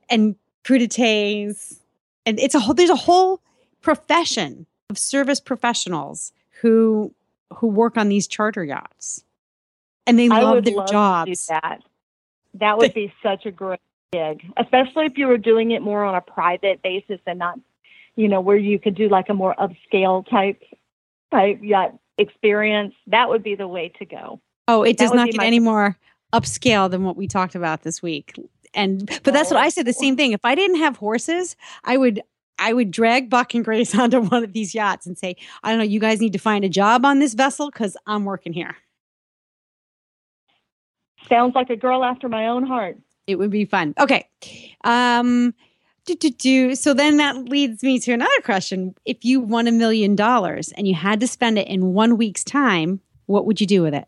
and 0.09 0.35
crudités. 0.63 1.79
And 2.25 2.39
it's 2.39 2.55
a 2.55 2.59
whole 2.59 2.73
there's 2.75 2.89
a 2.89 2.95
whole 2.95 3.41
profession 3.81 4.65
of 4.89 4.97
service 4.97 5.39
professionals 5.39 6.31
who 6.61 7.13
who 7.55 7.67
work 7.67 7.97
on 7.97 8.09
these 8.09 8.27
charter 8.27 8.63
yachts, 8.63 9.23
and 10.09 10.19
they 10.19 10.29
I 10.29 10.41
love 10.41 10.55
would 10.55 10.65
their 10.65 10.75
love 10.75 10.89
jobs. 10.89 11.47
to 11.47 11.53
do 11.53 11.59
that. 11.61 11.83
That 12.55 12.77
would 12.77 12.93
be 12.93 13.13
such 13.23 13.45
a 13.45 13.51
great 13.51 13.79
gig, 14.11 14.43
especially 14.57 15.05
if 15.05 15.17
you 15.17 15.27
were 15.27 15.37
doing 15.37 15.71
it 15.71 15.81
more 15.81 16.03
on 16.03 16.15
a 16.15 16.21
private 16.21 16.81
basis 16.81 17.19
and 17.25 17.39
not, 17.39 17.59
you 18.15 18.27
know, 18.27 18.41
where 18.41 18.57
you 18.57 18.79
could 18.79 18.95
do 18.95 19.07
like 19.07 19.29
a 19.29 19.33
more 19.33 19.55
upscale 19.55 20.27
type 20.29 20.61
type 21.31 21.59
yacht 21.61 21.97
experience. 22.17 22.93
That 23.07 23.29
would 23.29 23.43
be 23.43 23.55
the 23.55 23.67
way 23.67 23.89
to 23.99 24.05
go. 24.05 24.41
Oh, 24.67 24.83
it 24.83 24.97
does 24.97 25.13
not 25.13 25.27
get 25.27 25.37
my- 25.37 25.45
any 25.45 25.59
more 25.59 25.97
upscale 26.33 26.89
than 26.89 27.03
what 27.03 27.17
we 27.17 27.27
talked 27.27 27.55
about 27.55 27.83
this 27.83 28.01
week. 28.01 28.35
And 28.73 29.07
but 29.23 29.33
that's 29.33 29.49
what 29.49 29.59
I 29.59 29.69
said 29.69 29.85
the 29.85 29.95
oh. 29.97 30.01
same 30.01 30.15
thing. 30.15 30.31
If 30.31 30.45
I 30.45 30.53
didn't 30.53 30.77
have 30.77 30.97
horses, 30.97 31.55
I 31.83 31.97
would 31.97 32.21
I 32.59 32.73
would 32.73 32.91
drag 32.91 33.29
Buck 33.29 33.53
and 33.53 33.63
Grace 33.63 33.95
onto 33.99 34.19
one 34.21 34.43
of 34.43 34.53
these 34.53 34.75
yachts 34.75 35.07
and 35.07 35.17
say, 35.17 35.35
I 35.63 35.69
don't 35.69 35.79
know, 35.79 35.85
you 35.85 35.99
guys 35.99 36.19
need 36.19 36.33
to 36.33 36.39
find 36.39 36.63
a 36.65 36.69
job 36.69 37.05
on 37.05 37.19
this 37.19 37.33
vessel 37.33 37.71
because 37.71 37.97
I'm 38.05 38.25
working 38.25 38.53
here. 38.53 38.75
Sounds 41.27 41.55
like 41.55 41.69
a 41.69 41.75
girl 41.75 42.03
after 42.03 42.29
my 42.29 42.47
own 42.47 42.65
heart. 42.65 42.97
It 43.27 43.37
would 43.37 43.51
be 43.51 43.65
fun. 43.65 43.93
Okay. 43.99 44.27
Um 44.83 45.53
do, 46.05 46.15
do, 46.15 46.29
do. 46.31 46.75
So 46.75 46.95
then 46.95 47.17
that 47.17 47.35
leads 47.35 47.83
me 47.83 47.99
to 47.99 48.13
another 48.13 48.41
question. 48.43 48.95
If 49.05 49.23
you 49.23 49.39
won 49.39 49.67
a 49.67 49.71
million 49.71 50.15
dollars 50.15 50.71
and 50.71 50.87
you 50.87 50.95
had 50.95 51.19
to 51.19 51.27
spend 51.27 51.59
it 51.59 51.67
in 51.67 51.93
one 51.93 52.17
week's 52.17 52.43
time, 52.43 52.99
what 53.27 53.45
would 53.45 53.61
you 53.61 53.67
do 53.67 53.83
with 53.83 53.93
it? 53.93 54.07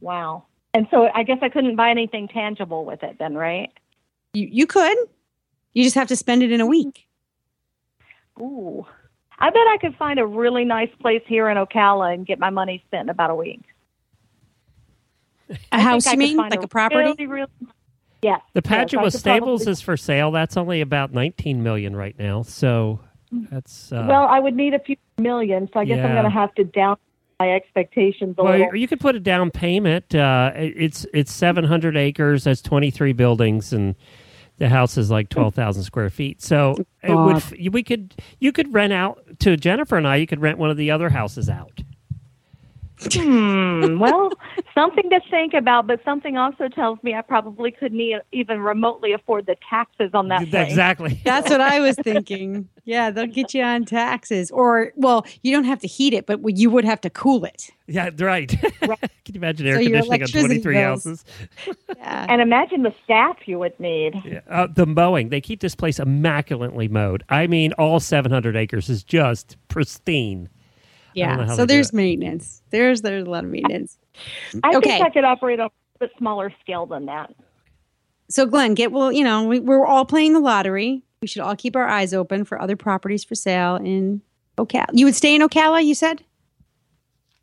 Wow. 0.00 0.44
And 0.72 0.86
so 0.90 1.08
I 1.14 1.22
guess 1.22 1.38
I 1.42 1.50
couldn't 1.50 1.76
buy 1.76 1.90
anything 1.90 2.28
tangible 2.28 2.84
with 2.84 3.02
it 3.02 3.16
then, 3.18 3.34
right? 3.34 3.70
You 4.32 4.48
you 4.50 4.66
could. 4.66 4.96
You 5.74 5.82
just 5.84 5.96
have 5.96 6.08
to 6.08 6.16
spend 6.16 6.42
it 6.42 6.50
in 6.50 6.60
a 6.60 6.66
week. 6.66 7.06
Ooh. 8.40 8.86
I 9.38 9.50
bet 9.50 9.66
I 9.68 9.76
could 9.80 9.96
find 9.96 10.18
a 10.18 10.26
really 10.26 10.64
nice 10.64 10.90
place 11.00 11.22
here 11.26 11.48
in 11.48 11.56
Ocala 11.56 12.14
and 12.14 12.26
get 12.26 12.38
my 12.38 12.50
money 12.50 12.82
spent 12.86 13.04
in 13.04 13.08
about 13.10 13.30
a 13.30 13.34
week. 13.34 13.62
A 15.50 15.56
I 15.72 15.80
house, 15.80 16.06
I 16.06 16.12
you 16.12 16.18
mean? 16.18 16.36
Like 16.36 16.62
a 16.62 16.68
property? 16.68 17.14
Really, 17.18 17.26
really, 17.26 17.50
yes. 18.22 18.40
The 18.52 18.62
yes, 18.64 18.72
I 18.72 18.76
Padua 18.84 19.02
could 19.04 19.12
Stables 19.14 19.60
probably- 19.62 19.72
is 19.72 19.80
for 19.80 19.96
sale. 19.96 20.30
That's 20.30 20.56
only 20.56 20.80
about 20.80 21.12
19 21.12 21.62
million 21.62 21.96
right 21.96 22.18
now. 22.18 22.42
So 22.42 23.00
that's 23.30 23.92
uh, 23.92 24.06
well, 24.08 24.26
I 24.26 24.40
would 24.40 24.54
need 24.56 24.74
a 24.74 24.78
few 24.78 24.96
million, 25.18 25.68
so 25.72 25.80
I 25.80 25.84
guess 25.84 26.04
I'm 26.04 26.12
going 26.12 26.24
to 26.24 26.30
have 26.30 26.54
to 26.56 26.64
down 26.64 26.96
my 27.38 27.54
expectations 27.54 28.34
a 28.38 28.42
well, 28.42 28.58
little. 28.58 28.76
you 28.76 28.88
could 28.88 29.00
put 29.00 29.14
a 29.14 29.20
down 29.20 29.50
payment. 29.50 30.14
Uh, 30.14 30.52
it's 30.54 31.06
it's 31.12 31.32
700 31.32 31.96
acres. 31.96 32.44
That's 32.44 32.62
23 32.62 33.12
buildings, 33.12 33.72
and 33.72 33.94
the 34.58 34.68
house 34.68 34.96
is 34.96 35.10
like 35.10 35.28
12,000 35.28 35.84
square 35.84 36.10
feet. 36.10 36.42
So 36.42 36.76
it 37.02 37.14
would 37.14 37.72
we 37.72 37.82
could 37.82 38.14
you 38.40 38.52
could 38.52 38.72
rent 38.74 38.92
out 38.92 39.22
to 39.40 39.56
Jennifer 39.56 39.96
and 39.96 40.06
I. 40.06 40.16
You 40.16 40.26
could 40.26 40.40
rent 40.40 40.58
one 40.58 40.70
of 40.70 40.76
the 40.76 40.90
other 40.90 41.10
houses 41.10 41.48
out. 41.48 41.80
Hmm. 43.12 43.98
Well, 43.98 44.32
something 44.74 45.08
to 45.10 45.20
think 45.30 45.54
about, 45.54 45.86
but 45.86 46.00
something 46.04 46.36
also 46.36 46.68
tells 46.68 47.02
me 47.02 47.14
I 47.14 47.22
probably 47.22 47.70
couldn't 47.70 48.00
e- 48.00 48.18
even 48.32 48.60
remotely 48.60 49.12
afford 49.12 49.46
the 49.46 49.56
taxes 49.68 50.10
on 50.14 50.28
that 50.28 50.48
place. 50.48 50.68
exactly. 50.68 51.20
That's 51.24 51.50
what 51.50 51.60
I 51.60 51.80
was 51.80 51.96
thinking. 51.96 52.68
Yeah, 52.84 53.10
they'll 53.10 53.26
get 53.26 53.54
you 53.54 53.62
on 53.62 53.84
taxes. 53.84 54.50
Or, 54.50 54.92
well, 54.96 55.26
you 55.42 55.52
don't 55.52 55.64
have 55.64 55.80
to 55.80 55.86
heat 55.88 56.12
it, 56.14 56.26
but 56.26 56.40
you 56.56 56.70
would 56.70 56.84
have 56.84 57.00
to 57.02 57.10
cool 57.10 57.44
it. 57.44 57.70
Yeah, 57.86 58.10
right. 58.18 58.54
right. 58.82 58.98
Can 59.24 59.34
you 59.34 59.40
imagine 59.40 59.66
air 59.66 59.76
So 59.76 59.82
conditioning 59.84 60.22
on 60.22 60.28
23 60.28 60.74
bills. 60.74 61.04
houses? 61.04 61.24
Yeah. 61.96 62.26
And 62.28 62.40
imagine 62.40 62.82
the 62.82 62.94
staff 63.04 63.36
you 63.46 63.58
would 63.58 63.78
need. 63.80 64.20
Yeah. 64.24 64.40
Uh, 64.48 64.66
the 64.66 64.86
mowing. 64.86 65.28
They 65.30 65.40
keep 65.40 65.60
this 65.60 65.74
place 65.74 65.98
immaculately 65.98 66.88
mowed. 66.88 67.24
I 67.28 67.46
mean, 67.46 67.72
all 67.74 68.00
700 68.00 68.56
acres 68.56 68.88
is 68.88 69.02
just 69.02 69.56
pristine. 69.68 70.48
I 71.16 71.20
don't 71.20 71.36
know 71.38 71.44
yeah. 71.44 71.54
So 71.54 71.66
there's 71.66 71.92
maintenance. 71.92 72.62
There's 72.70 73.02
there's 73.02 73.26
a 73.26 73.30
lot 73.30 73.44
of 73.44 73.50
maintenance. 73.50 73.98
I 74.62 74.76
Okay. 74.76 74.90
think 74.90 75.04
I 75.04 75.10
could 75.10 75.24
operate 75.24 75.60
on 75.60 75.66
a 75.66 75.98
bit 75.98 76.10
smaller 76.18 76.52
scale 76.60 76.86
than 76.86 77.06
that. 77.06 77.34
So 78.28 78.46
Glenn, 78.46 78.74
get 78.74 78.92
well, 78.92 79.10
you 79.10 79.24
know, 79.24 79.44
we, 79.44 79.60
we're 79.60 79.86
all 79.86 80.04
playing 80.04 80.32
the 80.34 80.40
lottery. 80.40 81.02
We 81.22 81.28
should 81.28 81.42
all 81.42 81.56
keep 81.56 81.74
our 81.74 81.86
eyes 81.88 82.14
open 82.14 82.44
for 82.44 82.60
other 82.60 82.76
properties 82.76 83.24
for 83.24 83.34
sale 83.34 83.76
in 83.76 84.20
Ocala. 84.56 84.86
You 84.92 85.06
would 85.06 85.14
stay 85.16 85.34
in 85.34 85.42
Ocala, 85.42 85.84
you 85.84 85.94
said? 85.94 86.22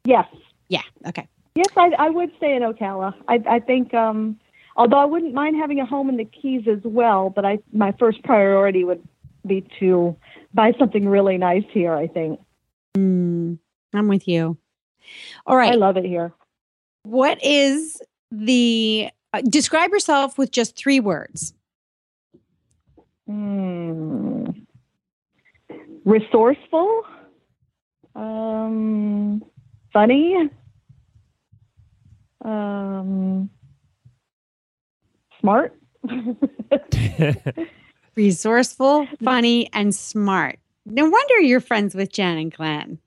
Yes. 0.05 0.27
Yeah. 0.69 0.83
Okay. 1.07 1.27
Yes, 1.55 1.67
I, 1.75 1.91
I 1.97 2.09
would 2.09 2.31
stay 2.37 2.55
in 2.55 2.61
Ocala. 2.61 3.13
I, 3.27 3.41
I 3.49 3.59
think, 3.59 3.93
um, 3.93 4.37
although 4.75 4.99
I 4.99 5.05
wouldn't 5.05 5.33
mind 5.33 5.55
having 5.55 5.79
a 5.79 5.85
home 5.85 6.09
in 6.09 6.17
the 6.17 6.25
Keys 6.25 6.67
as 6.67 6.79
well, 6.83 7.29
but 7.29 7.45
I 7.45 7.59
my 7.73 7.93
first 7.93 8.21
priority 8.23 8.83
would 8.83 9.01
be 9.45 9.65
to 9.79 10.15
buy 10.53 10.73
something 10.77 11.07
really 11.07 11.37
nice 11.37 11.63
here. 11.71 11.93
I 11.93 12.07
think 12.07 12.39
Mm, 12.95 13.59
I'm 13.93 14.07
with 14.07 14.27
you. 14.27 14.57
All 15.45 15.57
right. 15.57 15.73
I 15.73 15.75
love 15.75 15.97
it 15.97 16.05
here. 16.05 16.33
What 17.03 17.43
is 17.43 18.01
the 18.31 19.09
uh, 19.33 19.41
describe 19.41 19.91
yourself 19.91 20.37
with 20.37 20.51
just 20.51 20.75
three 20.75 20.99
words? 20.99 21.53
Hmm. 23.27 24.45
Resourceful, 26.05 27.01
um, 28.15 29.43
funny, 29.91 30.49
um, 32.43 33.49
smart. 35.41 35.75
Resourceful, 38.15 39.07
funny, 39.23 39.69
and 39.73 39.93
smart. 39.93 40.59
No 40.85 41.09
wonder 41.09 41.39
you're 41.41 41.59
friends 41.59 41.95
with 41.95 42.11
Jen 42.11 42.37
and 42.37 42.53
Glenn. 42.53 42.99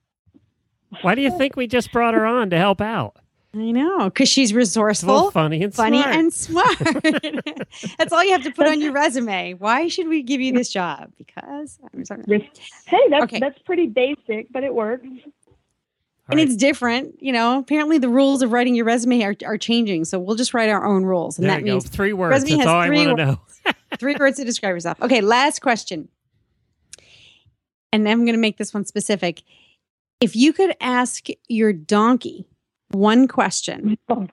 Why 1.01 1.15
do 1.15 1.21
you 1.21 1.35
think 1.37 1.55
we 1.55 1.67
just 1.67 1.91
brought 1.91 2.13
her 2.13 2.25
on 2.25 2.49
to 2.49 2.57
help 2.57 2.81
out? 2.81 3.17
I 3.53 3.71
know, 3.71 4.05
because 4.05 4.29
she's 4.29 4.53
resourceful, 4.53 5.31
funny 5.31 5.63
and 5.63 5.73
funny, 5.73 6.01
smart. 6.01 6.15
and 6.15 6.33
smart. 6.33 6.77
That's 7.97 8.13
all 8.13 8.23
you 8.23 8.31
have 8.33 8.43
to 8.43 8.51
put 8.51 8.67
on 8.67 8.79
your 8.79 8.91
resume. 8.91 9.53
Why 9.53 9.87
should 9.87 10.07
we 10.07 10.21
give 10.21 10.39
you 10.39 10.53
this 10.53 10.69
job? 10.69 11.11
Because 11.17 11.79
I'm 11.93 12.05
sorry. 12.05 12.23
Hey, 12.85 12.99
that's 13.09 13.23
Okay. 13.23 13.39
that's 13.39 13.57
pretty 13.63 13.87
basic, 13.87 14.51
but 14.51 14.63
it 14.63 14.73
works. 14.75 15.03
All 15.07 15.13
and 16.29 16.37
right. 16.37 16.39
it's 16.47 16.55
different, 16.55 17.15
you 17.23 17.31
know. 17.33 17.57
Apparently, 17.57 17.97
the 17.97 18.09
rules 18.09 18.43
of 18.43 18.51
writing 18.51 18.75
your 18.75 18.85
resume 18.85 19.23
are, 19.23 19.35
are 19.43 19.57
changing, 19.57 20.05
so 20.05 20.19
we'll 20.19 20.35
just 20.35 20.53
write 20.53 20.69
our 20.69 20.85
own 20.85 21.03
rules, 21.03 21.39
and 21.39 21.45
there 21.49 21.55
that 21.55 21.61
you 21.61 21.65
go. 21.67 21.71
means 21.73 21.89
Three 21.89 22.13
words. 22.13 22.31
resume 22.31 22.57
That's 22.57 22.61
has 22.65 22.67
all 22.67 22.79
I 22.81 22.87
three 22.87 23.07
want 23.07 23.17
to 23.17 23.25
know. 23.25 23.39
three 23.97 24.15
words 24.19 24.37
to 24.37 24.45
describe 24.45 24.75
yourself. 24.75 25.01
Okay, 25.01 25.21
last 25.21 25.61
question, 25.63 26.07
and 27.91 28.07
I'm 28.07 28.25
going 28.25 28.35
to 28.35 28.39
make 28.39 28.57
this 28.57 28.73
one 28.73 28.85
specific. 28.85 29.43
If 30.21 30.35
you 30.35 30.53
could 30.53 30.75
ask 30.81 31.27
your 31.47 31.73
donkey 31.73 32.45
one 32.89 33.27
question, 33.27 33.97
what 34.07 34.31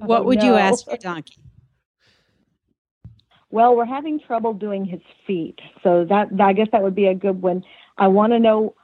Oh, 0.00 0.22
would 0.22 0.42
you 0.42 0.52
oh, 0.52 0.56
ask 0.56 0.86
your 0.86 0.96
donkey? 0.96 1.36
Well, 3.50 3.76
we're 3.76 3.86
having 3.86 4.20
trouble 4.20 4.52
doing 4.52 4.84
his 4.84 5.00
feet, 5.26 5.58
so 5.82 6.04
that 6.04 6.28
I 6.38 6.52
guess 6.52 6.68
that 6.72 6.82
would 6.82 6.94
be 6.94 7.06
a 7.06 7.14
good 7.14 7.40
one. 7.40 7.64
I 7.96 8.08
want 8.08 8.32
to 8.32 8.38
know 8.38 8.74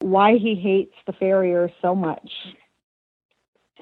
why 0.00 0.36
he 0.36 0.54
hates 0.54 0.94
the 1.06 1.12
farrier 1.14 1.70
so 1.80 1.94
much, 1.94 2.30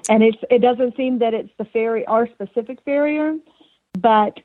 and 0.09 0.23
it's 0.23 0.37
it 0.49 0.59
doesn't 0.59 0.95
seem 0.95 1.19
that 1.19 1.33
it's 1.33 1.51
the 1.57 1.65
ferry 1.65 2.05
our 2.05 2.29
specific 2.29 2.79
farrier, 2.85 3.35
but 3.99 4.39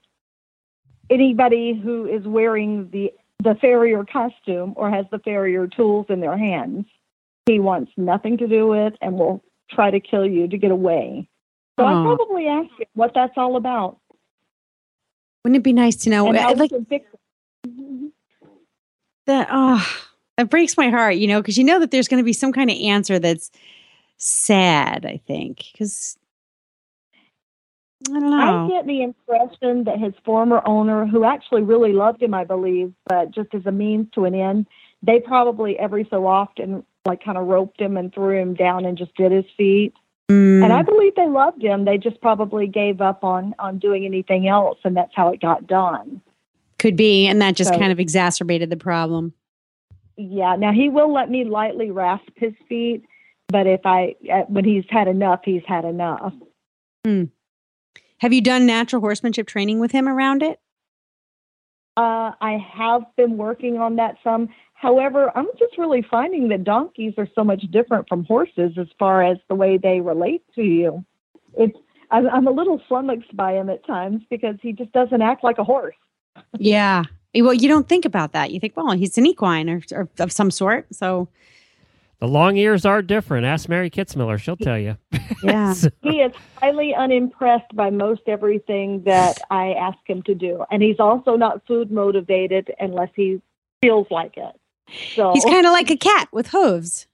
anybody 1.09 1.80
who 1.80 2.07
is 2.07 2.26
wearing 2.26 2.90
the 2.90 3.12
the 3.43 3.55
farrier 3.61 4.05
costume 4.05 4.74
or 4.76 4.91
has 4.91 5.07
the 5.11 5.18
farrier 5.18 5.66
tools 5.66 6.07
in 6.09 6.20
their 6.20 6.37
hands, 6.37 6.87
he 7.47 7.59
wants 7.61 7.93
nothing 7.97 8.39
to 8.39 8.49
do 8.49 8.66
with 8.66 8.95
and 9.01 9.14
will 9.14 9.43
try 9.70 9.91
to 9.91 10.01
kill 10.01 10.26
you 10.26 10.49
to 10.49 10.59
get 10.59 10.70
away. 10.70 11.28
So 11.78 11.84
Aw. 11.84 11.89
I'd 11.89 12.16
probably 12.16 12.47
ask 12.49 12.70
him 12.78 12.87
what 12.95 13.12
that's 13.14 13.34
all 13.37 13.57
about. 13.57 13.99
Wouldn't 15.45 15.59
it 15.59 15.62
be 15.62 15.72
nice 15.72 15.97
to 15.97 16.11
know? 16.11 16.28
Uh, 16.28 16.55
like 16.57 16.70
can 16.70 16.84
fix 16.87 17.07
it. 17.64 18.12
that. 19.26 19.49
Oh, 19.51 19.87
that 20.37 20.51
breaks 20.51 20.76
my 20.76 20.91
heart, 20.91 21.16
you 21.16 21.26
know, 21.26 21.41
because 21.41 21.57
you 21.57 21.64
know 21.64 21.78
that 21.78 21.91
there's 21.91 22.09
going 22.09 22.20
to 22.20 22.24
be 22.24 22.32
some 22.32 22.53
kind 22.53 22.70
of 22.70 22.76
answer 22.78 23.18
that's 23.18 23.51
sad. 24.16 25.07
I 25.07 25.20
think 25.26 25.64
because 25.72 26.18
I 28.09 28.20
don't 28.20 28.32
I 28.32 28.68
get 28.68 28.86
the 28.86 29.03
impression 29.03 29.84
that 29.84 29.99
his 29.99 30.12
former 30.24 30.62
owner, 30.66 31.07
who 31.07 31.24
actually 31.24 31.62
really 31.62 31.92
loved 31.92 32.22
him, 32.22 32.34
I 32.34 32.44
believe, 32.44 32.92
but 33.07 33.30
just 33.30 33.55
as 33.55 33.64
a 33.66 33.72
means 33.72 34.09
to 34.14 34.24
an 34.26 34.34
end, 34.34 34.66
they 35.03 35.20
probably 35.20 35.78
every 35.78 36.07
so 36.11 36.26
often 36.26 36.84
like 37.07 37.24
kind 37.24 37.38
of 37.38 37.47
roped 37.47 37.80
him 37.80 37.97
and 37.97 38.12
threw 38.12 38.38
him 38.38 38.55
down 38.55 38.84
and 38.84 38.99
just 38.99 39.14
did 39.16 39.32
his 39.32 39.44
feet. 39.57 39.94
Mm, 40.30 40.64
And 40.64 40.72
I 40.72 40.82
believe 40.82 41.14
they 41.14 41.28
loved 41.28 41.62
him. 41.62 41.84
They 41.84 41.99
just 41.99 42.20
probably 42.20 42.66
gave 42.66 43.01
up 43.01 43.22
on 43.24 43.55
on 43.59 43.78
doing 43.78 44.05
anything 44.05 44.47
else, 44.49 44.78
and 44.84 44.97
that's 44.97 45.14
how 45.14 45.28
it 45.28 45.40
got 45.40 45.66
done. 45.66 46.20
could 46.78 46.97
be, 46.97 47.26
and 47.26 47.40
that 47.40 47.57
just 47.57 47.72
So- 47.72 47.78
kind 47.78 47.90
of 47.92 47.99
exacerbated 47.99 48.68
the 48.68 48.76
problem. 48.76 49.32
Yeah. 50.18 50.57
Now 50.57 50.72
he 50.72 50.88
will 50.90 51.11
let 51.12 51.30
me 51.30 51.44
lightly 51.44 51.90
rasp 51.90 52.28
his 52.36 52.53
feet, 52.68 53.05
but 53.49 53.66
if 53.66 53.80
I 53.86 54.14
uh, 54.30 54.42
when 54.49 54.64
he's 54.64 54.84
had 54.90 55.09
enough, 55.09 55.40
he's 55.44 55.62
had 55.66 55.84
enough. 55.86 56.34
Have 58.19 58.33
you 58.33 58.41
done 58.41 58.67
natural 58.67 59.01
horsemanship 59.01 59.47
training 59.47 59.79
with 59.81 59.93
him 59.93 60.09
around 60.09 60.43
it? 60.43 60.59
Uh, 61.97 62.33
I 62.41 62.59
have 62.75 63.03
been 63.17 63.37
working 63.37 63.79
on 63.79 63.97
that 63.97 64.17
some. 64.23 64.49
However, 64.75 65.33
I'm 65.35 65.49
just 65.59 65.79
really 65.79 66.05
finding 66.11 66.49
that 66.49 66.64
donkeys 66.64 67.14
are 67.17 67.29
so 67.35 67.43
much 67.43 67.62
different 67.71 68.07
from 68.09 68.25
horses 68.25 68.73
as 68.79 68.89
far 68.99 69.23
as 69.23 69.39
the 69.49 69.55
way 69.55 69.79
they 69.79 70.01
relate 70.01 70.43
to 70.55 70.62
you. 70.62 71.05
It's 71.57 71.77
I'm, 72.11 72.29
I'm 72.29 72.47
a 72.47 72.51
little 72.51 72.81
flummoxed 72.87 73.35
by 73.37 73.55
him 73.55 73.71
at 73.71 73.87
times 73.87 74.23
because 74.31 74.57
he 74.62 74.73
just 74.73 74.93
doesn't 74.93 75.23
act 75.23 75.43
like 75.43 75.59
a 75.59 75.64
horse. 75.64 75.97
Yeah. 76.59 77.05
Well, 77.35 77.55
you 77.55 77.69
don't 77.69 77.89
think 77.89 78.05
about 78.05 78.33
that. 78.33 78.51
You 78.51 78.61
think, 78.61 78.77
well, 78.77 78.93
he's 78.93 79.19
an 79.19 79.27
equine 79.27 79.69
or, 79.69 79.83
or 79.93 80.09
of 80.19 80.31
some 80.31 80.51
sort. 80.51 80.87
So 80.95 81.29
The 82.19 82.27
long 82.29 82.57
ears 82.57 82.87
are 82.87 83.03
different. 83.03 83.45
Ask 83.47 83.69
Mary 83.69 83.91
Kitzmiller; 83.91 84.39
she'll 84.39 84.57
tell 84.57 84.79
you. 84.79 84.97
Yeah. 85.43 85.75
So- 85.75 85.91
He 86.03 86.21
is 86.21 86.33
highly 86.57 86.95
unimpressed 86.95 87.75
by 87.77 87.91
most 87.91 88.23
everything 88.27 89.03
that 89.05 89.39
I 89.51 89.73
ask 89.75 89.99
him 90.07 90.23
to 90.23 90.35
do, 90.35 90.64
and 90.71 90.83
he's 90.83 90.99
also 90.99 91.37
not 91.37 91.67
food 91.67 91.91
motivated 91.93 92.73
unless 92.81 93.11
he 93.14 93.41
feels 93.83 94.07
like 94.11 94.37
it. 94.37 94.59
So 95.14 95.33
He's 95.35 95.45
kind 95.45 95.67
of 95.67 95.73
like 95.73 95.91
a 95.91 95.97
cat 95.97 96.29
with 96.33 96.49
hooves. 96.49 97.07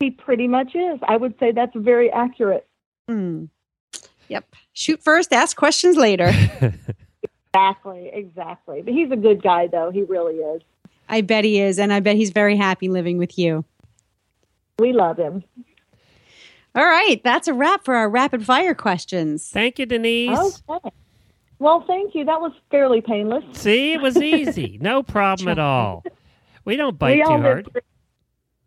he 0.00 0.10
pretty 0.10 0.48
much 0.48 0.74
is. 0.74 0.98
I 1.06 1.16
would 1.16 1.38
say 1.38 1.52
that's 1.52 1.74
very 1.76 2.10
accurate. 2.10 2.66
Hmm. 3.08 3.44
Yep. 4.28 4.54
Shoot 4.72 5.02
first, 5.02 5.32
ask 5.32 5.56
questions 5.56 5.96
later. 5.96 6.32
Exactly, 7.54 8.10
exactly. 8.12 8.82
But 8.82 8.92
he's 8.92 9.10
a 9.10 9.16
good 9.16 9.42
guy, 9.42 9.66
though. 9.66 9.90
He 9.90 10.02
really 10.02 10.34
is. 10.34 10.60
I 11.08 11.22
bet 11.22 11.42
he 11.42 11.58
is, 11.58 11.78
and 11.78 11.90
I 11.90 12.00
bet 12.00 12.14
he's 12.16 12.28
very 12.28 12.54
happy 12.54 12.90
living 12.90 13.16
with 13.16 13.38
you. 13.38 13.64
We 14.78 14.92
love 14.92 15.16
him. 15.16 15.42
All 16.74 16.84
right, 16.84 17.22
that's 17.24 17.48
a 17.48 17.54
wrap 17.54 17.84
for 17.84 17.94
our 17.94 18.10
rapid 18.10 18.44
fire 18.44 18.74
questions. 18.74 19.48
Thank 19.48 19.78
you, 19.78 19.86
Denise. 19.86 20.62
Okay. 20.68 20.90
Well, 21.58 21.82
thank 21.86 22.14
you. 22.14 22.26
That 22.26 22.42
was 22.42 22.52
fairly 22.70 23.00
painless. 23.00 23.42
See, 23.52 23.94
it 23.94 24.02
was 24.02 24.18
easy. 24.20 24.78
No 24.82 25.02
problem 25.02 25.48
at 25.48 25.58
all. 25.58 26.04
We 26.66 26.76
don't 26.76 26.98
bite 26.98 27.16
we 27.18 27.22
too 27.24 27.28
hard. 27.30 27.64
lived- 27.74 27.86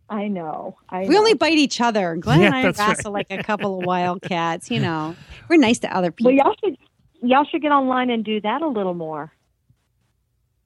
I 0.09 0.27
know. 0.27 0.75
I 0.89 1.01
We 1.01 1.09
know. 1.09 1.19
only 1.19 1.35
bite 1.35 1.59
each 1.59 1.79
other. 1.79 2.15
Glenn 2.15 2.39
Yeah, 2.41 2.47
and 2.47 2.55
I 2.55 2.61
that's 2.63 2.79
right. 2.79 2.87
wrestle 2.87 3.11
like 3.11 3.27
a 3.29 3.43
couple 3.43 3.77
of 3.79 3.85
wildcats. 3.85 4.71
You 4.71 4.79
know, 4.79 5.15
we're 5.47 5.57
nice 5.59 5.77
to 5.79 5.95
other 5.95 6.11
people. 6.11 6.31
Well, 6.31 6.37
y'all 6.43 6.55
should 6.63 6.77
y'all 7.21 7.43
should 7.45 7.61
get 7.61 7.71
online 7.71 8.09
and 8.09 8.25
do 8.25 8.41
that 8.41 8.63
a 8.63 8.67
little 8.67 8.95
more. 8.95 9.31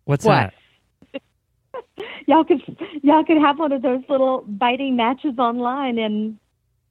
What's 0.06 0.24
What? 0.24 0.36
that? 0.36 0.54
Y'all 2.28 2.44
could 2.44 2.62
y'all 3.02 3.24
could 3.26 3.38
have 3.38 3.60
one 3.60 3.72
of 3.72 3.82
those 3.82 4.02
little 4.08 4.42
biting 4.48 4.96
matches 4.96 5.38
online, 5.38 5.98
and 5.98 6.38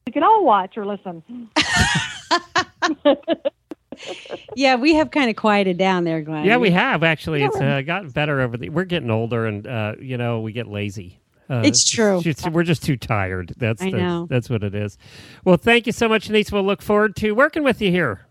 we 0.06 0.12
could 0.12 0.22
all 0.22 0.44
watch 0.44 0.76
or 0.76 0.84
listen. 0.84 1.22
yeah, 4.54 4.74
we 4.76 4.94
have 4.94 5.10
kind 5.10 5.30
of 5.30 5.36
quieted 5.36 5.78
down 5.78 6.04
there, 6.04 6.20
Glenn. 6.20 6.44
Yeah, 6.44 6.56
we 6.58 6.70
have 6.70 7.02
actually. 7.02 7.42
It's 7.42 7.56
uh, 7.56 7.80
gotten 7.82 8.10
better 8.10 8.40
over 8.40 8.56
the. 8.56 8.68
We're 8.68 8.84
getting 8.84 9.10
older, 9.10 9.46
and 9.46 9.66
uh, 9.66 9.94
you 10.00 10.16
know, 10.18 10.40
we 10.40 10.52
get 10.52 10.66
lazy. 10.66 11.18
Uh, 11.48 11.62
It's 11.64 11.88
true. 11.88 12.20
just- 12.22 12.48
we're 12.50 12.62
just 12.62 12.82
too 12.82 12.96
tired. 12.96 13.52
That's 13.56 13.82
I 13.82 13.90
the, 13.90 13.96
know. 13.98 14.26
that's 14.30 14.48
what 14.48 14.62
it 14.62 14.74
is. 14.74 14.96
Well, 15.44 15.56
thank 15.56 15.86
you 15.86 15.92
so 15.92 16.08
much, 16.08 16.26
Denise. 16.26 16.50
We'll 16.52 16.62
look 16.64 16.82
forward 16.82 17.16
to 17.16 17.32
working 17.32 17.62
with 17.64 17.82
you 17.82 17.90
here. 17.90 18.26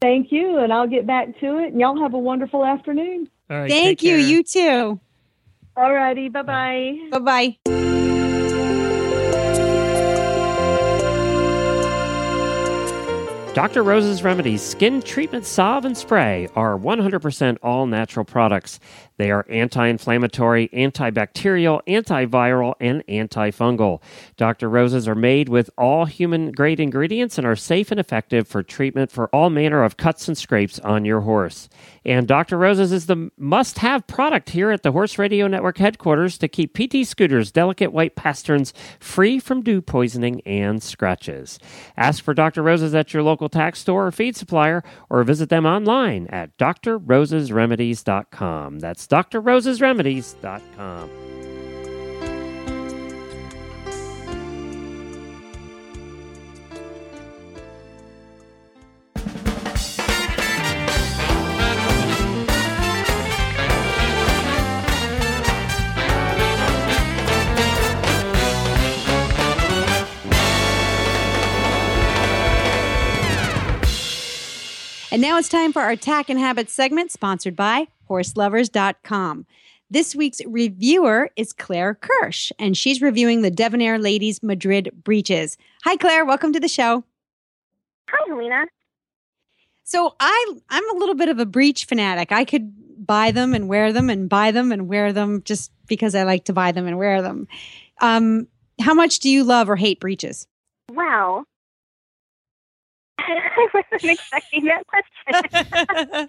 Thank 0.00 0.30
you, 0.30 0.58
and 0.58 0.72
I'll 0.72 0.86
get 0.86 1.06
back 1.06 1.38
to 1.40 1.58
it. 1.58 1.72
And 1.72 1.80
y'all 1.80 2.00
have 2.00 2.14
a 2.14 2.18
wonderful 2.18 2.64
afternoon. 2.64 3.28
All 3.50 3.60
right. 3.60 3.70
Thank 3.70 4.02
you. 4.02 4.16
care. 4.16 4.18
You 4.18 4.42
too. 4.44 5.00
All 5.78 5.94
righty, 5.94 6.28
bye 6.28 6.42
bye. 6.42 6.98
Bye 7.12 7.54
bye. 7.66 7.87
Dr. 13.58 13.82
Rose's 13.82 14.22
Remedies 14.22 14.62
Skin 14.62 15.02
Treatment 15.02 15.44
Salve 15.44 15.84
and 15.84 15.98
Spray 15.98 16.48
are 16.54 16.78
100% 16.78 17.56
all 17.60 17.88
natural 17.88 18.24
products. 18.24 18.78
They 19.16 19.32
are 19.32 19.44
anti 19.50 19.88
inflammatory, 19.88 20.68
antibacterial, 20.68 21.80
antiviral, 21.88 22.74
and 22.80 23.04
antifungal. 23.08 24.00
Dr. 24.36 24.70
Rose's 24.70 25.08
are 25.08 25.16
made 25.16 25.48
with 25.48 25.70
all 25.76 26.04
human 26.04 26.52
grade 26.52 26.78
ingredients 26.78 27.36
and 27.36 27.44
are 27.44 27.56
safe 27.56 27.90
and 27.90 27.98
effective 27.98 28.46
for 28.46 28.62
treatment 28.62 29.10
for 29.10 29.26
all 29.34 29.50
manner 29.50 29.82
of 29.82 29.96
cuts 29.96 30.28
and 30.28 30.38
scrapes 30.38 30.78
on 30.78 31.04
your 31.04 31.22
horse. 31.22 31.68
And 32.04 32.28
Dr. 32.28 32.56
Rose's 32.56 32.92
is 32.92 33.06
the 33.06 33.30
must 33.36 33.78
have 33.78 34.06
product 34.06 34.50
here 34.50 34.70
at 34.70 34.84
the 34.84 34.92
Horse 34.92 35.18
Radio 35.18 35.48
Network 35.48 35.78
headquarters 35.78 36.38
to 36.38 36.46
keep 36.46 36.74
PT 36.74 37.04
Scooter's 37.04 37.50
delicate 37.50 37.92
white 37.92 38.14
pasterns 38.14 38.72
free 39.00 39.40
from 39.40 39.62
dew 39.62 39.82
poisoning 39.82 40.42
and 40.46 40.80
scratches. 40.80 41.58
Ask 41.96 42.22
for 42.22 42.34
Dr. 42.34 42.62
Rose's 42.62 42.94
at 42.94 43.12
your 43.12 43.24
local 43.24 43.47
tack 43.48 43.76
store 43.76 44.06
or 44.06 44.12
feed 44.12 44.36
supplier 44.36 44.84
or 45.10 45.24
visit 45.24 45.48
them 45.48 45.66
online 45.66 46.26
at 46.28 46.56
drrosesremedies.com. 46.58 48.78
That's 48.78 49.06
drrosesremedies.com. 49.06 51.27
And 75.10 75.22
now 75.22 75.38
it's 75.38 75.48
time 75.48 75.72
for 75.72 75.80
our 75.80 75.96
Tack 75.96 76.28
and 76.28 76.38
Habits 76.38 76.72
segment 76.72 77.10
sponsored 77.10 77.56
by 77.56 77.88
horselovers.com. 78.10 79.46
This 79.90 80.14
week's 80.14 80.42
reviewer 80.44 81.30
is 81.34 81.54
Claire 81.54 81.94
Kirsch, 81.94 82.52
and 82.58 82.76
she's 82.76 83.00
reviewing 83.00 83.40
the 83.40 83.50
Devon-Aire 83.50 83.98
Ladies 83.98 84.42
Madrid 84.42 84.90
breeches. 85.02 85.56
Hi, 85.84 85.96
Claire. 85.96 86.26
Welcome 86.26 86.52
to 86.52 86.60
the 86.60 86.68
show. 86.68 87.04
Hi, 88.10 88.24
Helena. 88.28 88.66
So 89.84 90.14
I 90.20 90.54
I'm 90.68 90.94
a 90.94 90.98
little 90.98 91.14
bit 91.14 91.30
of 91.30 91.38
a 91.38 91.46
breech 91.46 91.86
fanatic. 91.86 92.30
I 92.30 92.44
could 92.44 92.70
buy 93.06 93.30
them 93.30 93.54
and 93.54 93.66
wear 93.66 93.94
them 93.94 94.10
and 94.10 94.28
buy 94.28 94.50
them 94.50 94.72
and 94.72 94.88
wear 94.88 95.14
them 95.14 95.42
just 95.42 95.72
because 95.86 96.14
I 96.14 96.24
like 96.24 96.44
to 96.44 96.52
buy 96.52 96.72
them 96.72 96.86
and 96.86 96.98
wear 96.98 97.22
them. 97.22 97.48
Um, 98.02 98.46
how 98.78 98.92
much 98.92 99.20
do 99.20 99.30
you 99.30 99.42
love 99.42 99.70
or 99.70 99.76
hate 99.76 100.00
breeches? 100.00 100.46
Well, 100.92 101.44
I 103.36 103.68
wasn't 103.74 104.12
expecting 104.12 104.64
that 104.64 104.84
question. 104.86 106.28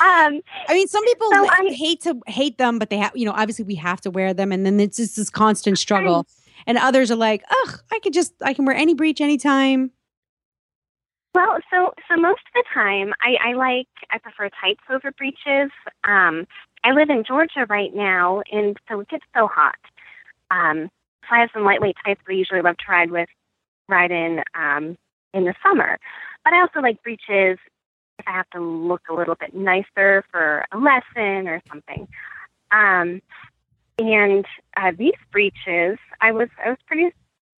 um, 0.00 0.40
I 0.68 0.74
mean, 0.74 0.88
some 0.88 1.04
people 1.04 1.30
So 1.32 1.48
I- 1.48 1.72
hate 1.72 2.00
to 2.02 2.20
hate 2.26 2.58
them, 2.58 2.78
but 2.78 2.90
they 2.90 2.98
have, 2.98 3.16
you 3.16 3.24
know, 3.24 3.32
obviously 3.32 3.64
we 3.64 3.74
have 3.76 4.00
to 4.02 4.10
wear 4.10 4.32
them, 4.34 4.52
and 4.52 4.64
then 4.66 4.78
it's 4.80 4.96
just 4.96 5.16
this 5.16 5.30
constant 5.30 5.78
struggle. 5.78 6.26
And 6.66 6.78
others 6.78 7.10
are 7.10 7.16
like, 7.16 7.44
ugh, 7.50 7.80
I 7.92 7.98
could 8.00 8.12
just, 8.12 8.34
I 8.42 8.52
can 8.54 8.64
wear 8.64 8.74
any 8.76 8.94
breech 8.94 9.20
anytime. 9.20 9.90
well, 11.34 11.58
so 11.70 11.92
so 12.08 12.16
most 12.16 12.40
of 12.48 12.54
the 12.54 12.64
time, 12.72 13.12
I, 13.20 13.50
I 13.50 13.52
like 13.54 13.88
I 14.10 14.18
prefer 14.18 14.48
tights 14.60 14.80
over 14.90 15.12
breeches. 15.12 15.70
Um, 16.04 16.46
I 16.82 16.92
live 16.92 17.10
in 17.10 17.24
Georgia 17.24 17.66
right 17.68 17.94
now, 17.94 18.42
and 18.50 18.76
so 18.88 19.00
it 19.00 19.08
gets 19.08 19.24
so 19.36 19.46
hot. 19.48 19.76
Um, 20.50 20.88
so 21.28 21.34
I 21.36 21.40
have 21.40 21.50
some 21.52 21.64
lightweight 21.64 21.96
tights 22.04 22.20
that 22.26 22.32
I 22.32 22.36
usually 22.36 22.62
love 22.62 22.76
to 22.78 22.84
ride 22.90 23.10
with, 23.10 23.28
ride 23.88 24.10
in 24.12 24.42
um, 24.54 24.96
in 25.34 25.44
the 25.44 25.54
summer. 25.62 25.98
But 26.46 26.52
I 26.54 26.60
also 26.60 26.78
like 26.80 27.02
breeches 27.02 27.58
if 28.20 28.24
I 28.28 28.30
have 28.30 28.48
to 28.50 28.60
look 28.60 29.02
a 29.10 29.14
little 29.14 29.34
bit 29.34 29.52
nicer 29.52 30.24
for 30.30 30.64
a 30.70 30.78
lesson 30.78 31.48
or 31.48 31.60
something. 31.68 32.06
Um, 32.70 33.20
and 33.98 34.46
uh, 34.76 34.92
these 34.96 35.16
breeches, 35.32 35.98
I 36.20 36.30
was 36.30 36.48
I 36.64 36.68
was 36.68 36.78
pretty 36.86 37.10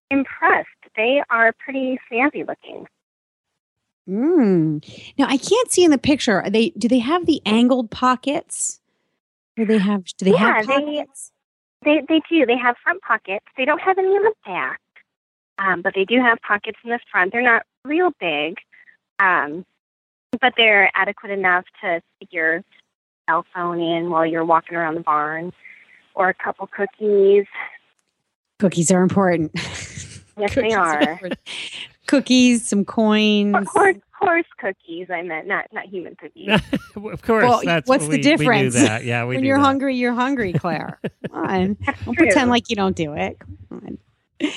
impressed. 0.09 0.67
They 0.95 1.21
are 1.29 1.53
pretty 1.63 1.99
fancy 2.09 2.43
looking. 2.43 2.87
Mm. 4.09 4.83
Now 5.19 5.27
I 5.27 5.37
can't 5.37 5.71
see 5.71 5.83
in 5.83 5.91
the 5.91 5.99
picture. 5.99 6.41
Are 6.41 6.49
they 6.49 6.69
do 6.71 6.87
they 6.87 6.97
have 6.97 7.27
the 7.27 7.43
angled 7.45 7.91
pockets? 7.91 8.79
Do 9.55 9.65
they 9.65 9.77
have? 9.77 10.05
Do 10.17 10.25
they 10.25 10.31
Yeah, 10.31 10.55
have 10.55 10.65
they- 10.67 10.73
pockets? 10.73 11.31
They 11.85 12.01
they 12.09 12.21
do. 12.27 12.47
They 12.47 12.57
have 12.57 12.75
front 12.83 13.03
pockets. 13.03 13.45
They 13.55 13.65
don't 13.65 13.81
have 13.81 13.99
any 13.99 14.15
in 14.15 14.23
the 14.23 14.33
back, 14.45 14.81
um, 15.59 15.83
but 15.83 15.93
they 15.93 16.05
do 16.05 16.19
have 16.19 16.39
pockets 16.41 16.79
in 16.83 16.89
the 16.89 16.99
front. 17.11 17.31
They're 17.31 17.43
not 17.43 17.63
real 17.85 18.09
big, 18.19 18.57
um, 19.19 19.65
but 20.41 20.53
they're 20.57 20.91
adequate 20.95 21.31
enough 21.31 21.65
to 21.81 22.01
stick 22.17 22.29
your 22.31 22.63
cell 23.29 23.45
phone 23.53 23.79
in 23.79 24.09
while 24.09 24.25
you're 24.25 24.45
walking 24.45 24.75
around 24.77 24.95
the 24.95 25.01
barn, 25.01 25.51
or 26.15 26.29
a 26.29 26.33
couple 26.33 26.67
cookies. 26.67 27.45
Cookies 28.59 28.91
are 28.91 29.01
important. 29.03 29.51
Yes, 29.55 30.53
Cookies 30.53 30.71
they 30.71 30.73
are. 30.73 31.01
important. 31.01 31.39
Cookies, 32.07 32.65
some 32.67 32.85
coins. 32.85 33.67
Horse, 33.71 33.97
course 34.19 34.45
cookies. 34.59 35.07
I 35.09 35.21
meant 35.21 35.47
not 35.47 35.65
not 35.71 35.85
human 35.85 36.15
cookies. 36.15 36.49
of 36.95 37.21
course. 37.21 37.43
Well, 37.43 37.61
that's 37.63 37.87
what's 37.87 38.03
what 38.05 38.11
the 38.11 38.17
we, 38.17 38.17
We 38.17 38.17
knew 38.17 38.37
difference? 38.37 38.73
that. 38.75 39.03
Yeah, 39.03 39.23
we 39.23 39.35
when 39.35 39.41
knew 39.41 39.47
you're 39.47 39.57
that. 39.57 39.63
hungry, 39.63 39.95
you're 39.95 40.13
hungry, 40.13 40.53
Claire. 40.53 40.99
Come 41.31 41.45
on. 41.45 41.73
Don't 41.75 41.95
true. 42.05 42.13
pretend 42.15 42.49
like 42.49 42.69
you 42.69 42.75
don't 42.75 42.95
do 42.95 43.13
it. 43.13 43.37
Come 43.69 43.99
on. 44.41 44.51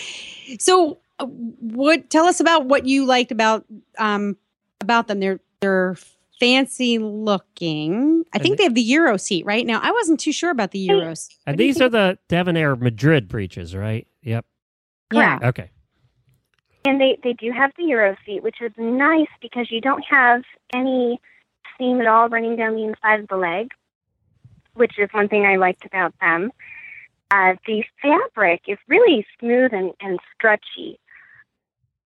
So, 0.58 0.98
uh, 1.18 1.26
what? 1.26 2.10
Tell 2.10 2.26
us 2.26 2.40
about 2.40 2.66
what 2.66 2.86
you 2.86 3.04
liked 3.06 3.32
about 3.32 3.64
um 3.98 4.36
about 4.82 5.08
them. 5.08 5.20
They're 5.20 5.40
they're 5.60 5.96
fancy 6.38 6.98
looking. 6.98 8.24
I 8.34 8.38
think 8.38 8.58
they 8.58 8.64
have 8.64 8.74
the 8.74 8.82
Euro 8.82 9.16
seat 9.16 9.46
right 9.46 9.64
now. 9.64 9.80
I 9.80 9.92
wasn't 9.92 10.18
too 10.18 10.32
sure 10.32 10.50
about 10.50 10.72
the 10.72 10.80
Euro 10.80 11.14
seat. 11.14 11.36
And 11.46 11.56
these 11.56 11.80
are 11.80 11.88
the 11.88 12.18
Devon-Aire 12.28 12.74
Madrid 12.76 13.28
breeches, 13.28 13.76
right? 13.76 14.08
Yep. 14.22 14.44
Yeah. 15.12 15.38
Okay. 15.42 15.70
And 16.84 17.00
they, 17.00 17.16
they 17.22 17.32
do 17.32 17.52
have 17.52 17.70
the 17.78 17.84
Euro 17.84 18.16
seat, 18.26 18.42
which 18.42 18.60
is 18.60 18.72
nice 18.76 19.28
because 19.40 19.70
you 19.70 19.80
don't 19.80 20.04
have 20.10 20.42
any 20.74 21.20
seam 21.78 22.00
at 22.00 22.08
all 22.08 22.28
running 22.28 22.56
down 22.56 22.74
the 22.74 22.84
inside 22.84 23.20
of 23.20 23.28
the 23.28 23.36
leg, 23.36 23.70
which 24.74 24.98
is 24.98 25.08
one 25.12 25.28
thing 25.28 25.46
I 25.46 25.56
liked 25.56 25.84
about 25.84 26.12
them. 26.20 26.50
Uh, 27.30 27.54
the 27.66 27.84
fabric 28.02 28.62
is 28.66 28.78
really 28.88 29.24
smooth 29.38 29.72
and, 29.72 29.92
and 30.00 30.18
stretchy. 30.34 30.98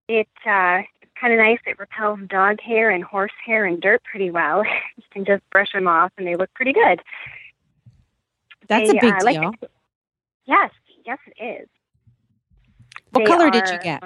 It 0.08 0.28
uh, 0.46 0.82
it's 0.95 0.95
kind 1.20 1.32
of 1.32 1.38
nice. 1.38 1.58
It 1.66 1.78
repels 1.78 2.20
dog 2.28 2.60
hair 2.60 2.90
and 2.90 3.02
horse 3.04 3.32
hair 3.44 3.64
and 3.64 3.80
dirt 3.80 4.02
pretty 4.04 4.30
well. 4.30 4.64
you 4.96 5.02
can 5.10 5.24
just 5.24 5.42
brush 5.50 5.72
them 5.72 5.88
off, 5.88 6.12
and 6.18 6.26
they 6.26 6.36
look 6.36 6.52
pretty 6.54 6.72
good. 6.72 7.00
That's 8.68 8.90
They, 8.90 8.98
a 8.98 9.00
big 9.00 9.14
uh, 9.14 9.18
like- 9.24 9.40
deal. 9.40 9.52
Yes, 10.44 10.70
yes, 11.04 11.18
it 11.36 11.42
is. 11.62 11.68
what 13.10 13.24
They 13.24 13.26
color 13.30 13.50
did 13.50 13.68
you 13.68 13.78
get? 13.80 14.02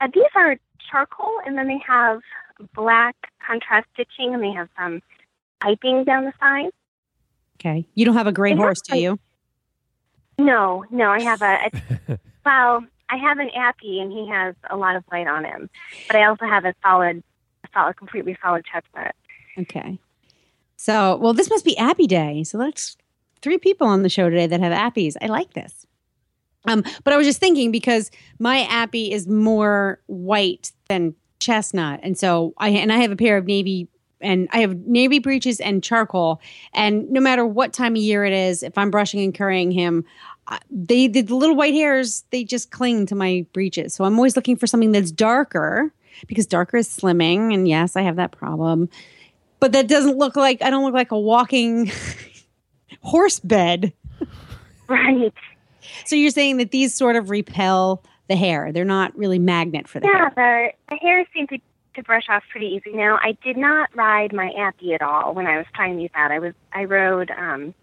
Uh, 0.00 0.08
these 0.12 0.24
are 0.34 0.56
charcoal, 0.90 1.32
and 1.46 1.56
then 1.56 1.66
they 1.68 1.80
have 1.86 2.20
black 2.74 3.16
contrast 3.46 3.86
stitching, 3.94 4.34
and 4.34 4.42
they 4.42 4.50
have 4.52 4.68
some 4.78 5.00
piping 5.60 6.04
down 6.04 6.24
the 6.24 6.32
side. 6.38 6.70
Okay. 7.58 7.86
You 7.94 8.04
don't 8.04 8.14
have 8.16 8.26
a 8.26 8.32
gray 8.32 8.50
They 8.50 8.56
have 8.56 8.64
horse, 8.66 8.80
do 8.82 8.98
you? 8.98 9.18
No, 10.38 10.84
no, 10.90 11.10
I 11.10 11.22
have 11.22 11.40
a, 11.40 11.70
a 12.10 12.18
well, 12.44 12.84
I 13.08 13.16
have 13.16 13.38
an 13.38 13.50
appy, 13.50 14.00
and 14.00 14.10
he 14.10 14.28
has 14.28 14.54
a 14.68 14.76
lot 14.76 14.96
of 14.96 15.04
white 15.04 15.28
on 15.28 15.44
him, 15.44 15.70
but 16.08 16.16
I 16.16 16.24
also 16.24 16.44
have 16.46 16.64
a 16.64 16.74
solid, 16.82 17.22
a 17.64 17.68
solid, 17.72 17.96
completely 17.96 18.36
solid 18.42 18.64
chestnut. 18.64 19.14
Okay. 19.58 19.98
So, 20.76 21.16
well, 21.16 21.32
this 21.32 21.48
must 21.50 21.64
be 21.64 21.76
Appy 21.78 22.06
Day. 22.06 22.44
So 22.44 22.58
that's 22.58 22.96
three 23.42 23.58
people 23.58 23.86
on 23.86 24.02
the 24.02 24.08
show 24.08 24.28
today 24.28 24.46
that 24.46 24.60
have 24.60 24.72
Appies. 24.72 25.16
I 25.20 25.26
like 25.26 25.54
this. 25.54 25.86
Um, 26.68 26.84
but 27.04 27.14
I 27.14 27.16
was 27.16 27.26
just 27.26 27.40
thinking 27.40 27.70
because 27.70 28.10
my 28.38 28.62
Appy 28.68 29.12
is 29.12 29.26
more 29.28 30.00
white 30.06 30.72
than 30.88 31.14
chestnut, 31.38 32.00
and 32.02 32.18
so 32.18 32.54
I 32.58 32.70
and 32.70 32.92
I 32.92 32.98
have 32.98 33.12
a 33.12 33.16
pair 33.16 33.36
of 33.36 33.46
navy 33.46 33.88
and 34.20 34.48
I 34.50 34.60
have 34.60 34.76
navy 34.86 35.18
breeches 35.18 35.60
and 35.60 35.82
charcoal, 35.82 36.40
and 36.72 37.08
no 37.10 37.20
matter 37.20 37.46
what 37.46 37.72
time 37.72 37.94
of 37.94 38.02
year 38.02 38.24
it 38.24 38.32
is, 38.32 38.62
if 38.62 38.76
I'm 38.76 38.90
brushing 38.90 39.22
and 39.22 39.34
currying 39.34 39.70
him. 39.70 40.04
They 40.70 41.08
the 41.08 41.22
little 41.22 41.56
white 41.56 41.74
hairs 41.74 42.24
they 42.30 42.44
just 42.44 42.70
cling 42.70 43.06
to 43.06 43.14
my 43.14 43.44
breeches, 43.52 43.94
so 43.94 44.04
I'm 44.04 44.16
always 44.16 44.36
looking 44.36 44.56
for 44.56 44.66
something 44.66 44.92
that's 44.92 45.10
darker 45.10 45.92
because 46.26 46.46
darker 46.46 46.76
is 46.78 46.88
slimming, 46.88 47.52
and 47.52 47.66
yes, 47.68 47.96
I 47.96 48.02
have 48.02 48.16
that 48.16 48.32
problem 48.32 48.88
but 49.58 49.72
that 49.72 49.88
doesn't 49.88 50.18
look 50.18 50.36
like 50.36 50.60
I 50.62 50.68
don't 50.70 50.84
look 50.84 50.92
like 50.94 51.12
a 51.12 51.18
walking 51.18 51.90
horse 53.02 53.40
bed. 53.40 53.92
Right. 54.88 55.32
So 56.04 56.14
you're 56.14 56.30
saying 56.30 56.58
that 56.58 56.70
these 56.70 56.94
sort 56.94 57.16
of 57.16 57.28
repel 57.28 58.04
the 58.28 58.36
hair. 58.36 58.70
They're 58.70 58.84
not 58.84 59.16
really 59.18 59.40
magnet 59.40 59.88
for 59.88 59.98
the 59.98 60.06
Yeah, 60.06 60.30
hair. 60.36 60.72
the 60.88 60.94
the 60.94 60.96
hair 61.00 61.26
seems 61.34 61.48
to, 61.48 61.58
to 61.94 62.02
brush 62.04 62.26
off 62.28 62.44
pretty 62.52 62.68
easy 62.68 62.96
now. 62.96 63.18
I 63.20 63.36
did 63.42 63.56
not 63.56 63.88
ride 63.96 64.32
my 64.32 64.52
appy 64.56 64.94
at 64.94 65.02
all 65.02 65.34
when 65.34 65.48
I 65.48 65.56
was 65.56 65.66
trying 65.74 65.96
these 65.96 66.10
out. 66.14 66.30
I 66.30 66.38
was 66.38 66.54
I 66.72 66.84
rode 66.84 67.32
um 67.32 67.74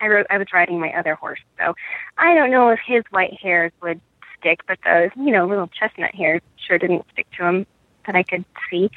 I 0.00 0.08
rode 0.08 0.26
I 0.30 0.38
was 0.38 0.48
riding 0.52 0.80
my 0.80 0.92
other 0.92 1.14
horse, 1.14 1.40
so 1.58 1.74
I 2.18 2.34
don't 2.34 2.50
know 2.50 2.68
if 2.70 2.80
his 2.86 3.02
white 3.10 3.34
hairs 3.40 3.72
would 3.82 4.00
stick, 4.38 4.60
but 4.68 4.78
those 4.84 5.10
you 5.16 5.32
know 5.32 5.46
little 5.46 5.68
chestnut 5.68 6.14
hairs 6.14 6.42
sure 6.66 6.78
didn't 6.78 7.04
stick 7.12 7.26
to 7.38 7.44
him 7.46 7.66
that 8.06 8.14
I 8.16 8.22
could 8.22 8.44
see. 8.70 8.90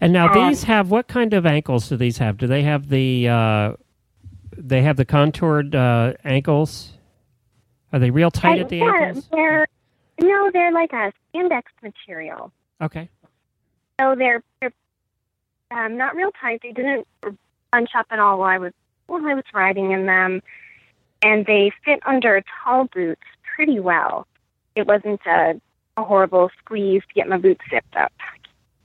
And 0.00 0.12
now 0.12 0.28
Um, 0.32 0.48
these 0.48 0.64
have 0.64 0.90
what 0.90 1.08
kind 1.08 1.32
of 1.34 1.46
ankles 1.46 1.88
do 1.88 1.96
these 1.96 2.18
have? 2.18 2.36
Do 2.36 2.46
they 2.46 2.62
have 2.62 2.88
the 2.88 3.28
uh, 3.28 3.72
they 4.56 4.82
have 4.82 4.96
the 4.96 5.04
contoured 5.04 5.74
uh, 5.74 6.14
ankles? 6.24 6.92
Are 7.92 7.98
they 7.98 8.10
real 8.10 8.30
tight 8.30 8.58
I- 8.58 8.60
at 8.62 8.68
the 8.68 8.78
yeah, 8.78 8.92
ankles? 9.06 9.28
they're 9.32 9.66
no, 10.20 10.50
they're 10.52 10.72
like 10.72 10.92
a 10.92 11.12
spandex 11.34 11.62
material. 11.82 12.50
Okay. 12.80 13.08
So 14.00 14.14
they're 14.14 14.42
they're 14.60 14.72
um, 15.70 15.96
not 15.96 16.14
real 16.14 16.30
tight. 16.40 16.60
They 16.62 16.72
didn't 16.72 17.06
bunch 17.72 17.90
up 17.96 18.06
at 18.10 18.18
all 18.18 18.38
while 18.38 18.48
I 18.48 18.58
was 18.58 18.72
while 19.06 19.24
I 19.26 19.34
was 19.34 19.44
riding 19.54 19.92
in 19.92 20.06
them, 20.06 20.42
and 21.22 21.46
they 21.46 21.72
fit 21.84 22.00
under 22.06 22.42
tall 22.64 22.86
boots 22.92 23.22
pretty 23.54 23.80
well. 23.80 24.26
It 24.74 24.86
wasn't 24.86 25.20
a, 25.26 25.60
a 25.96 26.04
horrible 26.04 26.50
squeeze 26.58 27.02
to 27.08 27.14
get 27.14 27.28
my 27.28 27.38
boots 27.38 27.62
zipped 27.70 27.96
up. 27.96 28.12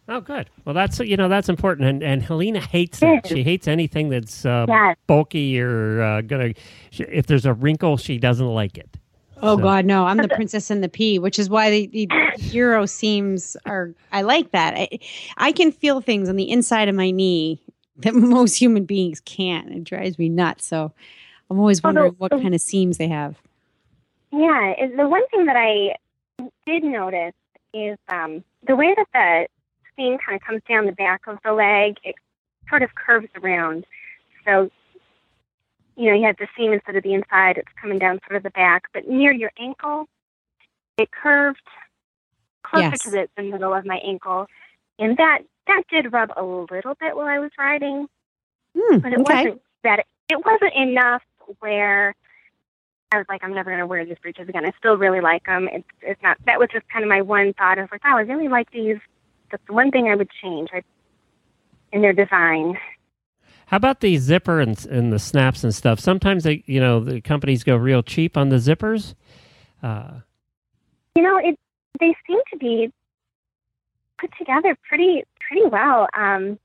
Oh, 0.07 0.19
good. 0.19 0.49
Well, 0.65 0.74
that's 0.76 0.99
you 0.99 1.15
know 1.15 1.30
that's 1.30 1.47
important, 1.47 1.88
and 1.88 2.03
and 2.03 2.22
Helena 2.24 2.59
hates 2.59 2.99
that. 2.99 3.28
She 3.28 3.43
hates 3.43 3.67
anything 3.67 4.09
that's 4.09 4.45
uh, 4.45 4.65
Yes. 4.67 4.97
bulky 5.07 5.59
or 5.59 6.01
uh, 6.01 6.22
gonna. 6.22 6.53
She, 6.89 7.03
if 7.03 7.28
there's 7.28 7.45
a 7.45 7.53
wrinkle, 7.53 7.97
she 7.97 8.17
doesn't 8.17 8.45
like 8.47 8.78
it. 8.78 8.89
Oh 9.43 9.55
So- 9.57 9.63
God, 9.63 9.86
no! 9.86 10.05
I'm 10.05 10.17
the 10.17 10.28
princess 10.28 10.69
and 10.69 10.84
the 10.84 10.89
pea, 10.89 11.17
which 11.19 11.39
is 11.39 11.49
why 11.49 11.69
the, 11.69 11.88
the 11.88 12.07
Euro 12.51 12.86
seams 12.88 13.55
are. 13.65 13.93
I 14.11 14.24
like 14.24 14.51
that. 14.51 14.74
I, 14.76 14.89
I 15.38 15.51
can 15.53 15.72
feel 15.72 16.01
things 16.01 16.28
on 16.28 16.36
the 16.36 16.49
inside 16.49 16.89
of 16.89 16.95
my 16.95 17.11
knee 17.11 17.61
that 18.02 18.14
most 18.16 18.56
human 18.56 18.86
beings 18.86 19.22
can't. 19.22 19.70
It 19.70 19.84
drives 19.84 20.18
me 20.18 20.30
nuts. 20.30 20.66
So 20.68 20.91
I'm 21.49 21.60
always 21.60 21.84
wondering 21.84 22.14
what 22.18 22.32
kind 22.32 22.56
of 22.56 22.62
seams 22.62 22.97
they 22.97 23.08
have. 23.08 23.41
Yeah, 24.32 24.74
the 24.95 25.08
one 25.08 25.28
thing 25.28 25.45
that 25.45 25.58
I 25.58 25.95
did 26.66 26.84
notice 26.84 27.34
is 27.74 27.97
um, 28.10 28.43
the 28.66 28.76
way 28.76 28.95
that 28.95 29.08
the 29.14 29.47
seam 29.95 30.18
kind 30.26 30.36
of 30.36 30.41
comes 30.41 30.62
down 30.68 30.86
the 30.86 30.93
back 30.93 31.22
of 31.28 31.38
the 31.43 31.52
leg. 31.52 31.97
It 32.04 32.16
sort 32.70 32.84
of 32.84 32.95
curves 32.95 33.28
around, 33.41 33.86
so 34.45 34.70
you 35.97 36.10
know 36.10 36.16
you 36.16 36.26
have 36.26 36.38
the 36.38 36.47
seam 36.58 36.72
instead 36.72 36.95
of 36.95 37.04
the 37.04 37.14
inside. 37.14 37.58
It's 37.58 37.68
coming 37.80 37.99
down 37.99 38.20
sort 38.28 38.38
of 38.38 38.43
the 38.43 38.52
back, 38.52 38.84
but 38.93 39.08
near 39.08 39.34
your 39.34 39.52
ankle, 39.60 40.08
it 40.97 41.10
curved 41.12 41.60
closer 42.64 42.89
Yes. 42.91 43.04
to 43.04 43.12
the, 43.12 43.30
the 43.36 43.43
middle 43.43 43.74
of 43.74 43.86
my 43.86 43.97
ankle, 43.97 44.47
and 44.97 45.18
that 45.18 45.39
that 45.72 45.84
did 45.89 46.11
rub 46.13 46.32
a 46.36 46.43
little 46.43 46.95
bit 46.99 47.15
while 47.15 47.28
I 47.28 47.39
was 47.39 47.51
riding 47.57 48.07
Hmm, 48.78 48.99
but 48.99 49.13
it 49.13 49.19
okay. 49.19 49.36
wasn't 49.36 49.61
that 49.84 50.05
it 50.30 50.45
wasn't 50.45 50.74
enough 50.76 51.22
where 51.59 52.15
I 53.11 53.17
was 53.17 53.26
like, 53.28 53.43
I'm 53.43 53.53
never 53.53 53.69
going 53.69 53.82
to 53.82 53.88
wear 53.88 54.05
these 54.05 54.17
breeches 54.22 54.47
again. 54.47 54.65
I 54.65 54.72
still 54.78 54.95
really 54.97 55.19
like 55.19 55.45
them. 55.45 55.67
It's 55.72 55.88
it's 56.01 56.22
not. 56.24 56.38
That 56.45 56.59
was 56.59 56.69
just 56.72 56.88
kind 56.88 57.03
of 57.03 57.09
my 57.09 57.22
one 57.22 57.53
thought. 57.53 57.78
I 57.78 57.82
was 57.82 57.89
like, 57.91 58.01
oh, 58.05 58.17
I 58.17 58.22
really 58.22 58.47
like 58.47 58.72
these. 58.72 58.97
That's 59.51 59.63
the 59.67 59.74
one 59.74 59.91
thing 59.91 60.07
I 60.07 60.15
would 60.15 60.30
change 60.41 60.69
I, 60.74 60.84
in 61.91 62.01
their 62.01 62.13
design. 62.13 62.78
How 63.65 63.78
about 63.78 63.99
the 63.99 64.17
zipper 64.17 64.61
and 64.61 64.86
and 64.86 65.11
the 65.11 65.19
snaps 65.19 65.63
and 65.65 65.76
stuff? 65.76 65.99
Sometimes 65.99 66.43
they, 66.45 66.63
you 66.65 66.80
know, 66.80 67.01
the 67.01 67.19
companies 67.19 67.65
go 67.65 67.76
real 67.76 68.01
cheap 68.01 68.38
on 68.38 68.49
the 68.49 68.57
zippers. 68.57 69.15
Uh, 69.84 70.22
You 71.17 71.24
know, 71.24 71.38
it 71.38 71.59
they 71.99 72.15
seem 72.26 72.39
to 72.51 72.57
be 72.57 72.91
put 74.22 74.32
together 74.38 74.78
pretty 74.88 75.24
pretty 75.39 75.65
well. 75.67 76.07
Um, 76.13 76.59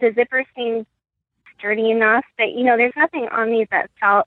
the 0.00 0.12
zipper 0.14 0.44
seems 0.56 0.86
sturdy 1.58 1.90
enough 1.90 2.24
that 2.38 2.52
you 2.52 2.64
know 2.64 2.76
there's 2.76 2.96
nothing 2.96 3.28
on 3.30 3.50
these 3.50 3.68
that 3.70 3.90
felt 4.00 4.26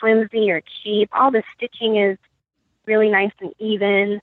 flimsy 0.00 0.50
or 0.50 0.60
cheap. 0.82 1.08
All 1.12 1.30
the 1.30 1.42
stitching 1.56 1.96
is 1.96 2.18
really 2.86 3.08
nice 3.08 3.32
and 3.40 3.54
even. 3.58 4.20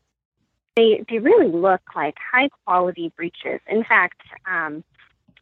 They 0.76 1.04
they 1.10 1.20
really 1.20 1.52
look 1.52 1.82
like 1.96 2.16
high 2.32 2.50
quality 2.66 3.12
breeches. 3.18 3.60
In 3.68 3.84
fact, 3.84 4.22
um, 4.50 4.84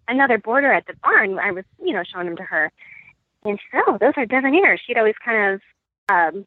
another 0.07 0.39
boarder 0.39 0.71
at 0.71 0.87
the 0.87 0.95
barn, 1.03 1.37
I 1.37 1.51
was 1.51 1.65
you 1.83 1.93
know 1.93 2.03
showing 2.03 2.27
them 2.27 2.37
to 2.37 2.43
her, 2.43 2.71
and 3.45 3.59
she 3.59 3.65
said, 3.71 3.81
"Oh, 3.87 3.97
those 3.99 4.13
are 4.17 4.25
Devon-Aire." 4.25 4.79
She'd 4.79 4.97
always 4.97 5.15
kind 5.23 5.53
of 5.53 5.61
um, 6.09 6.45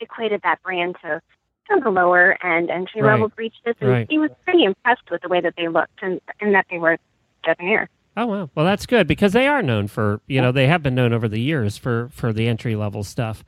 equated 0.00 0.42
that 0.42 0.62
brand 0.62 0.96
to 1.02 1.22
of 1.70 1.84
the 1.84 1.90
lower 1.90 2.36
end 2.44 2.70
entry 2.70 3.02
level 3.02 3.26
Right. 3.28 3.36
breeches, 3.36 3.76
and 3.80 3.88
Right. 3.90 4.06
he 4.10 4.18
was 4.18 4.30
pretty 4.44 4.64
impressed 4.64 5.10
with 5.10 5.22
the 5.22 5.28
way 5.28 5.40
that 5.40 5.54
they 5.56 5.68
looked 5.68 6.02
and, 6.02 6.20
and 6.40 6.54
that 6.54 6.66
they 6.70 6.78
were 6.78 6.98
Devon-Aire. 7.44 7.88
oh 8.16 8.26
well, 8.26 8.50
well 8.54 8.64
that's 8.66 8.86
good 8.86 9.06
because 9.06 9.32
they 9.32 9.46
are 9.48 9.62
known 9.62 9.88
for 9.88 10.20
you 10.26 10.40
know 10.40 10.52
they 10.52 10.66
have 10.66 10.82
been 10.82 10.94
known 10.94 11.12
over 11.12 11.28
the 11.28 11.40
years 11.40 11.78
for 11.78 12.08
for 12.12 12.32
the 12.32 12.46
entry 12.48 12.76
level 12.76 13.02
stuff. 13.04 13.42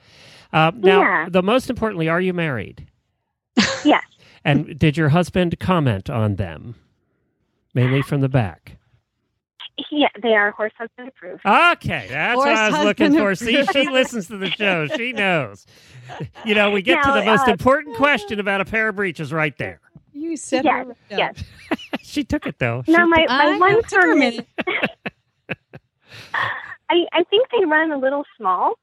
Uh, 0.53 0.71
now, 0.77 1.01
Yeah. 1.01 1.27
the 1.29 1.43
most 1.43 1.69
importantly, 1.69 2.09
are 2.09 2.21
you 2.21 2.33
married? 2.33 2.87
Yes. 3.85 4.05
And 4.45 4.79
did 4.79 4.97
your 4.97 5.09
husband 5.11 5.59
comment 5.59 6.09
on 6.11 6.37
them, 6.37 6.75
mainly 7.75 8.03
from 8.03 8.21
the 8.21 8.29
back? 8.29 8.77
Yeah, 9.91 10.09
they 10.23 10.35
are 10.35 10.53
horse 10.53 10.73
husband 10.79 11.09
approved. 11.09 11.45
Okay, 11.45 12.07
that's 12.09 12.37
what 12.37 12.49
I 12.49 12.71
was 12.71 12.85
looking 12.85 13.13
husband 13.13 13.23
for. 13.23 13.35
See, 13.35 13.65
she 13.67 13.89
listens 13.89 14.29
to 14.29 14.37
the 14.37 14.51
show. 14.51 14.87
She 14.87 15.13
knows. 15.13 15.67
You 16.45 16.55
know, 16.55 16.71
we 16.71 16.83
get 16.83 17.03
to 17.03 17.13
the 17.13 17.25
most 17.25 17.49
uh, 17.49 17.53
important 17.53 17.97
question 17.97 18.39
about 18.39 18.61
a 18.61 18.65
pair 18.65 18.89
of 18.89 18.97
breeches 18.97 19.33
right 19.33 19.57
there. 19.59 19.81
You 20.13 20.37
said 20.37 20.65
Yes, 20.65 20.87
her- 20.87 20.97
yes. 21.11 21.45
She 22.03 22.23
took 22.23 22.47
it 22.47 22.59
though. 22.59 22.83
She 22.87 22.93
Now, 22.93 23.07
my, 23.07 23.25
my 23.29 23.59
one 23.59 23.73
know, 23.73 23.79
it 23.79 23.89
took 23.89 24.03
her 24.03 24.11
a 24.13 24.15
comment, 24.15 24.47
I, 26.91 27.07
I 27.13 27.25
think 27.25 27.49
they 27.51 27.65
run 27.65 27.91
a 27.91 27.99
little 27.99 28.25
small. 28.37 28.75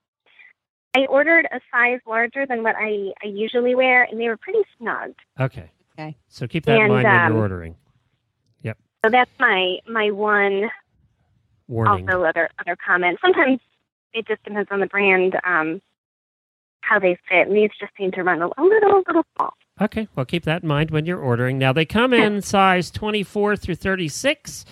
I 0.96 1.06
ordered 1.06 1.48
a 1.52 1.62
size 1.72 2.00
larger 2.06 2.46
than 2.46 2.64
what 2.64 2.76
I, 2.78 3.12
I 3.24 3.28
usually 3.28 3.76
wear, 3.76 4.04
and 4.04 4.20
they 4.20 4.28
were 4.28 4.38
pretty 4.38 4.64
snug. 4.78 5.14
Okay. 5.40 5.72
Okay. 5.98 6.18
So 6.28 6.48
keep 6.48 6.66
that 6.66 6.76
in 6.76 6.82
And, 6.82 6.94
mind 6.94 7.04
when 7.06 7.16
um, 7.16 7.34
you're 7.34 7.42
ordering. 7.42 7.76
So 9.04 9.10
that's 9.10 9.32
my 9.40 9.80
my 9.88 10.12
one 10.12 10.70
Warning. 11.68 12.10
also 12.10 12.24
other 12.24 12.50
other 12.60 12.76
comment. 12.76 13.20
Sometimes 13.22 13.60
it 14.14 14.28
just 14.28 14.44
depends 14.44 14.70
on 14.72 14.80
the 14.80 14.88
brand, 14.88 15.40
um, 15.44 15.82
how 16.82 17.00
they 17.00 17.18
fit. 17.28 17.48
And 17.48 17.56
these 17.56 17.72
just 17.80 17.94
seem 17.98 18.12
to 18.12 18.24
run 18.24 18.42
a, 18.42 18.48
a 18.48 18.64
little 18.64 19.04
little 19.08 19.26
small. 19.36 19.54
Okay, 19.82 20.08
well, 20.16 20.28
keep 20.28 20.44
that 20.44 20.62
in 20.62 20.68
mind 20.68 20.92
when 20.92 21.08
you're 21.08 21.20
ordering. 21.20 21.58
Now, 21.58 21.74
they 21.74 21.86
come 21.86 22.14
in 22.14 22.44
size 22.44 22.92
24 22.92 23.56
through 23.56 23.76
36, 23.76 24.64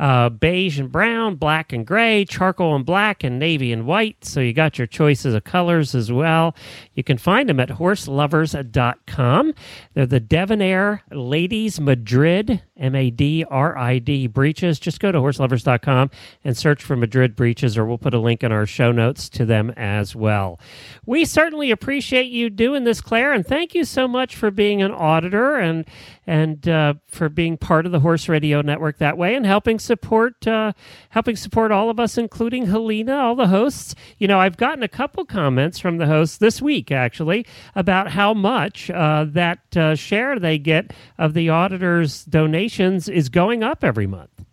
uh, 0.00 0.28
beige 0.28 0.80
and 0.80 0.90
brown, 0.90 1.36
black 1.36 1.72
and 1.72 1.86
gray, 1.86 2.24
charcoal 2.24 2.74
and 2.74 2.84
black, 2.84 3.22
and 3.22 3.38
navy 3.38 3.72
and 3.72 3.86
white. 3.86 4.24
So 4.24 4.40
you 4.40 4.52
got 4.52 4.76
your 4.76 4.88
choices 4.88 5.34
of 5.34 5.44
colors 5.44 5.94
as 5.94 6.10
well. 6.10 6.56
You 6.94 7.04
can 7.04 7.16
find 7.16 7.48
them 7.48 7.60
at 7.60 7.68
horselovers.com. 7.68 9.54
They're 9.94 10.06
the 10.06 10.20
Devon-Aire 10.20 11.02
Ladies 11.12 11.80
Madrid, 11.80 12.60
M 12.76 12.94
A 12.94 13.10
D 13.10 13.44
R 13.48 13.78
I 13.78 13.98
D 14.00 14.26
breeches. 14.26 14.80
Just 14.80 15.00
go 15.00 15.12
to 15.12 15.18
horselovers.com 15.18 16.10
and 16.44 16.56
search 16.56 16.82
for 16.82 16.96
Madrid 16.96 17.36
breeches, 17.36 17.78
or 17.78 17.86
we'll 17.86 17.98
put 17.98 18.14
a 18.14 18.18
link 18.18 18.42
in 18.42 18.52
our 18.52 18.66
show 18.66 18.90
notes 18.92 19.28
to 19.30 19.46
them 19.46 19.70
as 19.76 20.14
well. 20.16 20.58
We 21.06 21.24
certainly 21.24 21.70
appreciate 21.70 22.26
you 22.26 22.50
doing 22.50 22.84
this, 22.84 23.00
Claire, 23.00 23.32
and 23.32 23.46
thank 23.46 23.74
you 23.74 23.84
so 23.84 24.08
much 24.08 24.34
for 24.36 24.50
being 24.56 24.82
an 24.82 24.90
auditor 24.90 25.56
and 25.56 25.84
and 26.26 26.68
uh, 26.68 26.94
for 27.06 27.28
being 27.28 27.56
part 27.56 27.86
of 27.86 27.92
the 27.92 28.00
Horse 28.00 28.28
Radio 28.28 28.62
Network 28.62 28.98
that 28.98 29.16
way 29.16 29.34
and 29.34 29.46
helping 29.46 29.78
support 29.78 30.46
uh, 30.46 30.72
helping 31.10 31.36
support 31.36 31.70
all 31.70 31.90
of 31.90 32.00
us, 32.00 32.18
including 32.18 32.66
Helena, 32.66 33.16
all 33.16 33.36
the 33.36 33.46
hosts. 33.46 33.94
You 34.18 34.26
know, 34.26 34.40
I've 34.40 34.56
gotten 34.56 34.82
a 34.82 34.88
couple 34.88 35.24
comments 35.24 35.78
from 35.78 35.98
the 35.98 36.06
hosts 36.06 36.38
this 36.38 36.60
week 36.60 36.90
actually 36.90 37.46
about 37.74 38.10
how 38.10 38.34
much 38.34 38.90
uh, 38.90 39.26
that 39.28 39.76
uh, 39.76 39.94
share 39.94 40.38
they 40.38 40.58
get 40.58 40.92
of 41.18 41.34
the 41.34 41.50
auditors' 41.50 42.24
donations 42.24 43.08
is 43.08 43.28
going 43.28 43.62
up 43.62 43.84
every 43.84 44.06
month. 44.06 44.44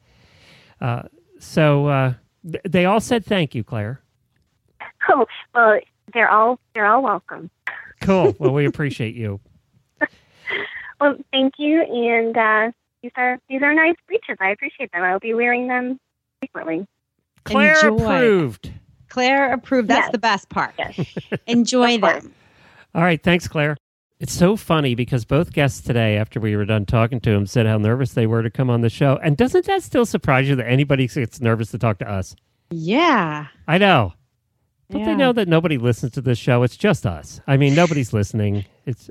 Uh, 0.79 1.03
so 1.39 1.87
uh, 1.87 2.13
th- 2.43 2.63
they 2.69 2.85
all 2.85 2.99
said 2.99 3.25
thank 3.25 3.55
you, 3.55 3.63
Claire. 3.63 4.01
Oh, 5.09 5.25
well, 5.55 5.79
they're 6.13 6.29
all 6.29 6.59
they're 6.73 6.85
all 6.85 7.01
welcome. 7.01 7.49
Cool. 8.01 8.35
Well, 8.37 8.53
we 8.53 8.65
appreciate 8.65 9.15
you. 9.15 9.39
Well, 10.99 11.15
thank 11.31 11.53
you, 11.57 11.81
and 11.81 12.37
uh, 12.37 12.71
these 13.01 13.11
are 13.17 13.39
these 13.49 13.61
are 13.61 13.73
nice 13.73 13.95
breeches. 14.07 14.37
I 14.39 14.51
appreciate 14.51 14.91
them. 14.91 15.03
I'll 15.03 15.19
be 15.19 15.33
wearing 15.33 15.67
them 15.67 15.99
frequently. 16.39 16.85
Claire 17.45 17.73
Enjoy. 17.87 18.03
approved. 18.05 18.71
Claire 19.09 19.53
approved. 19.53 19.87
That's 19.89 20.05
Yes. 20.05 20.11
the 20.11 20.17
best 20.17 20.49
part. 20.49 20.73
Yes. 20.79 20.99
Enjoy 21.47 21.95
Of 21.95 22.01
them. 22.01 22.33
All 22.95 23.03
right, 23.03 23.21
thanks, 23.21 23.47
Claire. 23.47 23.75
It's 24.19 24.31
so 24.33 24.55
funny 24.55 24.95
because 24.95 25.25
both 25.25 25.51
guests 25.51 25.81
today, 25.81 26.15
after 26.17 26.39
we 26.39 26.55
were 26.55 26.63
done 26.63 26.85
talking 26.85 27.19
to 27.21 27.31
them, 27.31 27.45
said 27.45 27.65
how 27.65 27.77
nervous 27.77 28.13
they 28.13 28.25
were 28.27 28.41
to 28.41 28.49
come 28.49 28.69
on 28.69 28.79
the 28.81 28.89
show. 28.89 29.19
And 29.21 29.35
doesn't 29.35 29.65
that 29.65 29.83
still 29.83 30.05
surprise 30.05 30.47
you 30.47 30.55
that 30.55 30.67
anybody 30.69 31.07
gets 31.07 31.41
nervous 31.41 31.71
to 31.71 31.77
talk 31.77 31.97
to 31.99 32.09
us? 32.09 32.33
Yeah. 32.71 33.47
I 33.67 33.77
know. 33.77 34.13
Don't 34.89 35.03
they 35.03 35.15
know 35.15 35.33
that 35.33 35.47
nobody 35.47 35.77
listens 35.77 36.13
to 36.13 36.21
this 36.21 36.37
show? 36.37 36.63
It's 36.63 36.77
just 36.77 37.05
us. 37.05 37.41
I 37.47 37.57
mean, 37.57 37.73
nobody's 37.75 38.13
listening. 38.13 38.63
It's 38.85 39.09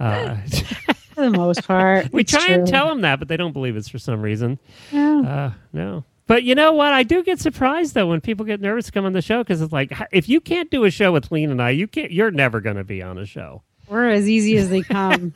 uh, 0.00 0.36
For 1.14 1.22
the 1.22 1.30
most 1.30 1.66
part. 1.66 2.12
we 2.12 2.24
try 2.24 2.46
and 2.48 2.66
tell 2.66 2.88
them 2.88 3.02
that, 3.02 3.18
but 3.18 3.28
they 3.28 3.36
don't 3.36 3.52
believe 3.52 3.76
us 3.76 3.88
for 3.88 3.98
some 3.98 4.22
reason. 4.22 4.58
Yeah. 4.90 5.20
Uh, 5.20 5.52
no. 5.72 6.04
But 6.26 6.44
you 6.44 6.54
know 6.54 6.72
what? 6.72 6.92
I 6.92 7.02
do 7.02 7.22
get 7.22 7.40
surprised 7.40 7.94
though 7.94 8.06
when 8.06 8.20
people 8.20 8.46
get 8.46 8.60
nervous 8.60 8.86
to 8.86 8.92
come 8.92 9.04
on 9.04 9.12
the 9.12 9.20
show 9.22 9.42
because 9.42 9.60
it's 9.60 9.72
like 9.72 9.92
if 10.12 10.28
you 10.28 10.40
can't 10.40 10.70
do 10.70 10.84
a 10.84 10.90
show 10.90 11.12
with 11.12 11.30
Lean 11.30 11.50
and 11.50 11.60
I, 11.60 11.70
you 11.70 11.86
can't. 11.86 12.10
You're 12.12 12.30
never 12.30 12.60
going 12.60 12.76
to 12.76 12.84
be 12.84 13.02
on 13.02 13.18
a 13.18 13.26
show. 13.26 13.62
We're 13.88 14.08
as 14.08 14.28
easy 14.28 14.56
as 14.56 14.70
they 14.70 14.80
come. 14.82 15.34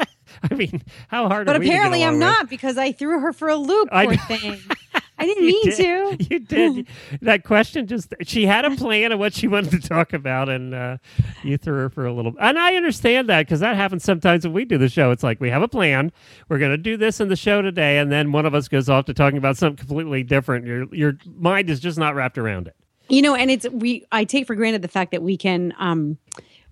I 0.51 0.55
mean, 0.55 0.83
how 1.09 1.29
hard? 1.29 1.47
but 1.47 1.57
are 1.57 1.59
we 1.59 1.67
to 1.67 1.71
get 1.71 1.75
apparently 1.77 2.05
I'm 2.05 2.15
with? 2.15 2.21
not 2.21 2.49
because 2.49 2.79
I 2.79 2.93
threw 2.93 3.21
her 3.21 3.33
for 3.33 3.49
a 3.49 3.57
loop, 3.57 3.89
I 3.93 4.05
poor 4.07 4.15
know. 4.15 4.21
thing. 4.37 4.61
I 5.19 5.25
didn't 5.25 5.47
mean 5.47 5.65
did. 5.65 5.77
to. 5.77 6.27
You 6.31 6.39
did. 6.41 6.87
that 7.23 7.45
question 7.45 7.87
just, 7.87 8.15
she 8.23 8.47
had 8.47 8.65
a 8.65 8.77
plan 8.77 9.13
of 9.13 9.19
what 9.19 9.35
she 9.35 9.49
wanted 9.49 9.71
to 9.81 9.89
talk 9.89 10.13
about, 10.13 10.49
and 10.49 10.75
uh, 10.75 10.99
you 11.43 11.57
threw 11.57 11.77
her 11.77 11.91
for 11.91 12.07
a 12.07 12.13
little. 12.13 12.35
And 12.41 12.59
I 12.59 12.75
understand 12.75 13.29
that 13.29 13.47
because 13.47 13.61
that 13.61 13.77
happens 13.77 14.05
sometimes 14.05 14.45
when 14.45 14.53
we 14.53 14.65
do 14.65 14.79
the 14.79 14.89
show. 14.89 15.11
It's 15.11 15.23
like 15.23 15.41
we 15.41 15.51
have 15.51 15.63
a 15.63 15.69
plan. 15.69 16.13
We're 16.49 16.59
going 16.59 16.73
to 16.73 16.77
do 16.77 16.97
this 16.97 17.21
in 17.21 17.29
the 17.29 17.37
show 17.37 17.63
today, 17.63 17.99
and 17.99 18.13
then 18.13 18.33
one 18.33 18.47
of 18.47 18.55
us 18.55 18.69
goes 18.69 18.89
off 18.89 19.07
to 19.07 19.15
talking 19.15 19.39
about 19.39 19.57
something 19.57 19.77
completely 19.77 20.23
different. 20.23 20.67
Your, 20.67 20.85
your 20.95 21.19
mind 21.37 21.71
is 21.71 21.81
just 21.81 21.99
not 21.99 22.15
wrapped 22.15 22.39
around 22.39 22.67
it. 22.67 22.77
You 23.09 23.23
know, 23.23 23.35
and 23.35 23.51
it's 23.51 23.69
we 23.71 24.05
I 24.11 24.25
take 24.25 24.47
for 24.47 24.55
granted 24.57 24.83
the 24.83 24.89
fact 24.89 25.13
that 25.13 25.23
we 25.23 25.37
can 25.37 25.73
um 25.79 26.19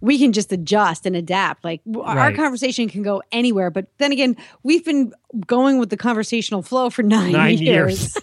we 0.00 0.18
can 0.18 0.32
just 0.32 0.52
adjust 0.52 1.06
and 1.06 1.16
adapt. 1.16 1.64
Like 1.64 1.82
w 1.84 2.04
our 2.04 2.32
conversation 2.32 2.88
can 2.88 3.02
go 3.02 3.22
anywhere, 3.32 3.70
but 3.70 3.86
then 3.98 4.12
again, 4.12 4.36
we've 4.62 4.84
been 4.84 5.14
going 5.46 5.78
with 5.78 5.90
the 5.90 5.96
conversational 5.96 6.62
flow 6.62 6.90
for 6.90 7.02
9, 7.02 7.32
Nine 7.32 7.58
years. 7.58 8.18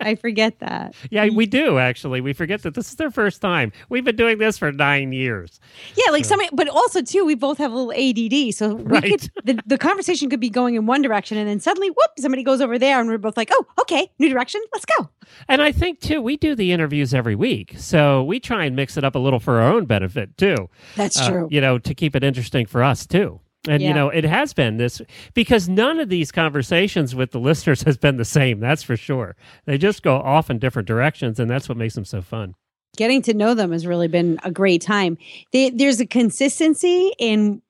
I 0.00 0.14
forget 0.14 0.58
that. 0.60 0.94
Yeah, 1.10 1.28
we 1.28 1.46
do 1.46 1.78
actually. 1.78 2.20
We 2.20 2.32
forget 2.32 2.62
that 2.62 2.74
this 2.74 2.88
is 2.90 2.96
their 2.96 3.10
first 3.10 3.40
time. 3.40 3.72
We've 3.88 4.04
been 4.04 4.16
doing 4.16 4.38
this 4.38 4.58
for 4.58 4.70
nine 4.72 5.12
years. 5.12 5.60
Yeah, 5.96 6.10
like 6.12 6.24
somebody, 6.24 6.50
but 6.52 6.68
also 6.68 7.02
too, 7.02 7.24
we 7.24 7.34
both 7.34 7.58
have 7.58 7.72
a 7.72 7.76
little 7.76 7.92
ADD, 7.92 8.54
so 8.54 8.74
we 8.74 8.82
Right. 8.84 9.10
could 9.10 9.30
the, 9.44 9.62
the 9.66 9.78
conversation 9.78 10.28
could 10.30 10.40
be 10.40 10.50
going 10.50 10.74
in 10.74 10.86
one 10.86 11.02
direction, 11.02 11.38
and 11.38 11.48
then 11.48 11.60
suddenly, 11.60 11.88
whoop, 11.88 12.10
somebody 12.18 12.42
goes 12.42 12.60
over 12.60 12.78
there, 12.78 13.00
and 13.00 13.08
we're 13.08 13.18
both 13.18 13.36
like, 13.36 13.48
oh, 13.52 13.64
okay, 13.80 14.10
new 14.18 14.28
direction, 14.28 14.60
let's 14.72 14.84
go. 14.84 15.08
And 15.48 15.60
I 15.62 15.72
think 15.72 16.00
too, 16.00 16.20
we 16.22 16.36
do 16.36 16.54
the 16.54 16.72
interviews 16.72 17.12
every 17.14 17.34
week, 17.34 17.74
so 17.78 18.22
we 18.24 18.38
try 18.40 18.64
and 18.64 18.76
mix 18.76 18.96
it 18.96 19.04
up 19.04 19.14
a 19.14 19.18
little 19.18 19.40
for 19.40 19.60
our 19.60 19.72
own 19.72 19.86
benefit 19.86 20.36
too. 20.36 20.68
That's 20.96 21.20
uh, 21.20 21.30
true. 21.30 21.48
You 21.50 21.60
know, 21.60 21.78
to 21.78 21.94
keep 21.94 22.14
it 22.14 22.22
interesting 22.22 22.66
for 22.66 22.82
us 22.82 23.06
too. 23.06 23.40
And 23.68 23.82
you 23.82 23.92
know, 23.92 24.08
it 24.08 24.24
has 24.24 24.52
been 24.52 24.76
this 24.76 25.00
because 25.34 25.68
none 25.68 26.00
of 26.00 26.08
these 26.08 26.32
conversations 26.32 27.14
with 27.14 27.32
the 27.32 27.40
listeners 27.40 27.82
has 27.86 27.96
been 27.96 28.16
the 28.16 28.24
same. 28.24 28.60
That's 28.60 28.82
for 28.82 28.96
sure. 28.96 29.36
They 29.64 29.78
just 29.78 30.02
go 30.02 30.16
off 30.16 30.50
in 30.50 30.58
different 30.58 30.88
directions, 30.88 31.40
and 31.40 31.50
that's 31.50 31.68
what 31.68 31.78
makes 31.78 31.94
them 31.94 32.04
so 32.04 32.22
fun. 32.22 32.54
Getting 32.96 33.20
to 33.22 33.34
know 33.34 33.54
them 33.54 33.72
has 33.72 33.86
really 33.86 34.08
been 34.08 34.38
a 34.42 34.50
great 34.50 34.80
time. 34.80 35.18
They, 35.52 35.68
there's 35.70 36.00
a 36.00 36.06
consistency 36.06 37.12
in, 37.18 37.60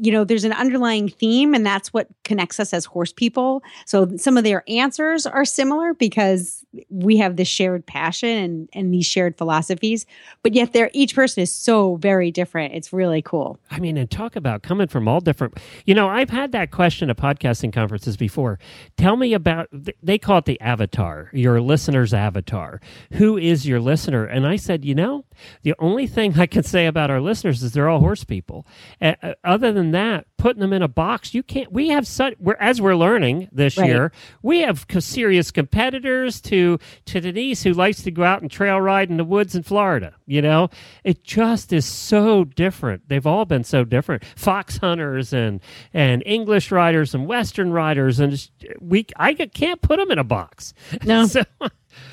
you 0.00 0.12
know, 0.12 0.24
there's 0.24 0.44
an 0.44 0.52
underlying 0.52 1.08
theme, 1.08 1.54
and 1.54 1.64
that's 1.64 1.92
what 1.92 2.08
connects 2.24 2.60
us 2.60 2.72
as 2.72 2.84
horse 2.84 3.12
people. 3.12 3.62
So 3.86 4.16
some 4.16 4.36
of 4.36 4.44
their 4.44 4.62
answers 4.68 5.26
are 5.26 5.44
similar 5.44 5.94
because 5.94 6.64
we 6.88 7.16
have 7.16 7.36
this 7.36 7.48
shared 7.48 7.86
passion 7.86 8.28
and 8.28 8.68
and 8.72 8.94
these 8.94 9.06
shared 9.06 9.36
philosophies, 9.36 10.06
but 10.42 10.54
yet 10.54 10.72
they're 10.72 10.90
each 10.92 11.14
person 11.14 11.42
is 11.42 11.52
so 11.52 11.96
very 11.96 12.30
different. 12.30 12.74
It's 12.74 12.92
really 12.92 13.22
cool. 13.22 13.58
I 13.70 13.80
mean, 13.80 13.96
and 13.96 14.10
talk 14.10 14.36
about 14.36 14.62
coming 14.62 14.86
from 14.86 15.08
all 15.08 15.20
different. 15.20 15.58
You 15.86 15.94
know, 15.94 16.08
I've 16.08 16.30
had 16.30 16.52
that 16.52 16.70
question 16.70 17.10
at 17.10 17.16
podcasting 17.16 17.72
conferences 17.72 18.16
before. 18.16 18.58
Tell 18.96 19.16
me 19.16 19.34
about. 19.34 19.68
They 20.02 20.18
call 20.18 20.38
it 20.38 20.44
the 20.44 20.60
avatar, 20.60 21.30
your 21.32 21.60
listener's 21.60 22.14
avatar. 22.14 22.80
Who 23.12 23.36
is 23.36 23.66
your 23.66 23.80
listener? 23.80 24.24
And 24.24 24.46
I 24.46 24.56
said, 24.56 24.84
you 24.84 24.94
know, 24.94 25.24
the 25.62 25.74
only 25.78 26.06
thing 26.06 26.38
I 26.38 26.46
can 26.46 26.62
say 26.62 26.86
about 26.86 27.10
our 27.10 27.20
listeners 27.20 27.62
is 27.62 27.72
they're 27.72 27.88
all 27.88 28.00
horse 28.00 28.24
people. 28.24 28.66
Uh, 29.00 29.14
uh, 29.22 29.34
other 29.70 29.80
than 29.80 29.92
that, 29.92 30.26
putting 30.36 30.60
them 30.60 30.72
in 30.72 30.82
a 30.82 30.88
box, 30.88 31.34
you 31.34 31.42
can't. 31.42 31.72
We 31.72 31.88
have 31.88 32.06
such. 32.06 32.34
We're 32.38 32.56
as 32.60 32.80
we're 32.80 32.96
learning 32.96 33.48
this 33.52 33.76
Right. 33.78 33.88
year, 33.88 34.12
we 34.42 34.60
have 34.60 34.86
serious 34.98 35.50
competitors 35.50 36.40
to 36.42 36.78
to 37.06 37.20
Denise 37.20 37.62
who 37.62 37.72
likes 37.72 38.02
to 38.02 38.10
go 38.10 38.22
out 38.24 38.42
and 38.42 38.50
trail 38.50 38.80
ride 38.80 39.10
in 39.10 39.16
the 39.16 39.24
woods 39.24 39.54
in 39.54 39.62
Florida. 39.62 40.14
You 40.26 40.42
know, 40.42 40.68
it 41.04 41.24
just 41.24 41.72
is 41.72 41.86
so 41.86 42.44
different. 42.44 43.08
They've 43.08 43.26
all 43.26 43.44
been 43.44 43.64
so 43.64 43.84
different. 43.84 44.24
Fox 44.36 44.78
hunters 44.78 45.32
and 45.32 45.60
and 45.94 46.22
English 46.26 46.70
riders 46.70 47.14
and 47.14 47.26
Western 47.26 47.72
riders, 47.72 48.20
and 48.20 48.48
we 48.80 49.06
I 49.16 49.34
can't 49.34 49.80
put 49.80 49.98
them 49.98 50.10
in 50.10 50.18
a 50.18 50.24
box. 50.24 50.74
No. 51.04 51.26
so, 51.26 51.42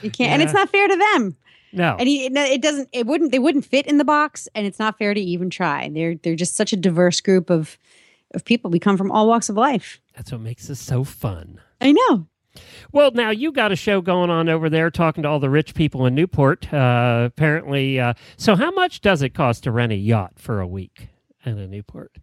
You 0.02 0.12
can't, 0.12 0.32
and 0.32 0.42
it's 0.42 0.54
not 0.54 0.70
fair 0.70 0.88
to 0.88 0.96
them. 0.96 1.36
No. 1.78 1.96
And 1.98 2.08
he, 2.08 2.26
it 2.26 2.62
doesn't. 2.62 2.90
It 2.92 3.06
wouldn't. 3.06 3.32
They 3.32 3.40
wouldn't 3.40 3.66
fit 3.66 3.88
in 3.88 3.98
the 3.98 4.06
box, 4.06 4.48
and 4.56 4.66
it's 4.66 4.80
not 4.80 4.98
fair 4.98 5.14
to 5.14 5.20
even 5.20 5.50
try. 5.50 5.90
They're 5.90 6.16
they're 6.16 6.36
just 6.36 6.56
such 6.56 6.74
a 6.74 6.78
diverse 6.78 7.22
group 7.22 7.50
of 7.50 7.78
of 8.34 8.44
people. 8.44 8.72
We 8.72 8.80
come 8.80 8.98
from 8.98 9.12
all 9.12 9.28
walks 9.28 9.50
of 9.50 9.56
life. 9.56 10.02
That's 10.16 10.32
what 10.32 10.42
makes 10.42 10.68
this 10.68 10.80
so 10.80 11.04
fun. 11.04 11.62
I 11.80 11.92
know. 11.92 12.28
Well, 12.92 13.12
now 13.12 13.30
you 13.30 13.52
got 13.52 13.72
a 13.72 13.76
show 13.76 14.02
going 14.02 14.32
on 14.32 14.50
over 14.50 14.70
there 14.70 14.90
talking 14.90 15.24
to 15.24 15.30
all 15.30 15.40
the 15.40 15.50
rich 15.50 15.76
people 15.76 16.08
in 16.08 16.16
Newport. 16.16 16.74
Uh, 16.74 17.24
apparently, 17.28 18.00
uh, 18.00 18.14
so 18.36 18.56
how 18.56 18.72
much 18.72 19.02
does 19.02 19.22
it 19.22 19.36
cost 19.36 19.64
to 19.64 19.72
rent 19.72 19.92
a 19.92 19.96
yacht 19.96 20.34
for 20.38 20.60
a 20.60 20.68
week 20.68 21.10
in 21.46 21.60
a 21.60 21.68
Newport? 21.68 22.18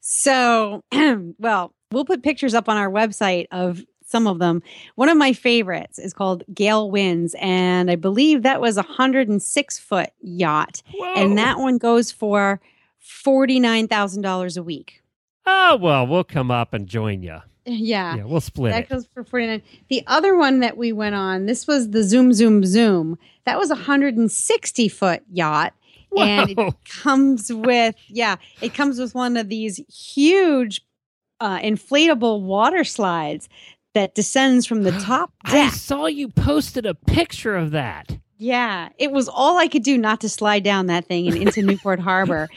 So, 0.00 0.82
well, 1.38 1.74
we'll 1.92 2.06
put 2.06 2.22
pictures 2.22 2.54
up 2.54 2.68
on 2.68 2.78
our 2.78 2.90
website 2.90 3.46
of 3.50 3.84
some 4.10 4.26
of 4.26 4.38
them. 4.38 4.62
One 4.96 5.08
of 5.08 5.16
my 5.16 5.32
favorites 5.32 5.98
is 5.98 6.12
called 6.12 6.42
Gale 6.52 6.90
Winds, 6.90 7.34
and 7.40 7.90
I 7.90 7.96
believe 7.96 8.42
that 8.42 8.60
was 8.60 8.76
a 8.76 8.82
hundred 8.82 9.28
and 9.28 9.42
six 9.42 9.78
foot 9.78 10.10
yacht, 10.20 10.82
Whoa. 10.94 11.14
and 11.14 11.38
that 11.38 11.58
one 11.58 11.78
goes 11.78 12.10
for 12.10 12.60
forty 12.98 13.60
nine 13.60 13.88
thousand 13.88 14.22
dollars 14.22 14.56
a 14.56 14.62
week. 14.62 15.02
Oh 15.46 15.76
well, 15.80 16.06
we'll 16.06 16.24
come 16.24 16.50
up 16.50 16.74
and 16.74 16.86
join 16.86 17.22
you. 17.22 17.38
Yeah. 17.66 18.16
Yeah, 18.16 18.24
we'll 18.24 18.40
split 18.40 18.72
That 18.72 18.84
it. 18.84 18.88
goes 18.88 19.06
for 19.14 19.22
49. 19.22 19.62
The 19.88 20.02
other 20.06 20.34
one 20.36 20.60
that 20.60 20.76
we 20.78 20.92
went 20.92 21.14
on, 21.14 21.44
this 21.46 21.66
was 21.68 21.90
the 21.90 22.02
Zoom 22.02 22.32
Zoom 22.32 22.64
Zoom. 22.64 23.16
That 23.44 23.58
was 23.58 23.70
a 23.70 23.74
160 23.74 24.88
foot 24.88 25.22
yacht. 25.30 25.74
And 26.16 26.50
it 26.50 26.74
comes 26.88 27.52
with, 27.52 27.94
yeah, 28.08 28.36
it 28.62 28.74
comes 28.74 28.98
with 28.98 29.14
one 29.14 29.36
of 29.36 29.50
these 29.50 29.76
huge 29.94 30.80
uh, 31.38 31.58
inflatable 31.60 32.40
water 32.40 32.82
slides 32.82 33.48
that 33.94 34.14
descends 34.14 34.66
from 34.66 34.82
the 34.82 34.92
top 35.00 35.32
I 35.44 35.68
saw 35.70 36.06
you 36.06 36.28
posted 36.28 36.86
a 36.86 36.94
picture 36.94 37.56
of 37.56 37.72
that. 37.72 38.18
Yeah, 38.38 38.88
it 38.98 39.12
was 39.12 39.28
all 39.28 39.58
I 39.58 39.68
could 39.68 39.82
do 39.82 39.98
not 39.98 40.20
to 40.22 40.28
slide 40.28 40.64
down 40.64 40.86
that 40.86 41.06
thing 41.06 41.28
and 41.28 41.36
into 41.36 41.62
Newport 41.62 42.00
Harbor. 42.00 42.48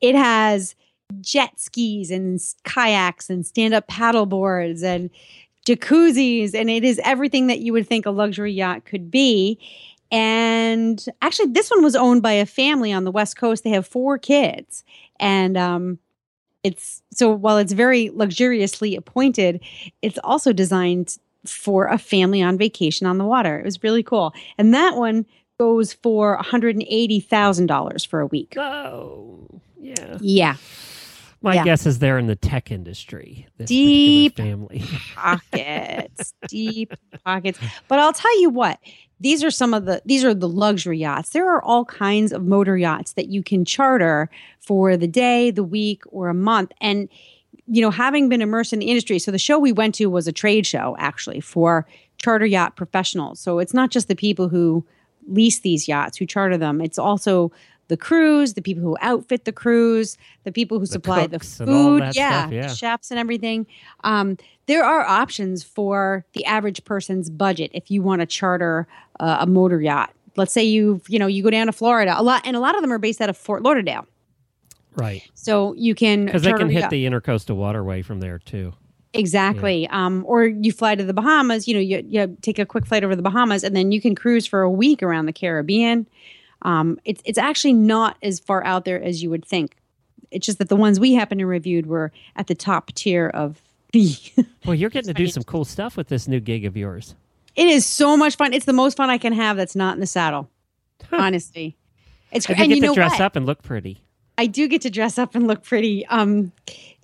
It 0.00 0.14
has 0.14 0.74
jet 1.20 1.60
skis 1.60 2.10
and 2.10 2.40
kayaks 2.64 3.28
and 3.28 3.46
stand 3.46 3.74
up 3.74 3.86
paddle 3.86 4.26
boards 4.26 4.82
and 4.82 5.10
jacuzzis. 5.66 6.54
And 6.54 6.70
it 6.70 6.84
is 6.84 7.00
everything 7.04 7.48
that 7.48 7.60
you 7.60 7.72
would 7.72 7.86
think 7.86 8.06
a 8.06 8.10
luxury 8.10 8.52
yacht 8.52 8.84
could 8.84 9.10
be. 9.10 9.58
And 10.10 11.04
actually, 11.20 11.52
this 11.52 11.70
one 11.70 11.82
was 11.82 11.96
owned 11.96 12.22
by 12.22 12.32
a 12.32 12.46
family 12.46 12.92
on 12.92 13.04
the 13.04 13.10
West 13.10 13.36
Coast. 13.36 13.64
They 13.64 13.70
have 13.70 13.86
four 13.86 14.18
kids. 14.18 14.84
And 15.18 15.56
um, 15.56 15.98
it's 16.66 17.02
so 17.12 17.30
while 17.30 17.58
it's 17.58 17.72
very 17.72 18.10
luxuriously 18.10 18.96
appointed, 18.96 19.60
it's 20.02 20.18
also 20.24 20.52
designed 20.52 21.16
for 21.44 21.86
a 21.86 21.98
family 21.98 22.42
on 22.42 22.58
vacation 22.58 23.06
on 23.06 23.18
the 23.18 23.24
water. 23.24 23.58
It 23.60 23.64
was 23.64 23.82
really 23.82 24.02
cool. 24.02 24.32
And 24.58 24.74
that 24.74 24.96
one 24.96 25.24
goes 25.58 25.92
for 25.92 26.36
$180,000 26.38 28.06
for 28.06 28.20
a 28.20 28.26
week. 28.26 28.54
Oh, 28.56 29.46
yeah. 29.80 30.18
Yeah. 30.20 30.56
My 31.42 31.54
Yeah. 31.54 31.64
guess 31.64 31.86
is 31.86 31.98
they're 32.00 32.18
in 32.18 32.26
the 32.26 32.34
tech 32.36 32.70
industry. 32.72 33.46
This 33.58 33.68
Deep. 33.68 34.36
family. 34.36 34.82
pockets, 35.14 36.34
deep 36.48 36.92
pockets. 37.24 37.58
But 37.88 38.00
I'll 38.00 38.12
tell 38.12 38.40
you 38.40 38.50
what, 38.50 38.78
these 39.20 39.42
are 39.42 39.50
some 39.50 39.72
of 39.72 39.86
the 39.86 40.02
these 40.04 40.24
are 40.24 40.34
the 40.34 40.48
luxury 40.48 40.98
yachts. 40.98 41.30
There 41.30 41.50
are 41.50 41.62
all 41.62 41.84
kinds 41.84 42.32
of 42.32 42.44
motor 42.44 42.76
yachts 42.76 43.12
that 43.14 43.28
you 43.28 43.42
can 43.42 43.64
charter 43.64 44.28
for 44.60 44.96
the 44.96 45.08
day, 45.08 45.50
the 45.50 45.64
week, 45.64 46.02
or 46.08 46.28
a 46.28 46.34
month. 46.34 46.72
And 46.80 47.08
you 47.66 47.82
know, 47.82 47.90
having 47.90 48.28
been 48.28 48.42
immersed 48.42 48.72
in 48.72 48.78
the 48.78 48.86
industry, 48.86 49.18
so 49.18 49.30
the 49.30 49.38
show 49.38 49.58
we 49.58 49.72
went 49.72 49.94
to 49.96 50.06
was 50.06 50.28
a 50.28 50.32
trade 50.32 50.66
show 50.66 50.96
actually 50.98 51.40
for 51.40 51.86
charter 52.18 52.46
yacht 52.46 52.76
professionals. 52.76 53.40
So 53.40 53.58
it's 53.58 53.74
not 53.74 53.90
just 53.90 54.08
the 54.08 54.14
people 54.14 54.48
who 54.48 54.84
lease 55.28 55.60
these 55.60 55.88
yachts 55.88 56.16
who 56.16 56.26
charter 56.26 56.56
them. 56.56 56.80
It's 56.80 56.98
also 56.98 57.50
the 57.88 57.96
crews, 57.96 58.54
the 58.54 58.62
people 58.62 58.82
who 58.82 58.96
outfit 59.00 59.44
the 59.44 59.52
crews, 59.52 60.16
the 60.44 60.52
people 60.52 60.78
who 60.78 60.86
supply 60.86 61.26
the 61.26 61.40
and 61.60 61.68
all 61.68 61.84
food, 61.84 62.02
yeah, 62.14 62.40
stuff, 62.40 62.52
yeah. 62.52 62.66
the 62.68 62.74
chefs 62.74 63.10
and 63.10 63.20
everything. 63.20 63.66
Um, 64.04 64.36
there 64.66 64.84
are 64.84 65.04
options 65.06 65.62
for 65.62 66.24
the 66.32 66.44
average 66.44 66.84
person's 66.84 67.30
budget 67.30 67.70
if 67.74 67.90
you 67.90 68.02
want 68.02 68.20
to 68.20 68.26
charter 68.26 68.88
uh, 69.20 69.38
a 69.40 69.46
motor 69.46 69.80
yacht. 69.80 70.12
Let's 70.36 70.52
say 70.52 70.64
you 70.64 71.00
you 71.08 71.18
know 71.18 71.26
you 71.28 71.42
go 71.42 71.50
down 71.50 71.66
to 71.66 71.72
Florida 71.72 72.14
a 72.16 72.22
lot, 72.22 72.42
and 72.44 72.56
a 72.56 72.60
lot 72.60 72.74
of 72.74 72.82
them 72.82 72.92
are 72.92 72.98
based 72.98 73.20
out 73.20 73.28
of 73.30 73.36
Fort 73.36 73.62
Lauderdale. 73.62 74.06
right. 74.96 75.22
So 75.34 75.74
you 75.74 75.94
can 75.94 76.26
Because 76.26 76.42
they 76.42 76.52
can 76.52 76.68
hit 76.68 76.80
yeah, 76.80 76.88
the 76.88 77.06
intercoastal 77.06 77.56
waterway 77.56 78.02
from 78.02 78.20
there, 78.20 78.38
too. 78.38 78.74
exactly. 79.14 79.88
Um, 79.88 80.24
or 80.26 80.44
you 80.44 80.72
fly 80.72 80.94
to 80.94 81.04
the 81.04 81.14
Bahamas. 81.14 81.66
You 81.66 81.74
know, 81.74 81.80
you, 81.80 82.04
you 82.06 82.36
take 82.42 82.58
a 82.58 82.66
quick 82.66 82.86
flight 82.86 83.04
over 83.04 83.16
the 83.16 83.22
Bahamas, 83.22 83.64
and 83.64 83.74
then 83.74 83.92
you 83.92 84.00
can 84.00 84.14
cruise 84.14 84.46
for 84.46 84.62
a 84.62 84.70
week 84.70 85.02
around 85.02 85.26
the 85.26 85.32
Caribbean. 85.32 86.06
Um, 86.62 86.98
it's 87.04 87.22
it's 87.24 87.38
actually 87.38 87.74
not 87.74 88.16
as 88.22 88.40
far 88.40 88.64
out 88.64 88.84
there 88.84 89.02
as 89.02 89.22
you 89.22 89.30
would 89.30 89.44
think. 89.44 89.76
It's 90.30 90.44
just 90.46 90.58
that 90.58 90.68
the 90.68 90.76
ones 90.76 90.98
we 90.98 91.14
happen 91.14 91.38
to 91.38 91.46
reviewed 91.46 91.86
were 91.86 92.10
at 92.34 92.46
the 92.48 92.54
top 92.54 92.92
tier 92.94 93.28
of 93.28 93.62
the. 93.92 94.16
Well, 94.64 94.74
you're 94.74 94.90
getting 94.90 95.14
to 95.14 95.14
do 95.14 95.28
some 95.28 95.44
cool 95.44 95.64
stuff 95.64 95.96
with 95.96 96.08
this 96.08 96.26
new 96.26 96.40
gig 96.40 96.64
of 96.64 96.76
yours. 96.76 97.14
it 97.54 97.68
is 97.68 97.86
so 97.86 98.16
much 98.16 98.36
fun. 98.36 98.52
It's 98.52 98.66
the 98.66 98.72
most 98.72 98.96
fun 98.96 99.10
I 99.10 99.18
can 99.18 99.32
have. 99.32 99.56
That's 99.56 99.76
not 99.76 99.94
in 99.94 100.00
the 100.00 100.06
saddle. 100.06 100.48
Honestly, 101.12 101.76
it's 102.32 102.46
And 102.46 102.56
great. 102.56 102.58
you 102.58 102.74
And 102.74 102.80
get 102.82 102.86
you 102.88 102.88
to 102.90 102.94
dress 102.94 103.12
what? 103.12 103.20
up 103.20 103.36
and 103.36 103.46
look 103.46 103.62
pretty. 103.62 104.00
I 104.38 104.46
do 104.46 104.66
get 104.68 104.82
to 104.82 104.90
dress 104.90 105.18
up 105.18 105.34
and 105.34 105.46
look 105.46 105.62
pretty. 105.62 106.04
Um, 106.06 106.52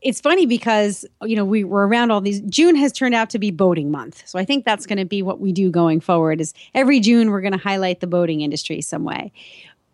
it's 0.03 0.21
funny 0.21 0.47
because 0.47 1.07
you 1.23 1.37
know 1.37 1.45
we 1.45 1.65
were 1.65 1.87
around 1.87 2.11
all 2.11 2.21
these. 2.21 2.41
June 2.43 2.75
has 2.77 2.93
turned 2.93 3.15
out 3.15 3.31
to 3.31 3.39
be 3.39 3.51
boating 3.51 3.91
month, 3.91 4.23
so 4.27 4.39
I 4.39 4.45
think 4.45 4.65
that's 4.65 4.87
going 4.87 4.99
to 4.99 5.05
be 5.05 5.23
what 5.23 5.41
we 5.41 5.53
do 5.53 5.71
going 5.71 6.01
forward. 6.01 6.41
Is 6.41 6.53
every 6.75 7.01
June 7.01 7.31
we're 7.31 7.41
going 7.41 7.53
to 7.53 7.59
highlight 7.59 8.01
the 8.01 8.07
boating 8.07 8.41
industry 8.41 8.81
some 8.81 9.05
way. 9.05 9.33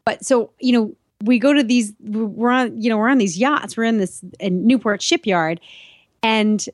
But 0.05 0.25
so 0.25 0.51
you 0.59 0.73
know 0.73 0.97
we 1.23 1.39
go 1.39 1.53
to 1.53 1.63
these. 1.63 1.93
We're 2.01 2.51
on 2.51 2.81
you 2.81 2.89
know 2.89 2.97
we're 2.97 3.09
on 3.11 3.19
these 3.19 3.39
yachts. 3.39 3.77
We're 3.77 3.85
in 3.85 3.99
this 3.99 4.23
in 4.41 4.67
Newport 4.67 5.03
shipyard, 5.03 5.61
and 6.23 6.65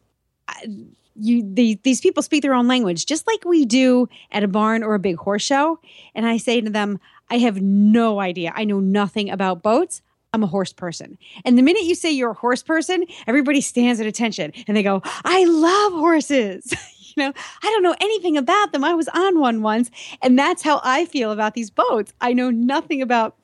uh, 0.48 0.68
you 1.16 1.42
the, 1.54 1.78
these 1.82 2.00
people 2.00 2.22
speak 2.22 2.42
their 2.42 2.54
own 2.54 2.68
language 2.68 3.06
just 3.06 3.26
like 3.26 3.44
we 3.44 3.64
do 3.64 4.08
at 4.32 4.44
a 4.44 4.48
barn 4.48 4.82
or 4.82 4.94
a 4.94 5.00
big 5.00 5.16
horse 5.16 5.42
show. 5.42 5.78
And 6.14 6.26
I 6.26 6.36
say 6.38 6.60
to 6.60 6.70
them, 6.70 7.00
I 7.30 7.38
have 7.38 7.60
no 7.60 8.20
idea. 8.20 8.52
I 8.54 8.64
know 8.64 8.80
nothing 8.80 9.30
about 9.30 9.62
boats. 9.62 10.02
I'm 10.34 10.42
a 10.42 10.48
horse 10.48 10.72
person. 10.72 11.16
And 11.44 11.56
the 11.56 11.62
minute 11.62 11.84
you 11.84 11.94
say 11.94 12.10
you're 12.10 12.32
a 12.32 12.34
horse 12.34 12.62
person, 12.62 13.04
everybody 13.28 13.60
stands 13.60 14.00
at 14.00 14.06
attention 14.06 14.52
and 14.66 14.76
they 14.76 14.82
go, 14.82 15.00
I 15.24 15.44
love 15.44 15.92
horses. 15.92 16.74
you 17.16 17.22
know, 17.22 17.32
I 17.62 17.70
don't 17.70 17.84
know 17.84 17.94
anything 18.00 18.36
about 18.36 18.72
them. 18.72 18.82
I 18.82 18.94
was 18.94 19.06
on 19.08 19.38
one 19.38 19.62
once. 19.62 19.92
And 20.22 20.36
that's 20.36 20.62
how 20.62 20.80
I 20.82 21.04
feel 21.04 21.30
about 21.30 21.54
these 21.54 21.70
boats. 21.70 22.12
I 22.20 22.32
know 22.32 22.50
nothing 22.50 23.00
about 23.00 23.36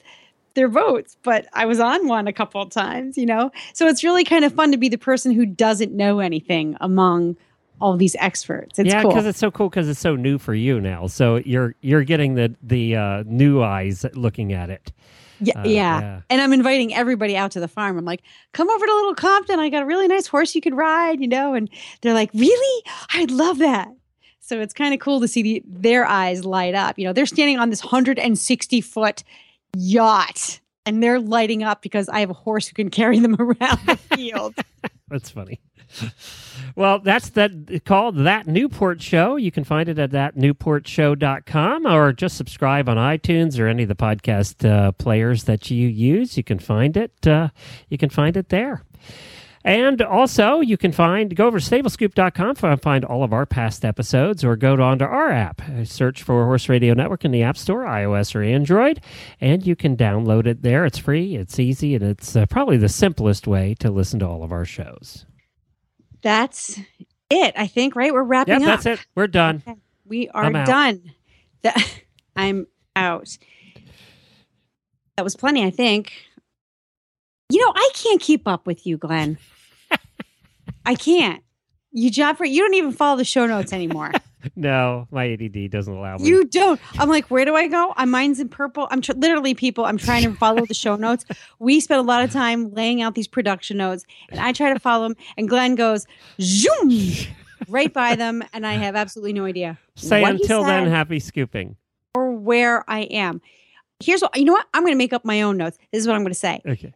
their 0.55 0.68
boats, 0.68 1.16
but 1.22 1.47
I 1.53 1.64
was 1.64 1.78
on 1.78 2.09
one 2.09 2.26
a 2.26 2.32
couple 2.32 2.61
of 2.61 2.70
times, 2.70 3.16
you 3.16 3.24
know? 3.24 3.53
So 3.72 3.86
it's 3.86 4.03
really 4.03 4.24
kind 4.24 4.45
of 4.45 4.53
fun 4.53 4.72
to 4.72 4.76
be 4.76 4.88
the 4.88 4.99
person 4.99 5.30
who 5.30 5.47
doesn't 5.47 5.93
know 5.93 6.18
anything 6.18 6.76
among 6.80 7.36
all 7.80 7.97
these 7.97 8.16
experts. 8.18 8.80
It's 8.80 8.88
yeah, 8.88 9.03
cool. 9.03 9.12
because 9.12 9.26
it's 9.26 9.38
so 9.38 9.53
cool 9.53 9.70
because 9.70 9.88
it's 9.88 10.01
so 10.01 10.16
new 10.16 10.38
for 10.38 10.55
you 10.55 10.80
now. 10.80 11.07
So 11.07 11.36
you're 11.36 11.74
you're 11.80 12.05
getting 12.05 12.34
the 12.34 12.55
the 12.62 12.97
uh, 12.97 13.24
new 13.26 13.62
eyes 13.62 14.05
looking 14.14 14.53
at 14.53 14.70
it. 14.70 14.93
Yeah, 15.41 15.59
Uh, 15.61 15.62
yeah. 15.68 16.01
yeah. 16.01 16.20
And 16.30 16.41
I'm 16.41 16.53
inviting 16.53 16.95
everybody 16.95 17.36
out 17.36 17.51
to 17.53 17.61
the 17.61 17.68
farm. 17.68 17.97
I'm 17.99 18.05
like, 18.05 18.22
come 18.53 18.68
over 18.70 18.84
to 18.86 18.93
Little 18.95 19.14
Compton. 19.14 19.59
I 19.59 19.68
got 19.70 19.82
a 19.82 19.86
really 19.86 20.07
nice 20.09 20.26
horse 20.26 20.55
you 20.55 20.61
could 20.61 20.74
ride, 20.76 21.20
you 21.20 21.28
know? 21.28 21.55
And 21.55 21.68
they're 22.03 22.14
like, 22.14 22.30
really? 22.34 22.84
I'd 23.14 23.30
love 23.30 23.59
that. 23.59 23.88
So 24.41 24.61
it's 24.61 24.74
kind 24.74 24.93
of 24.93 25.01
cool 25.01 25.20
to 25.20 25.28
see 25.28 25.43
the, 25.43 25.62
their 25.66 26.05
eyes 26.07 26.45
light 26.45 26.74
up. 26.74 26.99
You 26.99 27.05
know, 27.07 27.12
they're 27.12 27.26
standing 27.26 27.59
on 27.59 27.70
this 27.70 27.82
160 27.84 28.80
foot 28.80 29.22
yacht 29.76 30.61
and 30.86 31.03
they're 31.03 31.20
lighting 31.20 31.62
up 31.62 31.82
because 31.82 32.09
I 32.09 32.20
have 32.20 32.30
a 32.30 32.34
horse 32.34 32.66
who 32.66 32.74
can 32.74 32.91
carry 32.91 33.18
them 33.20 33.36
around 33.38 33.78
the 33.86 33.97
field. 34.14 34.55
That's 35.09 35.30
funny. 35.30 35.61
Well, 36.76 36.99
that's 37.01 37.30
that 37.30 37.84
called 37.84 38.18
that 38.18 38.47
Newport 38.47 39.03
Show. 39.03 39.36
You 39.36 39.51
can 39.51 39.64
find 39.64 39.88
it 39.88 39.99
at 39.99 40.11
thatnewportshow.com 40.11 41.86
or 41.86 42.12
just 42.12 42.36
subscribe 42.36 42.88
on 42.88 42.97
iTunes 42.97 43.59
or 43.59 43.66
any 43.66 43.82
of 43.84 43.88
the 43.88 43.95
podcast 43.95 44.68
uh, 44.68 44.93
players 44.93 45.45
that 45.45 45.70
you 45.70 45.88
use. 45.88 46.36
You 46.36 46.45
can 46.45 46.59
find 46.59 46.97
it. 46.97 47.26
Uh, 47.26 47.49
you 47.88 47.99
can 47.99 48.11
find 48.11 48.36
it 48.36 48.51
there. 48.51 48.84
And 49.62 50.01
also, 50.01 50.61
you 50.61 50.78
can 50.78 50.91
find 50.91 51.36
go 51.36 51.47
over 51.47 51.61
to 51.61 51.70
stablescoop.com 51.70 52.55
to 52.57 52.76
find 52.78 53.05
all 53.05 53.22
of 53.22 53.34
our 53.34 53.45
past 53.45 53.84
episodes 53.84 54.43
or 54.43 54.57
go 54.57 54.80
onto 54.80 55.05
our 55.05 55.30
app. 55.30 55.61
Search 55.84 56.22
for 56.22 56.47
Horse 56.47 56.70
Radio 56.70 56.95
Network 56.95 57.26
in 57.26 57.30
the 57.30 57.43
App 57.43 57.59
Store, 57.59 57.84
iOS 57.84 58.34
or 58.34 58.43
Android, 58.43 59.03
and 59.38 59.66
you 59.66 59.76
can 59.76 59.99
download 59.99 60.47
it 60.47 60.62
there. 60.62 60.86
It's 60.86 60.97
free, 60.97 61.36
it's 61.36 61.59
easy, 61.59 61.95
and 61.95 62.05
it's 62.05 62.34
uh, 62.34 62.47
probably 62.47 62.78
the 62.78 62.88
simplest 62.88 63.47
way 63.47 63.74
to 63.80 63.91
listen 63.91 64.18
to 64.20 64.26
all 64.26 64.43
of 64.43 64.51
our 64.51 64.64
shows. 64.64 65.26
That's 66.22 66.78
it, 67.30 67.54
I 67.56 67.66
think, 67.66 67.96
right? 67.96 68.12
We're 68.12 68.22
wrapping 68.22 68.60
Yep, 68.60 68.62
up. 68.62 68.66
that's 68.82 68.86
it. 69.00 69.06
We're 69.14 69.26
done. 69.26 69.62
Okay. 69.66 69.78
We 70.04 70.28
are 70.30 70.50
done. 70.52 71.12
That, 71.62 71.76
I'm 72.36 72.66
out. 72.96 73.36
That 75.16 75.22
was 75.22 75.36
plenty, 75.36 75.64
I 75.64 75.70
think. 75.70 76.12
You 77.50 77.60
know, 77.64 77.72
I 77.74 77.90
can't 77.94 78.20
keep 78.20 78.46
up 78.46 78.66
with 78.66 78.86
you, 78.86 78.96
Glenn. 78.96 79.38
I 80.86 80.94
can't. 80.94 81.42
You 81.92 82.10
job 82.10 82.36
for 82.36 82.44
you 82.44 82.62
don't 82.62 82.74
even 82.74 82.92
follow 82.92 83.16
the 83.16 83.24
show 83.24 83.46
notes 83.46 83.72
anymore. 83.72 84.12
No, 84.57 85.07
my 85.11 85.32
ADD 85.32 85.70
doesn't 85.70 85.93
allow 85.95 86.16
me. 86.16 86.28
You 86.28 86.45
don't. 86.45 86.80
I'm 86.99 87.09
like, 87.09 87.26
where 87.30 87.45
do 87.45 87.55
I 87.55 87.66
go? 87.68 87.93
I'm 87.97 88.11
mine's 88.11 88.41
in 88.41 88.49
purple. 88.49 88.88
I'm 88.91 89.01
tr- 89.01 89.12
literally 89.12 89.55
people. 89.55 89.84
I'm 89.84 89.99
trying 89.99 90.22
to 90.24 90.34
follow 90.34 90.64
the 90.66 90.74
show 90.74 90.97
notes. 90.97 91.24
We 91.59 91.80
spend 91.80 91.99
a 92.01 92.03
lot 92.03 92.22
of 92.24 92.30
time 92.32 92.72
laying 92.72 93.03
out 93.03 93.14
these 93.14 93.28
production 93.28 93.76
notes, 93.76 94.05
and 94.30 94.41
I 94.41 94.53
try 94.53 94.72
to 94.72 94.78
follow 94.78 95.09
them. 95.09 95.16
And 95.36 95.49
Glenn 95.49 95.74
goes 95.74 96.07
zoom 96.41 96.91
right 97.68 97.93
by 97.93 98.16
them, 98.16 98.43
and 98.53 98.66
I 98.66 98.74
have 98.74 98.97
absolutely 98.97 99.32
no 99.34 99.45
idea. 99.45 99.78
Say 99.97 100.22
until 100.24 100.64
then, 100.64 100.88
happy 100.88 101.20
scooping. 101.20 101.76
or 102.14 102.32
where 102.32 102.84
I 102.91 103.01
am. 103.03 103.41
Here's 104.03 104.22
what 104.22 104.36
you 104.36 104.45
know. 104.47 104.53
What 104.53 104.66
I'm 104.72 104.82
going 104.82 104.95
to 104.95 104.99
make 104.99 105.12
up 105.12 105.24
my 105.24 105.43
own 105.43 105.57
notes. 105.59 105.76
This 105.93 106.01
is 106.01 106.07
what 106.07 106.16
I'm 106.16 106.22
going 106.22 106.32
to 106.32 106.38
say 106.38 106.62
Okay. 106.66 106.95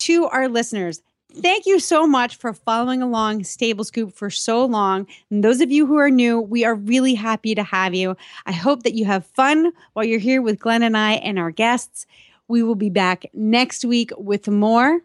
to 0.00 0.26
our 0.26 0.48
listeners. 0.48 1.00
Thank 1.36 1.66
you 1.66 1.80
so 1.80 2.06
much 2.06 2.36
for 2.36 2.52
following 2.52 3.02
along 3.02 3.42
Stable 3.44 3.82
Scoop 3.84 4.12
for 4.12 4.30
so 4.30 4.64
long. 4.64 5.06
And 5.30 5.42
those 5.42 5.60
of 5.60 5.72
you 5.72 5.84
who 5.84 5.96
are 5.96 6.10
new, 6.10 6.40
we 6.40 6.64
are 6.64 6.76
really 6.76 7.14
happy 7.14 7.54
to 7.56 7.62
have 7.64 7.92
you. 7.92 8.16
I 8.46 8.52
hope 8.52 8.84
that 8.84 8.94
you 8.94 9.04
have 9.04 9.26
fun 9.26 9.72
while 9.94 10.04
you're 10.04 10.20
here 10.20 10.40
with 10.42 10.60
Glenn 10.60 10.84
and 10.84 10.96
I 10.96 11.14
and 11.14 11.38
our 11.38 11.50
guests. 11.50 12.06
We 12.46 12.62
will 12.62 12.76
be 12.76 12.90
back 12.90 13.26
next 13.34 13.84
week 13.84 14.12
with 14.16 14.46
more. 14.48 15.00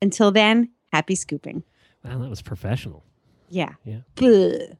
Until 0.00 0.30
then, 0.30 0.70
happy 0.92 1.14
scooping. 1.14 1.62
Wow, 2.04 2.18
that 2.18 2.30
was 2.30 2.42
professional. 2.42 3.04
Yeah. 3.48 3.74
Yeah. 3.84 4.00
Good. 4.14 4.76